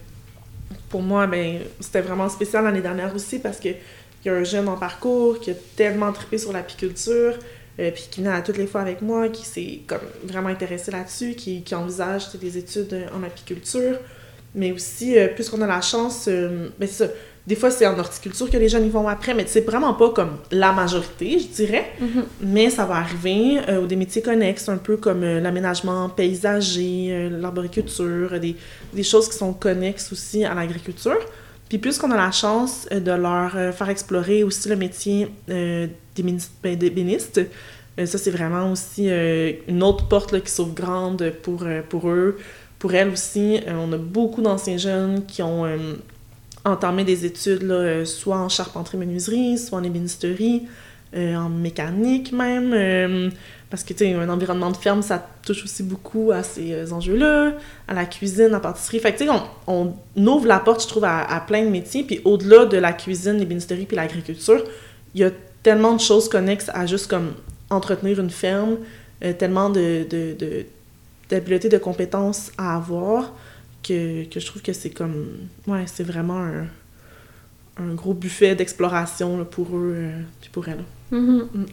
pour 0.88 1.02
moi, 1.02 1.26
ben, 1.26 1.60
c'était 1.80 2.00
vraiment 2.00 2.30
spécial 2.30 2.64
l'année 2.64 2.80
dernière 2.80 3.14
aussi 3.14 3.38
parce 3.38 3.60
que 3.60 3.68
il 3.68 4.28
y 4.28 4.30
a 4.30 4.36
un 4.36 4.44
jeune 4.44 4.68
en 4.68 4.76
parcours 4.78 5.38
qui 5.38 5.50
a 5.50 5.54
tellement 5.76 6.10
trippé 6.10 6.38
sur 6.38 6.50
l'apiculture, 6.50 7.38
euh, 7.80 7.90
puis 7.90 8.06
qui 8.10 8.20
vient 8.20 8.32
à 8.32 8.42
toutes 8.42 8.58
les 8.58 8.66
fois 8.66 8.80
avec 8.80 9.02
moi, 9.02 9.28
qui 9.28 9.44
s'est 9.44 9.80
comme 9.86 10.00
vraiment 10.24 10.48
intéressé 10.48 10.90
là-dessus, 10.90 11.34
qui, 11.34 11.62
qui 11.62 11.74
envisage 11.74 12.32
des 12.34 12.58
études 12.58 13.06
en 13.14 13.22
apiculture. 13.22 13.98
Mais 14.54 14.70
aussi, 14.70 15.18
euh, 15.18 15.28
puisqu'on 15.34 15.60
a 15.62 15.66
la 15.66 15.80
chance, 15.80 16.26
euh, 16.28 16.68
mais 16.78 16.86
ça, 16.86 17.06
des 17.46 17.56
fois 17.56 17.72
c'est 17.72 17.86
en 17.86 17.98
horticulture 17.98 18.48
que 18.48 18.56
les 18.56 18.68
jeunes 18.68 18.86
y 18.86 18.90
vont 18.90 19.08
après, 19.08 19.34
mais 19.34 19.44
c'est 19.48 19.62
vraiment 19.62 19.94
pas 19.94 20.10
comme 20.10 20.38
la 20.52 20.72
majorité, 20.72 21.40
je 21.40 21.48
dirais. 21.48 21.90
Mhm. 22.00 22.24
Mais 22.42 22.70
ça 22.70 22.84
va 22.84 22.96
arriver, 22.96 23.58
ou 23.82 23.86
des 23.86 23.96
métiers 23.96 24.22
connexes, 24.22 24.68
un 24.68 24.76
peu 24.76 24.96
comme 24.96 25.24
l'aménagement 25.24 26.08
paysager, 26.08 27.28
l'arboriculture, 27.30 28.38
des, 28.38 28.54
des 28.92 29.02
choses 29.02 29.28
qui 29.28 29.36
sont 29.36 29.52
connexes 29.52 30.12
aussi 30.12 30.44
à 30.44 30.54
l'agriculture. 30.54 31.18
Puis 31.68 31.78
puisqu'on 31.78 32.10
a 32.10 32.16
la 32.16 32.30
chance 32.30 32.86
de 32.90 33.10
leur 33.10 33.52
faire 33.74 33.88
explorer 33.88 34.44
aussi 34.44 34.68
le 34.68 34.76
métier 34.76 35.28
des, 35.48 35.88
des 36.14 36.90
bénistes. 36.90 37.40
Euh, 37.98 38.06
ça, 38.06 38.18
c'est 38.18 38.30
vraiment 38.30 38.72
aussi 38.72 39.08
euh, 39.08 39.52
une 39.68 39.82
autre 39.82 40.08
porte 40.08 40.38
qui 40.42 40.50
s'ouvre 40.50 40.74
grande 40.74 41.32
pour, 41.42 41.62
euh, 41.62 41.82
pour 41.88 42.08
eux. 42.10 42.38
Pour 42.78 42.94
elles 42.94 43.08
aussi, 43.08 43.60
on 43.66 43.92
a 43.92 43.96
beaucoup 43.96 44.42
d'anciens 44.42 44.76
jeunes 44.76 45.24
qui 45.24 45.42
ont 45.42 45.64
entamé 46.66 47.04
des 47.04 47.24
études, 47.24 48.04
soit 48.04 48.36
en 48.36 48.50
charpenterie-menuiserie, 48.50 49.56
soit 49.56 49.78
en 49.78 49.82
ébénisterie, 49.82 50.64
en 51.16 51.48
mécanique 51.48 52.30
même. 52.32 53.30
Parce 53.74 53.82
que, 53.82 53.92
tu 53.92 54.04
sais, 54.04 54.14
un 54.14 54.28
environnement 54.28 54.70
de 54.70 54.76
ferme, 54.76 55.02
ça 55.02 55.26
touche 55.44 55.64
aussi 55.64 55.82
beaucoup 55.82 56.30
à 56.30 56.44
ces 56.44 56.92
enjeux-là, 56.92 57.54
à 57.88 57.92
la 57.92 58.04
cuisine, 58.04 58.44
à 58.44 58.48
la 58.50 58.60
pâtisserie. 58.60 59.00
Fait 59.00 59.12
que, 59.12 59.18
tu 59.18 59.24
sais, 59.24 59.30
on, 59.66 59.96
on, 60.16 60.28
ouvre 60.28 60.46
la 60.46 60.60
porte, 60.60 60.84
je 60.84 60.86
trouve, 60.86 61.02
à, 61.02 61.24
à 61.24 61.40
plein 61.40 61.64
de 61.64 61.70
métiers. 61.70 62.04
Puis 62.04 62.20
au-delà 62.24 62.66
de 62.66 62.76
la 62.76 62.92
cuisine, 62.92 63.32
l'ébénisterie 63.36 63.86
puis 63.86 63.96
l'agriculture, 63.96 64.62
il 65.12 65.22
y 65.22 65.24
a 65.24 65.32
tellement 65.64 65.92
de 65.92 66.00
choses 66.00 66.28
connexes 66.28 66.70
à 66.72 66.86
juste 66.86 67.08
comme 67.08 67.32
entretenir 67.68 68.20
une 68.20 68.30
ferme, 68.30 68.76
euh, 69.24 69.32
tellement 69.32 69.70
de, 69.70 70.06
de, 70.08 70.66
d'habiletés, 71.28 71.68
de, 71.68 71.78
compétences 71.78 72.52
à 72.56 72.76
avoir 72.76 73.32
que, 73.82 74.22
que 74.26 74.38
je 74.38 74.46
trouve 74.46 74.62
que 74.62 74.72
c'est 74.72 74.90
comme... 74.90 75.26
Ouais, 75.66 75.82
c'est 75.86 76.04
vraiment 76.04 76.38
un, 76.38 76.66
un 77.76 77.92
gros 77.94 78.14
buffet 78.14 78.54
d'exploration 78.54 79.44
pour 79.44 79.76
eux 79.76 79.96
et 79.98 80.12
euh, 80.12 80.48
pour 80.52 80.68
elles. 80.68 80.84
Mm-hmm. 81.12 81.42
Mm. 81.52 81.66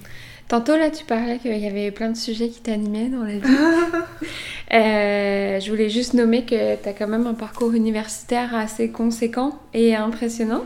Tantôt, 0.52 0.76
là, 0.76 0.89
tu 0.89 1.06
parlais 1.06 1.38
qu'il 1.38 1.58
y 1.58 1.66
avait 1.66 1.91
plein 1.91 2.10
de 2.10 2.18
sujets 2.18 2.49
qui 2.49 2.60
t'animaient 2.60 3.08
dans 3.08 3.24
la 3.24 3.36
vie. 3.36 3.41
euh, 4.74 5.62
je 5.62 5.70
voulais 5.70 5.88
juste 5.88 6.14
nommer 6.14 6.43
que 6.43 6.76
tu 6.76 6.89
as 6.89 6.91
quand 6.91 7.08
même 7.08 7.26
un 7.26 7.36
parcours 7.36 7.72
universitaire 7.72 8.54
assez 8.54 8.89
conséquent 8.89 9.58
et 9.74 9.95
impressionnant. 9.95 10.66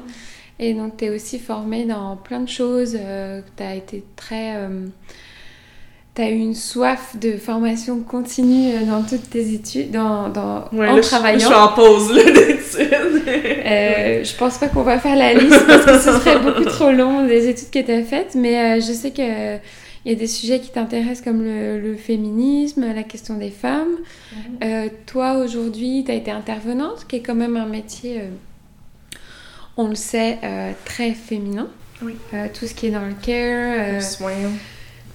Et 0.58 0.74
donc, 0.74 0.98
tu 0.98 1.06
es 1.06 1.10
aussi 1.12 1.38
formée 1.38 1.86
dans 1.86 2.18
plein 2.18 2.40
de 2.40 2.50
choses. 2.50 2.98
Euh, 3.00 3.42
tu 3.58 3.62
as 3.62 3.76
été 3.76 4.04
très. 4.16 4.58
Euh, 6.20 6.22
tu 6.22 6.22
as 6.22 6.30
eu 6.30 6.38
une 6.38 6.56
soif 6.56 7.16
de 7.20 7.38
formation 7.38 8.00
continue 8.00 8.74
euh, 8.74 8.86
dans 8.86 9.04
toutes 9.04 9.30
tes 9.30 9.54
études, 9.54 9.92
dans, 9.92 10.30
dans, 10.30 10.66
en 10.72 11.02
travaillant. 11.02 11.40
Je, 11.40 11.46
suis 11.46 11.54
en 11.54 11.70
pause 11.70 12.14
d'études. 12.14 13.24
je 13.26 14.38
pense 14.38 14.58
pas 14.58 14.68
qu'on 14.68 14.84
va 14.84 15.00
faire 15.00 15.16
la 15.16 15.34
liste 15.34 15.66
parce 15.68 15.86
que 15.86 16.00
ce 16.00 16.20
serait 16.20 16.40
beaucoup 16.40 16.66
trop 16.66 16.92
long 16.92 17.26
des 17.26 17.48
études 17.50 17.70
que 17.70 17.80
tu 17.80 17.92
as 17.92 18.04
faites, 18.04 18.36
mais 18.36 18.82
je 18.82 18.92
sais 18.92 19.12
que. 19.12 19.58
Il 20.08 20.12
y 20.12 20.16
a 20.16 20.20
des 20.20 20.28
sujets 20.28 20.60
qui 20.60 20.70
t'intéressent 20.70 21.24
comme 21.24 21.44
le, 21.44 21.96
féminisme, 21.96 22.86
la 22.94 23.02
question 23.02 23.38
des 23.38 23.50
femmes. 23.50 23.98
Mhm. 24.62 24.90
toi, 25.08 25.40
aujourd'hui, 25.44 26.04
tu 26.06 26.12
as 26.12 26.14
été 26.14 26.30
intervenante, 26.30 27.08
qui 27.08 27.16
est 27.16 27.22
quand 27.22 27.34
même 27.34 27.58
un 27.58 27.66
métier 27.66 28.22
on 29.78 29.88
le 29.88 29.96
sait, 29.96 30.38
euh, 30.44 30.72
très 30.86 31.12
féminin. 31.12 31.68
Oui. 32.02 32.16
Euh, 32.34 32.48
tout 32.54 32.68
ce 32.68 32.74
qui 32.74 32.88
est 32.88 32.92
dans 32.92 33.06
le 33.06 33.14
care, 33.14 33.76
le 33.76 33.98
euh, 33.98 34.02
soin. 34.02 34.32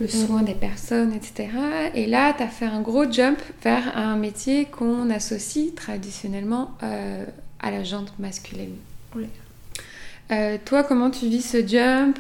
Le 0.01 0.09
soin 0.09 0.43
des 0.43 0.55
personnes, 0.55 1.13
etc. 1.13 1.49
Et 1.95 2.07
là, 2.07 2.33
tu 2.33 2.43
as 2.43 2.49
fait 2.49 2.65
un 2.65 2.81
gros 2.81 3.11
jump 3.11 3.39
vers 3.63 3.97
un 3.97 4.17
métier 4.17 4.65
qu'on 4.65 5.11
associe 5.11 5.75
traditionnellement 5.75 6.71
à 7.61 7.71
la 7.71 7.85
jante 7.85 8.13
masculine. 8.19 8.77
Oui. 9.15 9.27
toi, 10.65 10.85
comment 10.85 11.11
tu 11.11 11.29
vis 11.29 11.43
ce 11.43 11.67
jump 11.67 12.19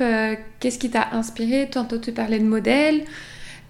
Qu'est-ce 0.60 0.78
qui 0.78 0.90
t'a 0.90 1.08
inspiré? 1.12 1.68
Tantôt, 1.70 1.96
tu 1.96 2.12
parlais 2.12 2.38
de 2.38 2.44
modèle. 2.44 3.04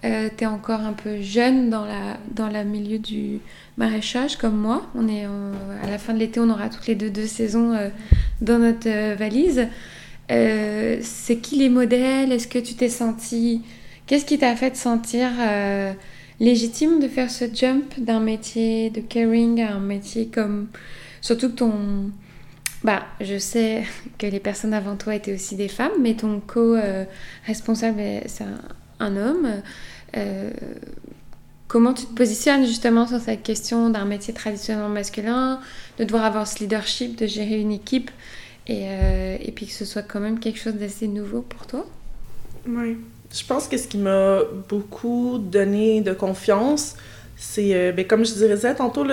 Euh, 0.03 0.29
tu 0.35 0.45
es 0.45 0.47
encore 0.47 0.79
un 0.79 0.93
peu 0.93 1.21
jeune 1.21 1.69
dans 1.69 1.85
la, 1.85 2.17
dans 2.33 2.49
le 2.49 2.63
milieu 2.63 2.97
du 2.97 3.39
maraîchage 3.77 4.35
comme 4.35 4.57
moi. 4.57 4.89
On 4.95 5.07
est 5.07 5.25
à 5.25 5.89
la 5.89 5.97
fin 5.99 6.13
de 6.13 6.19
l'été, 6.19 6.39
on 6.39 6.49
aura 6.49 6.69
toutes 6.69 6.87
les 6.87 6.95
deux 6.95 7.11
deux 7.11 7.27
saisons 7.27 7.73
euh, 7.73 7.89
dans 8.41 8.57
notre 8.57 8.89
euh, 8.89 9.15
valise. 9.15 9.67
c'est 10.29 11.37
qui 11.37 11.57
les 11.57 11.69
modèles? 11.69 12.31
Est-ce 12.31 12.47
que 12.47 12.59
tu 12.59 12.73
t'es 12.73 12.89
senti 12.89 13.61
Qu'est-ce 14.11 14.25
qui 14.25 14.37
t'a 14.37 14.57
fait 14.57 14.71
te 14.71 14.77
sentir 14.77 15.29
légitime 16.41 16.99
de 16.99 17.07
faire 17.07 17.31
ce 17.31 17.45
jump 17.53 17.97
d'un 17.97 18.19
métier 18.19 18.89
de 18.89 18.99
caring 18.99 19.61
à 19.61 19.75
un 19.75 19.79
métier 19.79 20.27
comme 20.27 20.67
surtout 21.21 21.47
que 21.47 21.55
ton 21.55 22.11
bah, 22.83 23.03
je 23.21 23.37
sais 23.37 23.85
que 24.17 24.27
les 24.27 24.41
personnes 24.41 24.73
avant 24.73 24.97
toi 24.97 25.15
étaient 25.15 25.33
aussi 25.33 25.55
des 25.55 25.69
femmes, 25.69 25.93
mais 26.01 26.15
ton 26.15 26.41
co-responsable, 26.41 28.01
c'est 28.25 28.43
un, 28.43 28.59
un 28.99 29.15
homme. 29.15 29.47
Euh, 30.17 30.51
comment 31.69 31.93
tu 31.93 32.05
te 32.05 32.13
positionnes 32.13 32.65
justement 32.65 33.07
sur 33.07 33.21
cette 33.21 33.43
question 33.43 33.89
d'un 33.91 34.03
métier 34.03 34.33
traditionnellement 34.33 34.89
masculin, 34.89 35.61
de 35.99 36.03
devoir 36.03 36.25
avoir 36.25 36.49
ce 36.49 36.59
leadership, 36.59 37.17
de 37.17 37.27
gérer 37.27 37.61
une 37.61 37.71
équipe, 37.71 38.11
et, 38.67 38.87
euh, 38.87 39.37
et 39.39 39.53
puis 39.53 39.67
que 39.67 39.71
ce 39.71 39.85
soit 39.85 40.01
quand 40.01 40.19
même 40.19 40.37
quelque 40.37 40.59
chose 40.59 40.75
d'assez 40.75 41.07
nouveau 41.07 41.41
pour 41.43 41.65
toi? 41.65 41.87
Oui. 42.67 42.97
Je 43.33 43.45
pense 43.45 43.67
que 43.67 43.77
ce 43.77 43.87
qui 43.87 43.97
m'a 43.97 44.39
beaucoup 44.67 45.37
donné 45.37 46.01
de 46.01 46.13
confiance, 46.13 46.95
c'est, 47.37 47.73
euh, 47.73 47.91
ben, 47.91 48.05
comme 48.05 48.25
je 48.25 48.33
disais 48.33 48.75
tantôt, 48.75 49.05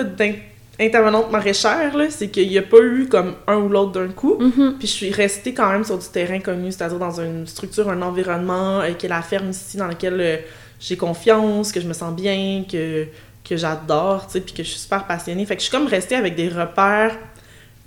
intervenante 0.79 1.31
maraîchère, 1.31 1.93
c'est 2.09 2.29
qu'il 2.29 2.49
n'y 2.49 2.57
a 2.57 2.61
pas 2.61 2.79
eu 2.81 3.07
comme 3.09 3.35
un 3.47 3.57
ou 3.57 3.69
l'autre 3.69 3.91
d'un 3.91 4.09
coup. 4.09 4.37
Mm-hmm. 4.39 4.77
Puis 4.77 4.87
je 4.87 4.93
suis 4.93 5.11
restée 5.11 5.53
quand 5.53 5.69
même 5.71 5.83
sur 5.83 5.97
du 5.97 6.07
terrain 6.07 6.39
connu, 6.39 6.71
c'est-à-dire 6.71 6.99
dans 6.99 7.19
une 7.19 7.47
structure, 7.47 7.89
un 7.89 8.01
environnement, 8.01 8.81
qui 8.97 9.05
est 9.05 9.09
la 9.09 9.21
ferme 9.21 9.49
ici, 9.49 9.77
dans 9.77 9.87
lequel 9.87 10.41
j'ai 10.79 10.95
confiance, 10.95 11.71
que 11.71 11.81
je 11.81 11.87
me 11.87 11.93
sens 11.93 12.15
bien, 12.15 12.63
que, 12.69 13.05
que 13.47 13.57
j'adore, 13.57 14.27
tu 14.27 14.33
sais, 14.33 14.41
puis 14.41 14.53
que 14.53 14.63
je 14.63 14.69
suis 14.69 14.79
super 14.79 15.05
passionnée. 15.05 15.45
Fait 15.45 15.55
que 15.55 15.61
je 15.61 15.67
suis 15.67 15.75
comme 15.75 15.87
restée 15.87 16.15
avec 16.15 16.35
des 16.35 16.49
repères 16.49 17.17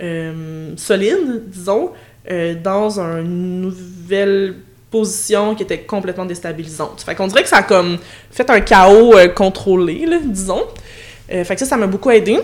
euh, 0.02 0.72
solides, 0.76 1.44
disons, 1.46 1.92
euh, 2.30 2.54
dans 2.54 3.00
une 3.00 3.62
nouvelle 3.62 4.56
position 4.92 5.56
qui 5.56 5.64
était 5.64 5.80
complètement 5.80 6.24
déstabilisante. 6.26 7.02
Fait 7.04 7.16
qu'on 7.16 7.26
dirait 7.26 7.42
que 7.42 7.48
ça 7.48 7.58
a 7.58 7.62
comme 7.62 7.98
fait 8.30 8.48
un 8.50 8.60
chaos 8.60 9.16
euh, 9.16 9.28
contrôlé, 9.28 10.06
disons. 10.24 10.62
fait 11.28 11.54
que 11.54 11.58
ça, 11.58 11.66
ça 11.66 11.76
m'a 11.76 11.88
beaucoup 11.88 12.10
aidé. 12.10 12.38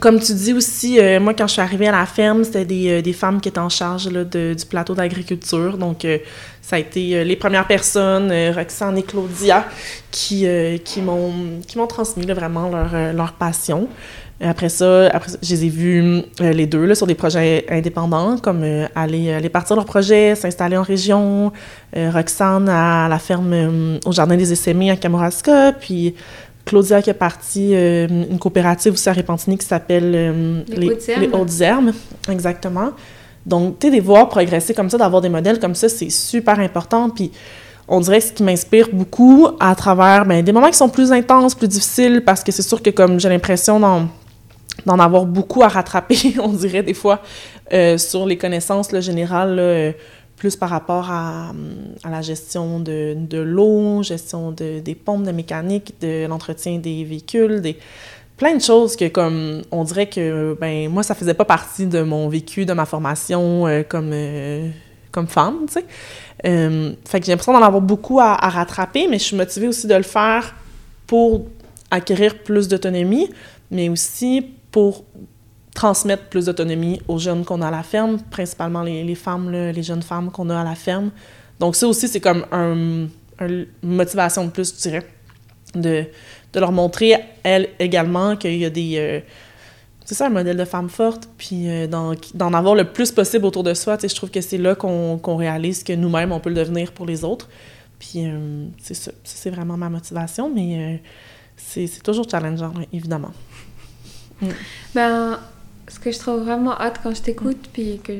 Comme 0.00 0.20
tu 0.20 0.32
dis 0.34 0.52
aussi, 0.52 1.00
euh, 1.00 1.18
moi, 1.18 1.34
quand 1.34 1.46
je 1.46 1.54
suis 1.54 1.62
arrivée 1.62 1.88
à 1.88 1.92
la 1.92 2.06
ferme, 2.06 2.44
c'était 2.44 2.64
des, 2.64 2.90
euh, 2.90 3.02
des 3.02 3.14
femmes 3.14 3.40
qui 3.40 3.48
étaient 3.48 3.58
en 3.58 3.70
charge 3.70 4.04
de, 4.04 4.54
du 4.54 4.66
plateau 4.66 4.94
d'agriculture. 4.94 5.76
Donc, 5.76 6.04
euh, 6.04 6.18
ça 6.60 6.76
a 6.76 6.78
été 6.78 7.24
les 7.24 7.36
premières 7.36 7.66
personnes, 7.66 8.30
Roxane 8.54 8.98
et 8.98 9.02
Claudia, 9.02 9.66
qui, 10.10 10.46
qui 10.84 11.00
m'ont 11.00 11.86
transmis 11.88 12.26
vraiment 12.26 12.68
leur, 12.68 13.14
leur 13.14 13.32
passion. 13.32 13.88
Après 14.40 14.68
ça, 14.68 15.08
après, 15.08 15.32
je 15.42 15.50
les 15.50 15.64
ai 15.64 15.68
vus 15.68 16.22
les 16.38 16.66
deux 16.66 16.84
là, 16.84 16.94
sur 16.94 17.08
des 17.08 17.16
projets 17.16 17.66
indépendants, 17.68 18.38
comme 18.38 18.64
aller, 18.94 19.32
aller 19.32 19.48
partir 19.48 19.74
leur 19.74 19.84
projet, 19.84 20.36
s'installer 20.36 20.76
en 20.76 20.82
région. 20.82 21.52
Roxane 21.96 22.68
à 22.68 23.08
la 23.08 23.18
ferme 23.18 23.98
au 24.06 24.12
Jardin 24.12 24.36
des 24.36 24.52
Essémés 24.52 24.92
à 24.92 24.96
Kamouraska, 24.96 25.72
puis 25.72 26.14
Claudia 26.68 27.00
qui 27.00 27.10
a 27.10 27.14
parti 27.14 27.70
euh, 27.72 28.06
une 28.30 28.38
coopérative 28.38 28.92
aussi 28.92 29.08
à 29.08 29.12
Repentigny 29.14 29.56
qui 29.56 29.66
s'appelle 29.66 30.12
euh, 30.14 30.62
les, 30.68 30.90
les 31.18 31.28
Hautes-Herbes. 31.32 31.92
Exactement. 32.30 32.90
Donc, 33.46 33.78
tu 33.78 33.86
sais, 33.86 33.90
des 33.90 34.00
voir 34.00 34.28
progresser 34.28 34.74
comme 34.74 34.90
ça, 34.90 34.98
d'avoir 34.98 35.22
des 35.22 35.30
modèles 35.30 35.58
comme 35.58 35.74
ça, 35.74 35.88
c'est 35.88 36.10
super 36.10 36.60
important. 36.60 37.08
Puis, 37.08 37.32
on 37.88 38.00
dirait 38.00 38.18
que 38.18 38.26
ce 38.26 38.32
qui 38.32 38.42
m'inspire 38.42 38.88
beaucoup 38.92 39.48
à 39.58 39.74
travers 39.74 40.26
ben, 40.26 40.44
des 40.44 40.52
moments 40.52 40.68
qui 40.68 40.76
sont 40.76 40.90
plus 40.90 41.10
intenses, 41.10 41.54
plus 41.54 41.68
difficiles, 41.68 42.22
parce 42.24 42.44
que 42.44 42.52
c'est 42.52 42.62
sûr 42.62 42.82
que 42.82 42.90
comme 42.90 43.18
j'ai 43.18 43.30
l'impression 43.30 43.80
d'en 44.86 44.98
avoir 44.98 45.26
beaucoup 45.26 45.62
à 45.62 45.68
rattraper, 45.68 46.36
on 46.42 46.52
dirait 46.52 46.82
des 46.82 46.94
fois, 46.94 47.20
euh, 47.72 47.98
sur 47.98 48.26
les 48.26 48.38
connaissances 48.38 48.94
générales, 49.00 49.94
plus 50.36 50.56
par 50.56 50.70
rapport 50.70 51.10
à, 51.10 51.52
à 52.04 52.10
la 52.10 52.22
gestion 52.22 52.80
de, 52.80 53.38
l'eau, 53.38 54.02
gestion 54.02 54.52
de, 54.52 54.78
des 54.78 54.94
pompes 54.94 55.24
de 55.24 55.32
mécanique, 55.32 55.94
de 56.00 56.26
l'entretien 56.26 56.78
des 56.78 57.04
véhicules, 57.04 57.60
des 57.60 57.76
plein 58.38 58.54
de 58.54 58.62
choses 58.62 58.96
que 58.96 59.08
comme 59.08 59.62
on 59.70 59.84
dirait 59.84 60.08
que 60.08 60.56
ben 60.58 60.88
moi 60.88 61.02
ça 61.02 61.14
faisait 61.14 61.34
pas 61.34 61.44
partie 61.44 61.86
de 61.86 62.02
mon 62.02 62.28
vécu, 62.28 62.64
de 62.64 62.72
ma 62.72 62.86
formation 62.86 63.66
euh, 63.66 63.82
comme 63.82 64.10
euh, 64.12 64.68
comme 65.10 65.26
femme, 65.26 65.66
tu 65.66 65.74
sais. 65.74 65.84
Euh, 66.46 66.92
fait 67.04 67.18
que 67.18 67.26
j'ai 67.26 67.32
l'impression 67.32 67.52
d'en 67.52 67.62
avoir 67.62 67.82
beaucoup 67.82 68.20
à, 68.20 68.32
à, 68.34 68.48
rattraper, 68.48 69.08
mais 69.08 69.18
je 69.18 69.24
suis 69.24 69.36
motivée 69.36 69.66
aussi 69.66 69.88
de 69.88 69.94
le 69.94 70.04
faire 70.04 70.54
pour 71.08 71.46
acquérir 71.90 72.38
plus 72.44 72.68
d'autonomie, 72.68 73.28
mais 73.72 73.88
aussi 73.88 74.46
pour 74.70 75.04
transmettre 75.74 76.24
plus 76.24 76.46
d'autonomie 76.46 77.00
aux 77.08 77.18
jeunes 77.18 77.44
qu'on 77.44 77.62
a 77.62 77.68
à 77.68 77.70
la 77.70 77.82
ferme, 77.82 78.18
principalement 78.30 78.82
les, 78.82 79.14
femmes, 79.14 79.50
les 79.50 79.82
jeunes 79.82 80.02
femmes 80.02 80.30
qu'on 80.30 80.50
a 80.50 80.60
à 80.60 80.64
la 80.64 80.74
ferme. 80.74 81.10
Donc 81.60 81.76
ça 81.76 81.86
aussi, 81.86 82.08
c'est 82.08 82.20
comme 82.20 82.44
un, 82.50 83.06
un- 83.38 83.48
une 83.48 83.66
motivation 83.82 84.44
de 84.44 84.50
plus, 84.50 84.74
je 84.74 84.80
dirais, 84.82 85.06
de, 85.74 86.06
leur 86.54 86.72
montrer, 86.72 87.14
elles 87.42 87.68
également, 87.78 88.36
qu'il 88.36 88.56
y 88.56 88.64
a 88.64 88.70
des... 88.70 88.94
euh, 88.96 89.20
c'est 90.04 90.14
ça, 90.14 90.26
un 90.26 90.30
modèle 90.30 90.56
de 90.56 90.64
femme 90.64 90.88
forte, 90.88 91.28
puis 91.36 91.68
euh, 91.68 91.86
d'en 91.86 92.52
avoir 92.54 92.74
le 92.74 92.84
plus 92.84 93.12
possible 93.12 93.44
autour 93.44 93.62
de 93.62 93.74
soi. 93.74 93.98
Je 94.02 94.14
trouve 94.14 94.30
que 94.30 94.40
c'est 94.40 94.56
là 94.56 94.74
qu'on 94.74 95.36
réalise 95.36 95.84
que 95.84 95.92
nous-mêmes, 95.92 96.32
on 96.32 96.40
peut 96.40 96.48
le 96.48 96.56
devenir 96.56 96.92
pour 96.92 97.04
les 97.06 97.24
autres. 97.24 97.48
Puis 97.98 98.26
euh, 98.26 98.66
c'est 98.80 98.94
ça, 98.94 99.12
c'est 99.22 99.50
vraiment 99.50 99.76
ma 99.76 99.90
motivation, 99.90 100.50
mais 100.52 100.96
euh, 100.96 100.96
c'est 101.56 102.02
toujours 102.02 102.26
challengeant, 102.30 102.72
ouais, 102.74 102.88
évidemment. 102.92 103.32
Ben, 104.94 105.38
ce 105.88 105.98
que 105.98 106.10
je 106.12 106.18
trouve 106.18 106.42
vraiment 106.44 106.72
hot 106.72 106.92
quand 107.02 107.14
je 107.14 107.22
t'écoute, 107.22 107.68
puis 107.72 108.00
que 108.04 108.12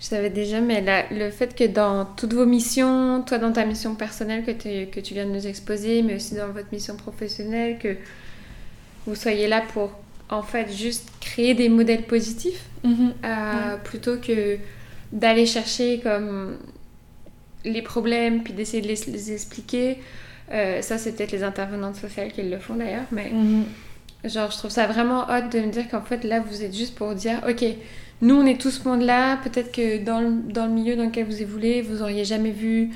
je 0.00 0.04
savais 0.06 0.30
déjà, 0.30 0.60
mais 0.60 0.80
la- 0.80 1.08
le 1.10 1.30
fait 1.30 1.54
que 1.54 1.64
dans 1.64 2.04
toutes 2.04 2.32
vos 2.34 2.46
missions, 2.46 3.22
toi 3.22 3.38
dans 3.38 3.52
ta 3.52 3.64
mission 3.64 3.94
personnelle 3.94 4.44
que, 4.44 4.50
tu- 4.50 4.90
que 4.90 5.00
tu 5.00 5.14
viens 5.14 5.26
de 5.26 5.30
nous 5.30 5.46
exposer, 5.46 6.02
mais 6.02 6.16
aussi 6.16 6.34
dans 6.34 6.48
votre 6.48 6.68
mission 6.72 6.96
professionnelle, 6.96 7.78
que 7.78 7.96
vous 9.06 9.14
soyez 9.14 9.46
là 9.48 9.62
pour 9.72 9.92
en 10.30 10.42
fait 10.42 10.72
juste 10.72 11.08
créer 11.20 11.54
des 11.54 11.68
modèles 11.68 12.02
positifs 12.04 12.64
euh, 13.24 13.76
plutôt 13.84 14.16
que 14.16 14.56
d'aller 15.12 15.46
chercher 15.46 16.00
comme 16.00 16.56
les 17.64 17.82
problèmes 17.82 18.42
puis 18.42 18.52
d'essayer 18.52 18.82
de 18.82 18.88
les, 18.88 19.00
les 19.12 19.32
expliquer. 19.32 19.98
Euh, 20.52 20.82
ça, 20.82 20.98
c'est 20.98 21.12
peut-être 21.12 21.32
les 21.32 21.42
intervenantes 21.42 21.96
sociales 21.96 22.30
qui 22.32 22.42
le 22.42 22.58
font 22.58 22.74
d'ailleurs, 22.74 23.06
mais 23.12 23.30
Genre, 24.24 24.50
je 24.50 24.56
trouve 24.58 24.70
ça 24.70 24.86
vraiment 24.86 25.24
hot 25.28 25.48
de 25.52 25.60
me 25.60 25.70
dire 25.70 25.88
qu'en 25.88 26.02
fait, 26.02 26.24
là, 26.24 26.40
vous 26.40 26.62
êtes 26.62 26.74
juste 26.74 26.94
pour 26.94 27.14
dire, 27.14 27.40
OK, 27.48 27.64
nous, 28.22 28.34
on 28.36 28.46
est 28.46 28.60
tous 28.60 28.70
ce 28.70 28.88
monde-là. 28.88 29.38
Peut-être 29.44 29.70
que 29.72 30.02
dans 30.02 30.20
le, 30.20 30.30
dans 30.52 30.66
le 30.66 30.72
milieu 30.72 30.96
dans 30.96 31.04
lequel 31.04 31.26
vous 31.26 31.42
évoluez, 31.42 31.82
vous 31.82 32.00
auriez 32.02 32.24
jamais 32.24 32.50
vu 32.50 32.90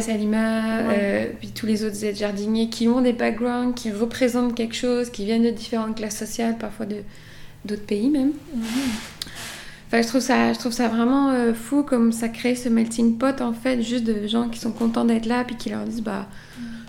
Salima, 0.00 0.82
Ouais. 0.88 0.94
euh, 0.98 1.26
puis 1.38 1.48
tous 1.48 1.64
les 1.66 1.84
autres 1.84 2.04
aides 2.04 2.16
jardiniers 2.16 2.68
qui 2.68 2.86
ont 2.86 3.00
des 3.00 3.14
backgrounds, 3.14 3.74
qui 3.74 3.90
représentent 3.90 4.54
quelque 4.54 4.74
chose, 4.76 5.08
qui 5.10 5.24
viennent 5.24 5.42
de 5.42 5.50
différentes 5.50 5.96
classes 5.96 6.18
sociales, 6.18 6.56
parfois 6.58 6.84
de 6.86 6.96
d'autres 7.64 7.84
pays 7.86 8.10
même. 8.10 8.32
Enfin, 9.88 10.02
je 10.02 10.06
trouve 10.08 10.20
ça, 10.20 10.52
je 10.52 10.58
trouve 10.58 10.72
ça 10.72 10.88
vraiment 10.88 11.30
euh, 11.30 11.52
fou 11.52 11.82
comme 11.82 12.12
ça 12.12 12.28
crée 12.28 12.54
ce 12.54 12.68
melting 12.68 13.18
pot 13.18 13.40
en 13.40 13.52
fait, 13.52 13.82
juste 13.82 14.04
de 14.04 14.26
gens 14.28 14.48
qui 14.48 14.60
sont 14.60 14.70
contents 14.70 15.04
d'être 15.04 15.26
là 15.26 15.44
puis 15.44 15.56
qui 15.56 15.70
leur 15.70 15.84
disent 15.84 16.02
bah 16.02 16.28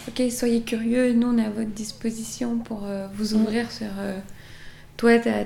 ok 0.08 0.32
soyez 0.32 0.62
curieux, 0.62 1.14
nous 1.14 1.28
on 1.28 1.38
est 1.38 1.46
à 1.46 1.50
votre 1.50 1.70
disposition 1.70 2.58
pour 2.58 2.84
euh, 2.86 3.08
vous 3.16 3.34
ouvrir 3.34 3.72
sur. 3.72 3.88
euh, 4.00 4.20
toi 4.98 5.18
t'as 5.20 5.46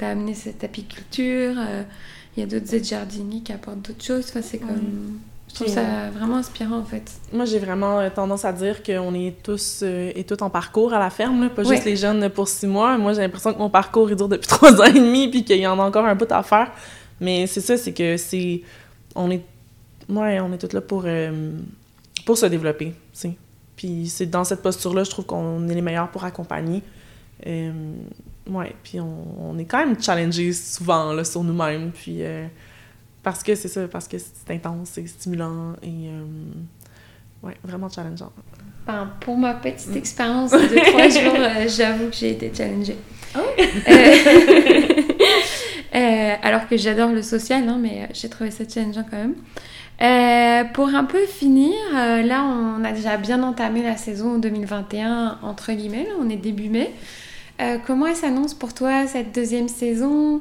as, 0.00 0.10
amené 0.10 0.34
cette 0.34 0.64
apiculture, 0.64 1.54
euh, 1.58 1.82
il 2.36 2.40
y 2.40 2.42
a 2.42 2.46
d'autres 2.46 2.74
aides 2.74 2.84
jardiniers 2.84 3.40
qui 3.40 3.52
apportent 3.52 3.82
d'autres 3.82 4.04
choses. 4.04 4.26
Enfin, 4.28 4.40
c'est 4.42 4.58
comme, 4.58 5.18
je 5.48 5.54
trouve 5.54 5.68
ça 5.68 6.08
vraiment 6.10 6.36
inspirant 6.36 6.78
en 6.78 6.84
fait. 6.84 7.10
Moi, 7.32 7.44
j'ai 7.44 7.58
vraiment 7.58 8.08
tendance 8.10 8.44
à 8.44 8.52
dire 8.52 8.82
qu'on 8.82 9.14
est 9.14 9.42
tous 9.42 9.80
euh, 9.82 10.10
et 10.14 10.24
toutes 10.24 10.40
en 10.40 10.48
parcours 10.48 10.94
à 10.94 10.98
la 10.98 11.10
ferme, 11.10 11.42
là, 11.42 11.50
pas 11.50 11.62
juste 11.62 11.84
les 11.84 11.96
jeunes 11.96 12.30
pour 12.30 12.48
six 12.48 12.66
mois. 12.66 12.96
Moi, 12.96 13.12
j'ai 13.12 13.20
l'impression 13.20 13.52
que 13.52 13.58
mon 13.58 13.68
parcours, 13.68 14.10
il 14.10 14.16
dure 14.16 14.28
depuis 14.28 14.48
trois 14.48 14.80
ans 14.80 14.84
et 14.84 14.92
demi, 14.92 15.28
puis 15.28 15.44
qu'il 15.44 15.58
y 15.58 15.66
en 15.66 15.78
a 15.78 15.82
encore 15.82 16.06
un 16.06 16.14
bout 16.14 16.30
à 16.32 16.42
faire. 16.42 16.70
Mais 17.20 17.46
c'est 17.46 17.60
ça, 17.60 17.76
c'est 17.76 17.92
que 17.92 18.16
c'est... 18.16 18.62
On 19.14 19.30
est... 19.30 19.42
Ouais, 20.08 20.40
on 20.40 20.52
est 20.52 20.58
toutes 20.58 20.72
là 20.72 20.80
pour, 20.80 21.02
euh, 21.04 21.52
pour 22.24 22.38
se 22.38 22.46
développer, 22.46 22.94
tu. 23.18 23.28
Puis 23.82 24.06
c'est 24.08 24.26
dans 24.26 24.44
cette 24.44 24.62
posture-là, 24.62 25.02
je 25.02 25.10
trouve 25.10 25.26
qu'on 25.26 25.68
est 25.68 25.74
les 25.74 25.82
meilleurs 25.82 26.08
pour 26.08 26.22
accompagner. 26.22 26.84
Euh, 27.48 27.72
ouais, 28.48 28.72
puis 28.84 29.00
on, 29.00 29.24
on 29.50 29.58
est 29.58 29.64
quand 29.64 29.78
même 29.78 30.00
challengés 30.00 30.52
souvent, 30.52 31.12
là, 31.12 31.24
sur 31.24 31.42
nous-mêmes, 31.42 31.90
puis... 31.90 32.18
euh, 32.22 32.46
parce 33.24 33.42
que 33.42 33.56
c'est 33.56 33.66
ça, 33.66 33.88
parce 33.88 34.06
que 34.06 34.18
c'est 34.18 34.54
intense, 34.54 34.90
c'est 34.92 35.06
stimulant 35.08 35.72
et... 35.82 35.88
euh, 36.08 36.24
Ouais, 37.42 37.56
vraiment 37.64 37.88
challengeant. 37.88 38.30
Enfin, 38.86 39.10
pour 39.18 39.36
ma 39.36 39.54
petite 39.54 39.88
Mm. 39.90 39.96
expérience 39.96 40.52
de 40.52 40.58
trois 40.90 41.08
jours, 41.08 41.68
j'avoue 41.76 42.08
que 42.08 42.14
j'ai 42.14 42.30
été 42.30 42.52
challengée. 42.54 42.96
Euh, 45.94 46.34
alors 46.42 46.66
que 46.68 46.76
j'adore 46.78 47.10
le 47.10 47.20
social, 47.20 47.68
hein, 47.68 47.78
mais 47.78 48.08
j'ai 48.14 48.30
trouvé 48.30 48.50
ça 48.50 48.64
challengeant 48.66 49.04
quand 49.10 49.18
même. 49.18 49.34
Euh, 50.02 50.64
pour 50.64 50.88
un 50.88 51.04
peu 51.04 51.26
finir, 51.26 51.74
euh, 51.94 52.22
là 52.22 52.44
on 52.44 52.82
a 52.82 52.90
déjà 52.90 53.16
bien 53.18 53.40
entamé 53.44 53.84
la 53.84 53.96
saison 53.96 54.38
2021 54.38 55.38
entre 55.42 55.72
guillemets, 55.72 56.08
on 56.18 56.28
est 56.28 56.36
début 56.36 56.68
mai. 56.68 56.92
Euh, 57.60 57.78
comment 57.86 58.12
s'annonce 58.12 58.54
pour 58.54 58.74
toi 58.74 59.06
cette 59.06 59.32
deuxième 59.34 59.68
saison? 59.68 60.40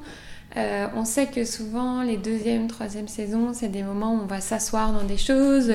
On 0.95 1.05
sait 1.05 1.28
que 1.28 1.45
souvent 1.45 2.01
les 2.01 2.18
deuxième, 2.18 2.68
troisième 2.68 3.07
saisons, 3.07 3.53
c'est 3.53 3.70
des 3.70 3.84
moments 3.84 4.16
où 4.16 4.20
on 4.24 4.26
va 4.26 4.41
s'asseoir 4.41 4.91
dans 4.91 5.05
des 5.05 5.18
choses. 5.18 5.74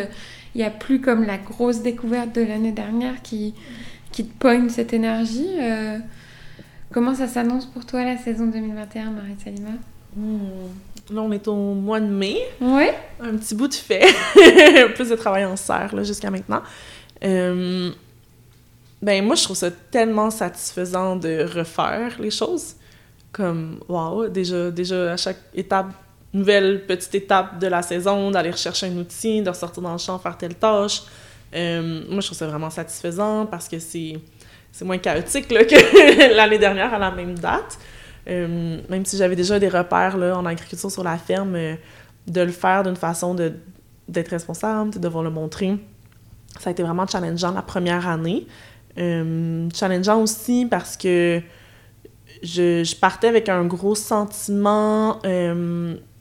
Il 0.55 0.59
n'y 0.59 0.65
a 0.65 0.71
plus 0.71 1.01
comme 1.01 1.25
la 1.25 1.39
grosse 1.39 1.81
découverte 1.81 2.35
de 2.35 2.43
l'année 2.43 2.73
dernière 2.73 3.23
qui, 3.23 3.55
qui 4.13 4.27
te 4.27 4.39
pogne 4.39 4.69
cette 4.69 4.93
énergie. 4.93 5.49
Comment 6.93 7.15
ça 7.15 7.27
s'annonce 7.27 7.65
pour 7.65 7.87
toi 7.87 8.05
la 8.05 8.19
saison 8.19 8.47
2021, 8.49 9.13
Marie-Salima? 9.13 9.71
Hmm. 10.15 10.69
Là, 11.11 11.21
on 11.21 11.31
est 11.31 11.47
au 11.47 11.55
mois 11.55 12.01
de 12.01 12.07
mai. 12.07 12.39
Ouais. 12.61 12.95
Un 13.21 13.37
petit 13.37 13.55
bout 13.55 13.69
de 13.69 13.75
fait. 13.75 14.05
Plus 14.95 15.09
de 15.09 15.17
travail 15.17 15.45
en 15.45 15.57
serre, 15.57 15.95
là, 15.95 16.03
jusqu'à 16.03 16.31
maintenant. 16.31 16.63
Euh, 17.25 17.91
Ben, 19.03 19.25
moi, 19.25 19.37
je 19.37 19.45
trouve 19.45 19.57
ça 19.57 19.71
tellement 19.71 20.31
satisfaisant 20.31 21.17
de 21.17 21.47
refaire 21.55 22.17
les 22.19 22.31
choses. 22.31 22.75
Comme, 23.31 23.79
waouh, 23.89 24.29
déjà, 24.29 24.71
déjà, 24.71 25.13
à 25.13 25.17
chaque 25.17 25.39
étape, 25.55 25.87
nouvelle 26.33 26.85
petite 26.87 27.15
étape 27.15 27.59
de 27.59 27.67
la 27.67 27.83
saison, 27.83 28.31
d'aller 28.31 28.51
rechercher 28.51 28.87
un 28.87 28.97
outil, 28.97 29.43
de 29.43 29.51
ressortir 29.51 29.83
dans 29.83 29.93
le 29.93 29.99
champ, 29.99 30.19
faire 30.19 30.37
telle 30.37 30.55
tâche. 30.55 31.03
Euh, 31.55 32.03
moi, 32.09 32.21
je 32.21 32.27
trouve 32.27 32.39
ça 32.39 32.47
vraiment 32.47 32.71
satisfaisant 32.71 33.47
parce 33.47 33.69
que 33.69 33.79
c'est 33.79 34.15
c'est 34.73 34.85
moins 34.85 34.99
chaotique 34.99 35.51
là, 35.53 35.65
que 35.65 36.35
l'année 36.37 36.59
dernière 36.59 36.93
à 36.93 36.99
la 36.99 37.11
même 37.11 37.39
date. 37.39 37.79
Euh, 38.29 38.79
même 38.89 39.05
si 39.05 39.17
j'avais 39.17 39.37
déjà 39.37 39.59
des 39.59 39.69
repères 39.69 40.17
là, 40.17 40.37
en 40.37 40.47
agriculture 40.47 40.91
sur 40.91 41.05
la 41.05 41.17
ferme, 41.17 41.55
euh, 41.55 41.75
de 42.27 42.41
le 42.41 42.53
faire 42.53 42.83
d'une 42.83 42.97
façon 42.97 43.35
de 43.35 43.53
d'être 44.09 44.29
responsable, 44.29 44.91
de 44.91 44.99
devoir 45.01 45.25
le 45.25 45.31
montrer. 45.31 45.77
Ça 46.61 46.71
a 46.71 46.73
été 46.73 46.85
vraiment 46.85 47.07
challengeant 47.09 47.51
la 47.51 47.63
première 47.63 48.07
année. 48.07 48.47
Euh, 48.99 49.69
challengeant 49.75 50.23
aussi 50.23 50.65
parce 50.71 50.97
que 50.97 51.43
je, 52.45 52.95
partais 52.95 53.27
avec 53.27 53.49
un 53.49 53.65
gros 53.65 53.97
sentiment 53.97 55.21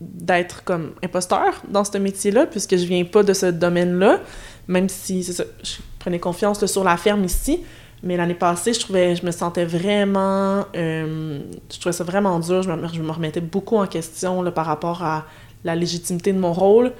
d'être 0.01 0.63
comme 0.63 0.93
imposteur 1.03 1.61
dans 1.69 1.83
ce 1.83 1.99
métier-là, 1.99 2.47
puisque 2.47 2.75
je 2.75 2.85
viens 2.85 3.05
pas 3.05 3.21
de 3.21 3.33
ce 3.33 3.45
domaine-là, 3.45 4.19
même 4.67 4.89
si 4.89 5.23
c'est 5.23 5.33
ça, 5.33 5.43
je 5.63 5.75
prenais 5.99 6.19
confiance 6.19 6.65
sur 6.65 6.83
la 6.83 6.97
ferme 6.97 7.23
ici. 7.23 7.61
Mais 8.03 8.17
l'année 8.17 8.35
passée, 8.35 8.73
je 8.73 8.79
trouvais, 8.79 9.15
je 9.15 9.25
me 9.25 9.31
sentais 9.31 9.65
vraiment, 9.65 10.65
euh, 10.75 11.39
je 11.71 11.79
trouvais 11.79 11.93
ça 11.93 12.03
vraiment 12.03 12.39
dur. 12.39 12.61
Je 12.61 12.71
me, 12.71 12.87
je 12.87 13.01
me 13.01 13.11
remettais 13.11 13.41
beaucoup 13.41 13.77
en 13.77 13.87
question 13.87 14.41
là, 14.41 14.51
par 14.51 14.65
rapport 14.65 15.03
à 15.03 15.25
la 15.63 15.75
légitimité 15.75 16.31
de 16.31 16.37
mon 16.37 16.53
rôle 16.53 16.91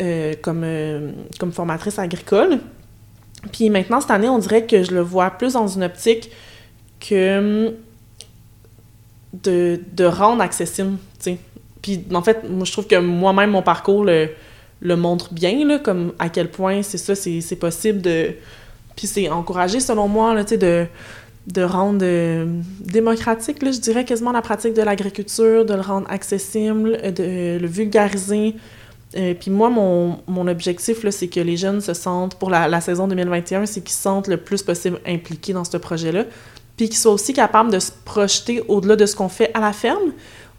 euh, 0.00 0.34
comme, 0.42 0.62
euh, 0.64 1.12
comme 1.38 1.52
formatrice 1.52 1.98
agricole. 1.98 2.58
Puis 3.52 3.70
maintenant, 3.70 4.00
cette 4.00 4.10
année, 4.10 4.28
on 4.28 4.38
dirait 4.38 4.66
que 4.66 4.82
je 4.82 4.92
le 4.92 5.00
vois 5.00 5.30
plus 5.30 5.52
dans 5.52 5.68
une 5.68 5.84
optique 5.84 6.30
que 7.00 7.74
de, 9.32 9.80
de 9.92 10.04
rendre 10.04 10.42
accessible, 10.42 10.98
tu 11.18 11.24
sais. 11.24 11.38
Puis 11.80 12.04
en 12.14 12.22
fait, 12.22 12.48
moi, 12.48 12.64
je 12.64 12.72
trouve 12.72 12.86
que 12.86 12.96
moi-même, 12.96 13.50
mon 13.50 13.62
parcours 13.62 14.04
le, 14.04 14.28
le 14.80 14.96
montre 14.96 15.32
bien, 15.34 15.66
là, 15.66 15.78
comme 15.78 16.12
à 16.18 16.28
quel 16.28 16.50
point 16.50 16.82
c'est 16.82 16.98
ça, 16.98 17.14
c'est 17.14 17.56
possible 17.56 18.00
de... 18.00 18.34
Puis 18.96 19.06
c'est 19.06 19.28
encouragé, 19.28 19.80
selon 19.80 20.08
moi, 20.08 20.34
là, 20.34 20.44
de, 20.44 20.86
de 21.46 21.62
rendre 21.62 22.00
euh, 22.02 22.46
démocratique, 22.80 23.62
là, 23.62 23.72
je 23.72 23.80
dirais 23.80 24.04
quasiment 24.04 24.32
la 24.32 24.42
pratique 24.42 24.74
de 24.74 24.82
l'agriculture, 24.82 25.64
de 25.64 25.74
le 25.74 25.80
rendre 25.80 26.10
accessible, 26.10 26.98
euh, 27.02 27.10
de 27.10 27.58
le 27.60 27.66
vulgariser. 27.66 28.54
Euh, 29.16 29.34
puis 29.38 29.50
moi, 29.50 29.68
mon, 29.68 30.18
mon 30.26 30.46
objectif, 30.46 31.06
c'est 31.10 31.28
que 31.28 31.40
les 31.40 31.56
jeunes 31.56 31.80
se 31.80 31.94
sentent, 31.94 32.36
pour 32.36 32.50
la, 32.50 32.80
saison 32.80 33.06
2021, 33.08 33.66
c'est 33.66 33.80
qu'ils 33.80 33.94
se 33.94 34.02
sentent 34.02 34.28
le 34.28 34.38
plus 34.38 34.62
possible 34.62 35.00
impliqués 35.06 35.52
dans 35.52 35.64
ce 35.64 35.76
projet-là, 35.76 36.24
puis 36.76 36.88
qu'ils 36.88 36.98
soient 36.98 37.12
aussi 37.12 37.32
capables 37.32 37.70
de 37.70 37.78
se 37.78 37.92
projeter 38.04 38.62
au-delà 38.68 38.96
de 38.96 39.06
ce 39.06 39.14
qu'on 39.14 39.28
fait 39.28 39.50
à 39.54 39.60
la 39.60 39.72
ferme. 39.72 40.12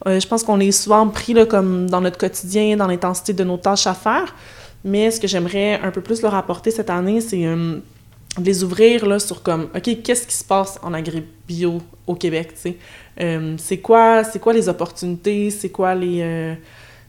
Euh, 0.06 0.20
je 0.20 0.28
pense 0.28 0.44
qu'on 0.44 0.60
est 0.60 0.72
souvent 0.72 1.08
pris 1.08 1.34
là, 1.34 1.46
comme 1.46 1.90
dans 1.90 2.02
notre 2.02 2.18
quotidien, 2.18 2.78
dans 2.78 2.88
l'intensité 2.88 3.34
de 3.34 3.44
nos 3.44 3.58
tâches 3.58 3.88
à 3.88 3.94
faire, 3.94 4.36
mais 4.84 5.10
ce 5.12 5.20
que 5.20 5.28
j'aimerais 5.28 5.80
un 5.82 5.92
peu 5.92 6.02
plus 6.02 6.22
leur 6.22 6.36
apporter 6.36 6.72
cette 6.72 6.90
année, 6.90 7.22
c'est 7.22 7.46
euh, 7.46 7.78
de 8.38 8.46
les 8.46 8.64
ouvrir 8.64 9.06
là, 9.06 9.20
sur 9.20 9.44
comme, 9.44 9.70
OK, 9.76 10.02
qu'est-ce 10.04 10.26
qui 10.26 10.36
se 10.36 10.44
passe 10.44 10.80
en 10.82 10.94
agri-bio 10.94 11.80
au 12.08 12.16
Québec, 12.16 12.54
tu 12.56 12.62
sais? 12.62 12.78
Euh, 13.22 13.56
c'est 13.58 13.78
quoi, 13.78 14.24
quoi 14.24 14.54
les 14.54 14.70
opportunités, 14.70 15.50
c'est 15.52 15.70
quoi 15.70 15.94
les... 15.94 16.22
euh, 16.22 16.56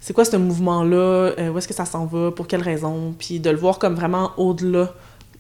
c'est 0.01 0.13
quoi 0.13 0.27
ce 0.27 0.37
mouvement-là, 0.37 1.33
euh, 1.39 1.49
où 1.51 1.57
est-ce 1.57 1.67
que 1.67 1.73
ça 1.73 1.87
s'en 1.87 2.05
va, 2.05 2.31
pour 2.31 2.47
quelles 2.47 2.63
raisons, 2.63 3.15
puis 3.19 3.41
de 3.41 3.49
le 3.49 3.57
voir 3.57 3.79
comme 3.79 3.95
vraiment 3.95 4.33
au-delà 4.37 4.93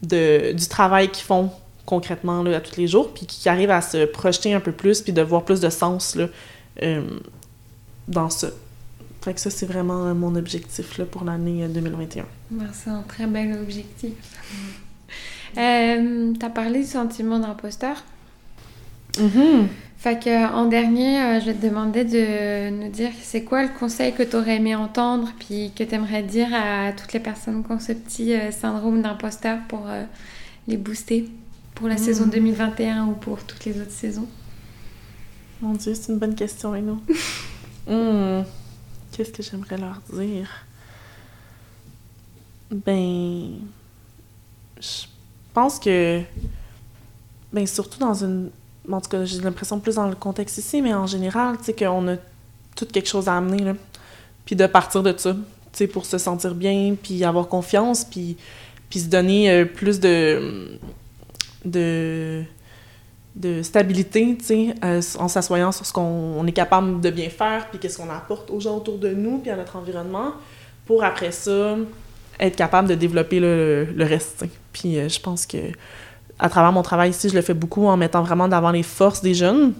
de, 0.03 0.53
du 0.53 0.69
travail 0.69 1.11
qu'ils 1.11 1.25
font 1.25 1.51
concrètement 1.85 2.43
là, 2.43 2.57
à 2.57 2.61
tous 2.61 2.79
les 2.79 2.87
jours, 2.87 3.13
puis 3.13 3.27
qui 3.27 3.47
arrivent 3.51 3.71
à 3.71 3.83
se 3.83 4.07
projeter 4.07 4.55
un 4.55 4.61
peu 4.61 4.73
plus, 4.73 5.03
puis 5.03 5.13
de 5.13 5.21
voir 5.21 5.45
plus 5.45 5.61
de 5.61 5.69
sens 5.69 6.17
là, 6.17 6.29
dans 8.09 8.31
ça. 8.31 8.49
Fait 9.21 9.35
que 9.35 9.41
ça, 9.41 9.51
c'est 9.51 9.67
vraiment 9.67 10.15
mon 10.15 10.35
objectif 10.35 10.97
là, 10.97 11.05
pour 11.05 11.25
l'année 11.25 11.67
2021. 11.69 12.25
C'est 12.73 12.89
un 12.89 13.03
très 13.03 13.27
bel 13.27 13.59
objectif. 13.61 14.13
Euh, 15.57 16.33
tu 16.39 16.47
as 16.47 16.51
parlé 16.51 16.81
du 16.81 16.87
sentiment 16.87 17.39
d'imposteur. 17.39 18.03
Mm 19.19 19.67
Fait 20.05 20.23
que, 20.23 20.53
en 20.53 20.67
dernier, 20.67 21.19
euh, 21.19 21.41
je 21.41 21.47
vais 21.47 21.55
te 21.55 21.67
demander 21.67 22.05
de 22.05 22.69
nous 22.69 22.91
dire 22.91 23.11
c'est 23.23 23.43
quoi 23.43 23.63
le 23.63 23.71
conseil 23.71 24.13
que 24.13 24.23
tu 24.23 24.37
aurais 24.37 24.57
aimé 24.57 24.75
entendre 24.75 25.33
puis 25.39 25.73
que 25.75 25.83
tu 25.83 25.95
aimerais 25.95 26.23
dire 26.23 26.49
à 26.53 26.93
toutes 26.93 27.15
les 27.15 27.21
personnes 27.21 27.65
qui 27.65 27.73
ont 27.73 27.81
ce 27.81 27.93
petit 27.93 28.35
euh, 28.35 28.51
syndrome 28.51 29.01
d'imposteur 29.01 29.61
pour 29.67 29.87
euh, 29.87 30.05
les 30.69 30.77
booster 30.77 31.31
pour 31.75 31.89
la 31.89 31.97
saison 31.97 32.27
2021 32.27 33.07
hmm. 33.07 33.09
ou 33.09 33.13
pour 33.13 33.43
toutes 33.45 33.65
les 33.65 33.81
autres 33.81 33.93
saisons? 33.93 34.29
Mon 35.63 35.73
Dieu, 35.73 35.95
c'est 35.95 36.13
une 36.13 36.19
bonne 36.19 36.35
question, 36.35 36.75
Eno. 36.75 36.99
Hmm. 37.87 38.45
Qu'est-ce 39.13 39.31
que 39.31 39.43
j'aimerais 39.43 39.77
leur 39.77 40.01
dire? 40.11 40.49
Ben, 42.71 43.59
je 44.81 45.05
pense 45.55 45.79
que, 45.79 46.21
ben, 47.53 47.67
surtout 47.67 47.99
dans 47.99 48.15
une 48.15 48.51
en 48.91 49.01
tout 49.01 49.11
cas, 49.11 49.25
j'ai 49.25 49.41
l'impression 49.41 49.81
plus 49.81 49.95
dans 49.97 50.09
le 50.09 50.15
contexte 50.15 50.59
ici, 50.59 50.83
mais 50.83 50.95
en 50.95 51.07
général, 51.07 51.57
tu 51.59 51.65
sais, 51.65 51.73
qu'on 51.73 52.09
a 52.09 52.17
tout 52.77 52.87
quelque 52.87 53.09
chose 53.09 53.29
à 53.29 53.37
amener, 53.37 53.63
là. 53.63 53.75
Puis 54.45 54.57
de 54.57 54.67
partir 54.67 55.03
de 55.03 55.15
ça, 55.17 55.33
tu 55.33 55.41
sais, 55.73 55.87
pour 55.87 56.05
se 56.05 56.19
sentir 56.19 56.55
bien, 56.55 56.95
puis 57.01 57.25
avoir 57.25 57.49
confiance, 57.49 58.05
puis, 58.05 58.37
puis 58.91 59.01
se 59.01 59.07
donner 59.07 59.51
euh, 59.51 59.65
plus 59.65 60.01
de, 60.01 60.79
de, 61.65 62.43
de 63.37 63.63
stabilité, 63.63 64.37
tu 64.39 64.45
sais, 64.45 64.75
en 65.19 65.29
s'assoyant 65.29 65.73
sur 65.73 65.87
ce 65.87 65.93
qu'on 65.93 66.47
est 66.47 66.53
capable 66.53 67.01
de 67.01 67.11
bien 67.11 67.31
faire, 67.31 67.69
puis 67.71 67.79
qu'est-ce 67.79 67.97
qu'on 67.97 68.11
apporte 68.11 68.51
aux 68.51 68.61
gens 68.61 68.77
autour 68.77 68.99
de 68.99 69.09
nous, 69.15 69.39
puis 69.39 69.51
à 69.51 69.57
notre 69.57 69.77
environnement, 69.77 70.33
pour 70.85 71.03
après 71.05 71.33
ça, 71.33 71.77
être 72.41 72.57
capable 72.57 72.89
de 72.89 72.95
développer 72.95 73.41
le, 73.41 73.85
le 73.95 74.05
reste, 74.05 74.45
Puis 74.73 74.99
euh, 74.99 75.09
je 75.09 75.21
pense 75.21 75.47
que 75.47 75.59
à 76.39 76.49
travers 76.49 76.73
mon 76.73 76.83
travail 76.83 77.11
ici, 77.11 77.29
je 77.29 77.35
le 77.35 77.43
fais 77.43 77.55
beaucoup 77.55 77.87
en 77.87 77.97
mettant 77.97 78.23
vraiment 78.23 78.49
d'avant 78.49 78.73
les 78.73 78.83
forces 78.83 79.23
des 79.23 79.35
jeunes 79.35 79.73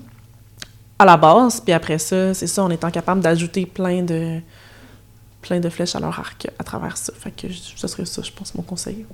à 0.99 1.05
la 1.05 1.17
base. 1.17 1.61
Puis 1.61 1.73
après 1.73 1.99
ça, 1.99 2.33
c'est 2.33 2.47
ça, 2.47 2.63
en 2.63 2.71
étant 2.71 2.91
capable 2.91 3.21
d'ajouter 3.21 3.67
plein 3.67 4.03
de 4.03 4.41
plein 5.43 5.61
de 5.61 5.69
flèches 5.69 5.95
à 5.95 6.01
leur 6.01 6.19
arc 6.19 6.49
à 6.59 6.65
travers 6.65 6.97
ça. 6.97 7.13
Fait 7.19 7.31
que 7.31 7.53
ce 7.53 7.87
serait 7.87 8.07
ça, 8.07 8.23
je 8.23 8.31
pense, 8.31 8.55
mon 8.55 8.63
conseil. 8.63 9.05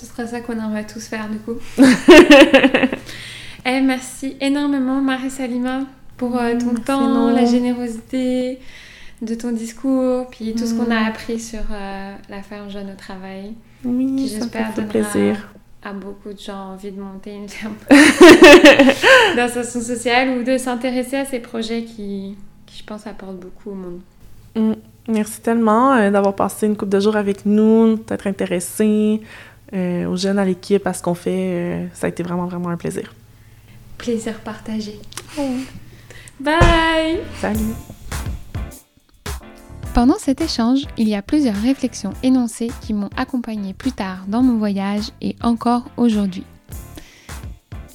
Ce 0.00 0.06
serait 0.06 0.26
ça 0.26 0.40
qu'on 0.40 0.52
aimerait 0.52 0.86
tous 0.86 1.04
faire, 1.06 1.28
du 1.28 1.38
coup. 1.38 1.56
eh, 3.66 3.80
merci 3.80 4.36
énormément, 4.40 5.02
Marie 5.02 5.30
Salima, 5.30 5.80
pour 6.16 6.38
euh, 6.38 6.54
ton 6.58 6.74
temps, 6.74 7.30
la 7.30 7.44
générosité 7.44 8.60
de 9.22 9.34
ton 9.34 9.52
discours, 9.52 10.28
puis 10.30 10.54
tout 10.54 10.66
ce 10.66 10.74
qu'on 10.74 10.90
a 10.90 11.00
mm. 11.00 11.08
appris 11.08 11.40
sur 11.40 11.60
euh, 11.70 12.14
la 12.28 12.42
ferme 12.42 12.70
jeune 12.70 12.90
au 12.90 12.96
travail. 12.96 13.54
Oui, 13.84 14.28
ça 14.28 14.46
fait 14.46 14.82
plaisir 14.82 15.52
à 15.82 15.92
beaucoup 15.92 16.32
de 16.32 16.38
gens 16.38 16.72
envie 16.72 16.90
de 16.90 17.00
monter 17.00 17.34
une 17.34 17.48
ferme 17.48 17.74
d'association 19.36 19.80
sociale 19.80 20.38
ou 20.38 20.42
de 20.42 20.58
s'intéresser 20.58 21.16
à 21.16 21.24
ces 21.24 21.40
projets 21.40 21.84
qui, 21.84 22.36
qui, 22.66 22.78
je 22.78 22.84
pense, 22.84 23.06
apportent 23.06 23.40
beaucoup 23.40 23.70
au 23.70 23.74
monde. 23.74 24.00
Mm. 24.56 24.72
Merci 25.08 25.40
tellement 25.40 25.94
euh, 25.94 26.10
d'avoir 26.10 26.34
passé 26.34 26.66
une 26.66 26.76
couple 26.76 26.92
de 26.92 27.00
jours 27.00 27.16
avec 27.16 27.46
nous, 27.46 27.96
d'être 27.96 28.26
intéressé 28.26 29.20
euh, 29.72 30.06
aux 30.06 30.16
jeunes 30.16 30.38
à 30.38 30.44
l'équipe, 30.44 30.86
à 30.86 30.92
ce 30.92 31.02
qu'on 31.02 31.14
fait. 31.14 31.30
Euh, 31.30 31.86
ça 31.94 32.06
a 32.06 32.10
été 32.10 32.22
vraiment, 32.22 32.46
vraiment 32.46 32.68
un 32.68 32.76
plaisir. 32.76 33.12
Plaisir 33.98 34.34
partagé. 34.40 35.00
Bye! 36.38 37.20
Salut! 37.40 37.74
Pendant 39.94 40.18
cet 40.18 40.40
échange, 40.40 40.82
il 40.98 41.08
y 41.08 41.16
a 41.16 41.22
plusieurs 41.22 41.56
réflexions 41.56 42.12
énoncées 42.22 42.70
qui 42.80 42.94
m'ont 42.94 43.10
accompagné 43.16 43.74
plus 43.74 43.90
tard 43.90 44.24
dans 44.28 44.40
mon 44.40 44.56
voyage 44.56 45.10
et 45.20 45.34
encore 45.42 45.84
aujourd'hui. 45.96 46.44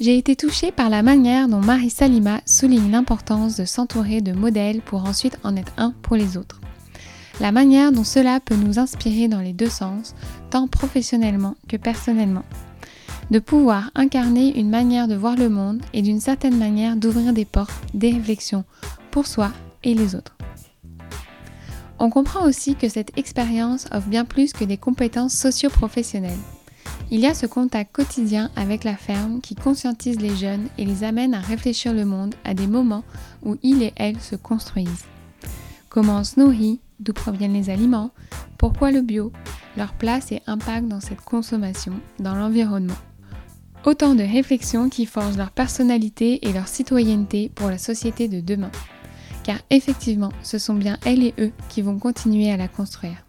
J'ai 0.02 0.18
été 0.18 0.36
touchée 0.36 0.74
par 0.74 0.90
la 0.90 1.04
manière 1.04 1.48
dont 1.48 1.62
Marie 1.62 1.90
Salima 1.90 2.42
souligne 2.46 2.92
l'importance 2.92 3.56
de 3.56 3.64
s'entourer 3.64 4.20
de 4.20 4.34
modèles 4.34 4.82
pour 4.82 5.06
ensuite 5.06 5.40
en 5.46 5.56
être 5.56 5.72
un 5.78 5.94
pour 6.02 6.18
les 6.18 6.36
autres. 6.36 6.60
La 7.40 7.54
manière 7.54 7.94
dont 7.94 8.04
cela 8.04 8.42
peut 8.42 8.56
nous 8.56 8.78
inspirer 8.78 9.30
dans 9.30 9.40
les 9.40 9.54
deux 9.54 9.70
sens, 9.70 10.16
tant 10.50 10.68
professionnellement 10.68 11.56
que 11.70 11.78
personnellement. 11.78 12.44
De 13.32 13.40
pouvoir 13.40 13.92
incarner 13.96 14.60
une 14.60 14.70
manière 14.70 15.08
de 15.08 15.16
voir 15.16 15.38
le 15.38 15.48
monde 15.48 15.82
et 15.94 16.02
d'une 16.02 16.20
certaine 16.20 16.58
manière 16.58 16.98
d'ouvrir 16.98 17.32
des 17.32 17.46
portes, 17.46 17.74
des 17.94 18.12
réflexions 18.12 18.66
pour 19.12 19.28
soi 19.28 19.52
et 19.86 19.94
les 19.94 20.14
autres. 20.14 20.35
On 21.98 22.10
comprend 22.10 22.46
aussi 22.46 22.76
que 22.76 22.90
cette 22.90 23.18
expérience 23.18 23.86
offre 23.92 24.08
bien 24.08 24.26
plus 24.26 24.52
que 24.52 24.66
des 24.66 24.78
compétences 24.78 25.34
socio-professionnelles. 25.34 26.38
Il 27.12 27.20
y 27.20 27.28
a 27.28 27.34
ce 27.34 27.46
contact 27.46 27.96
quotidien 27.96 28.50
avec 28.56 28.84
la 28.84 28.98
ferme 28.98 29.40
qui 29.40 29.56
conscientise 29.56 30.20
les 30.20 30.36
jeunes 30.36 30.68
et 30.78 30.86
les 30.86 31.04
amène 31.04 31.34
à 31.34 31.40
réfléchir 31.40 31.94
le 31.94 32.04
monde 32.04 32.36
à 32.44 32.54
des 32.54 32.68
moments 32.68 33.04
où 33.44 33.58
ils 33.64 33.84
et 33.84 33.94
elles 33.96 34.20
se 34.20 34.36
construisent. 34.36 35.06
Comment 35.90 36.18
on 36.18 36.24
se 36.24 36.40
nourrit, 36.40 36.80
d'où 37.00 37.14
proviennent 37.14 37.54
les 37.54 37.70
aliments, 37.70 38.12
pourquoi 38.58 38.92
le 38.92 39.02
bio, 39.02 39.32
leur 39.78 39.94
place 39.94 40.32
et 40.32 40.42
impact 40.48 40.88
dans 40.88 41.00
cette 41.00 41.22
consommation, 41.22 41.94
dans 42.20 42.36
l'environnement. 42.36 42.98
Autant 43.86 44.16
de 44.16 44.24
réflexions 44.24 44.90
qui 44.90 45.06
forgent 45.06 45.38
leur 45.38 45.52
personnalité 45.52 46.48
et 46.48 46.54
leur 46.54 46.68
citoyenneté 46.68 47.52
pour 47.54 47.70
la 47.70 47.78
société 47.78 48.28
de 48.28 48.42
demain 48.42 48.72
car 49.46 49.60
effectivement, 49.70 50.32
ce 50.42 50.58
sont 50.58 50.74
bien 50.74 50.98
elles 51.06 51.24
et 51.24 51.34
eux 51.40 51.52
qui 51.70 51.84
vont 51.84 52.00
continuer 52.00 52.52
à 52.52 52.58
la 52.58 52.68
construire. 52.68 53.24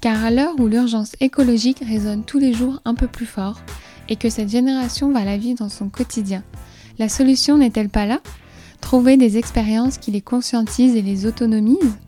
Car 0.00 0.24
à 0.24 0.30
l'heure 0.30 0.58
où 0.58 0.66
l'urgence 0.66 1.12
écologique 1.20 1.82
résonne 1.86 2.24
tous 2.24 2.38
les 2.38 2.54
jours 2.54 2.80
un 2.86 2.94
peu 2.94 3.06
plus 3.06 3.26
fort 3.26 3.60
et 4.08 4.16
que 4.16 4.30
cette 4.30 4.48
génération 4.48 5.12
va 5.12 5.24
la 5.24 5.36
vivre 5.36 5.58
dans 5.58 5.68
son 5.68 5.90
quotidien, 5.90 6.42
la 6.98 7.10
solution 7.10 7.58
n'est-elle 7.58 7.90
pas 7.90 8.06
là? 8.06 8.20
Trouver 8.80 9.16
des 9.16 9.36
expériences 9.36 9.98
qui 9.98 10.10
les 10.10 10.22
conscientisent 10.22 10.96
et 10.96 11.02
les 11.02 11.26
autonomisent? 11.26 11.98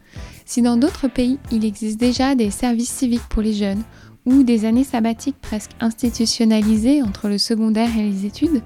Si 0.47 0.63
dans 0.63 0.77
d'autres 0.77 1.09
pays, 1.09 1.39
il 1.53 1.65
existe 1.65 2.01
déjà 2.01 2.35
des 2.35 2.51
services 2.51 2.91
civiques 2.91 3.29
pour 3.29 3.43
les 3.43 3.55
jeunes 3.55 3.83
ou 4.27 4.43
des 4.43 4.65
années 4.65 4.85
sabbatiques 4.85 5.41
presque 5.41 5.73
institutionnalisées 5.81 7.03
entre 7.03 7.29
le 7.29 7.37
secondaire 7.37 7.91
et 7.99 8.03
les 8.03 8.25
études, 8.25 8.63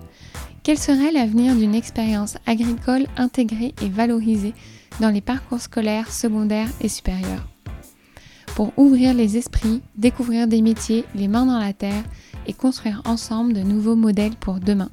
quel 0.63 0.79
serait 0.79 1.13
l'avenir 1.13 1.55
d'une 1.55 1.75
expérience 1.75 2.37
agricole 2.47 3.07
intégrée 3.17 3.75
et 3.83 3.89
valorisée 3.89 4.55
dans 5.01 5.11
les 5.11 5.21
parcours 5.21 5.61
scolaires, 5.61 6.13
secondaires 6.13 6.71
et 6.81 6.89
supérieurs? 6.89 7.47
Pour 8.55 8.73
ouvrir 8.77 9.15
les 9.15 9.37
esprits, 9.37 9.83
découvrir 9.97 10.49
des 10.49 10.63
métiers, 10.63 11.05
les 11.15 11.29
mains 11.29 11.47
dans 11.47 11.59
la 11.59 11.73
terre 11.73 12.03
et 12.47 12.53
construire 12.53 13.03
ensemble 13.05 13.53
de 13.53 13.63
nouveaux 13.63 13.95
modèles 13.95 14.35
pour 14.35 14.59
demain. 14.59 14.91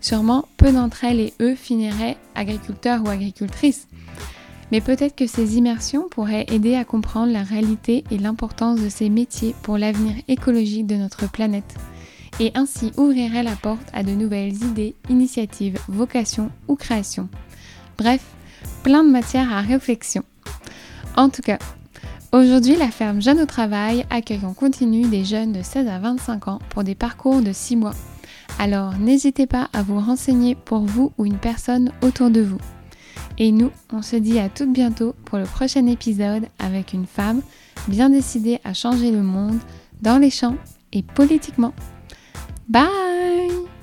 Sûrement, 0.00 0.48
peu 0.56 0.72
d'entre 0.72 1.04
elles 1.04 1.20
et 1.20 1.34
eux 1.40 1.54
finiraient 1.54 2.16
agriculteurs 2.34 3.02
ou 3.04 3.08
agricultrices. 3.08 3.86
Mais 4.72 4.80
peut-être 4.80 5.14
que 5.14 5.26
ces 5.26 5.56
immersions 5.56 6.08
pourraient 6.10 6.46
aider 6.48 6.74
à 6.74 6.84
comprendre 6.84 7.32
la 7.32 7.42
réalité 7.42 8.04
et 8.10 8.18
l'importance 8.18 8.80
de 8.80 8.88
ces 8.88 9.08
métiers 9.08 9.54
pour 9.62 9.78
l'avenir 9.78 10.14
écologique 10.26 10.86
de 10.86 10.96
notre 10.96 11.30
planète 11.30 11.76
et 12.40 12.52
ainsi 12.54 12.92
ouvrirait 12.96 13.42
la 13.42 13.56
porte 13.56 13.88
à 13.92 14.02
de 14.02 14.10
nouvelles 14.10 14.54
idées, 14.54 14.94
initiatives, 15.08 15.78
vocations 15.88 16.50
ou 16.68 16.76
créations. 16.76 17.28
Bref, 17.98 18.24
plein 18.82 19.04
de 19.04 19.10
matière 19.10 19.52
à 19.52 19.60
réflexion. 19.60 20.24
En 21.16 21.28
tout 21.28 21.42
cas, 21.42 21.58
aujourd'hui 22.32 22.76
la 22.76 22.90
ferme 22.90 23.22
Jeune 23.22 23.40
au 23.40 23.46
Travail 23.46 24.04
accueille 24.10 24.44
en 24.44 24.54
continu 24.54 25.06
des 25.06 25.24
jeunes 25.24 25.52
de 25.52 25.62
16 25.62 25.88
à 25.88 25.98
25 25.98 26.48
ans 26.48 26.58
pour 26.70 26.84
des 26.84 26.94
parcours 26.94 27.40
de 27.40 27.52
6 27.52 27.76
mois. 27.76 27.94
Alors 28.58 28.94
n'hésitez 28.98 29.46
pas 29.46 29.68
à 29.72 29.82
vous 29.82 30.00
renseigner 30.00 30.54
pour 30.54 30.80
vous 30.80 31.12
ou 31.18 31.26
une 31.26 31.38
personne 31.38 31.92
autour 32.02 32.30
de 32.30 32.40
vous. 32.40 32.58
Et 33.38 33.50
nous, 33.50 33.70
on 33.92 34.02
se 34.02 34.16
dit 34.16 34.38
à 34.38 34.48
tout 34.48 34.70
bientôt 34.70 35.14
pour 35.24 35.38
le 35.38 35.44
prochain 35.44 35.86
épisode 35.86 36.46
avec 36.58 36.92
une 36.92 37.06
femme 37.06 37.42
bien 37.88 38.10
décidée 38.10 38.60
à 38.64 38.74
changer 38.74 39.10
le 39.10 39.22
monde 39.22 39.58
dans 40.02 40.18
les 40.18 40.30
champs 40.30 40.56
et 40.92 41.02
politiquement. 41.02 41.72
Bye. 42.68 43.73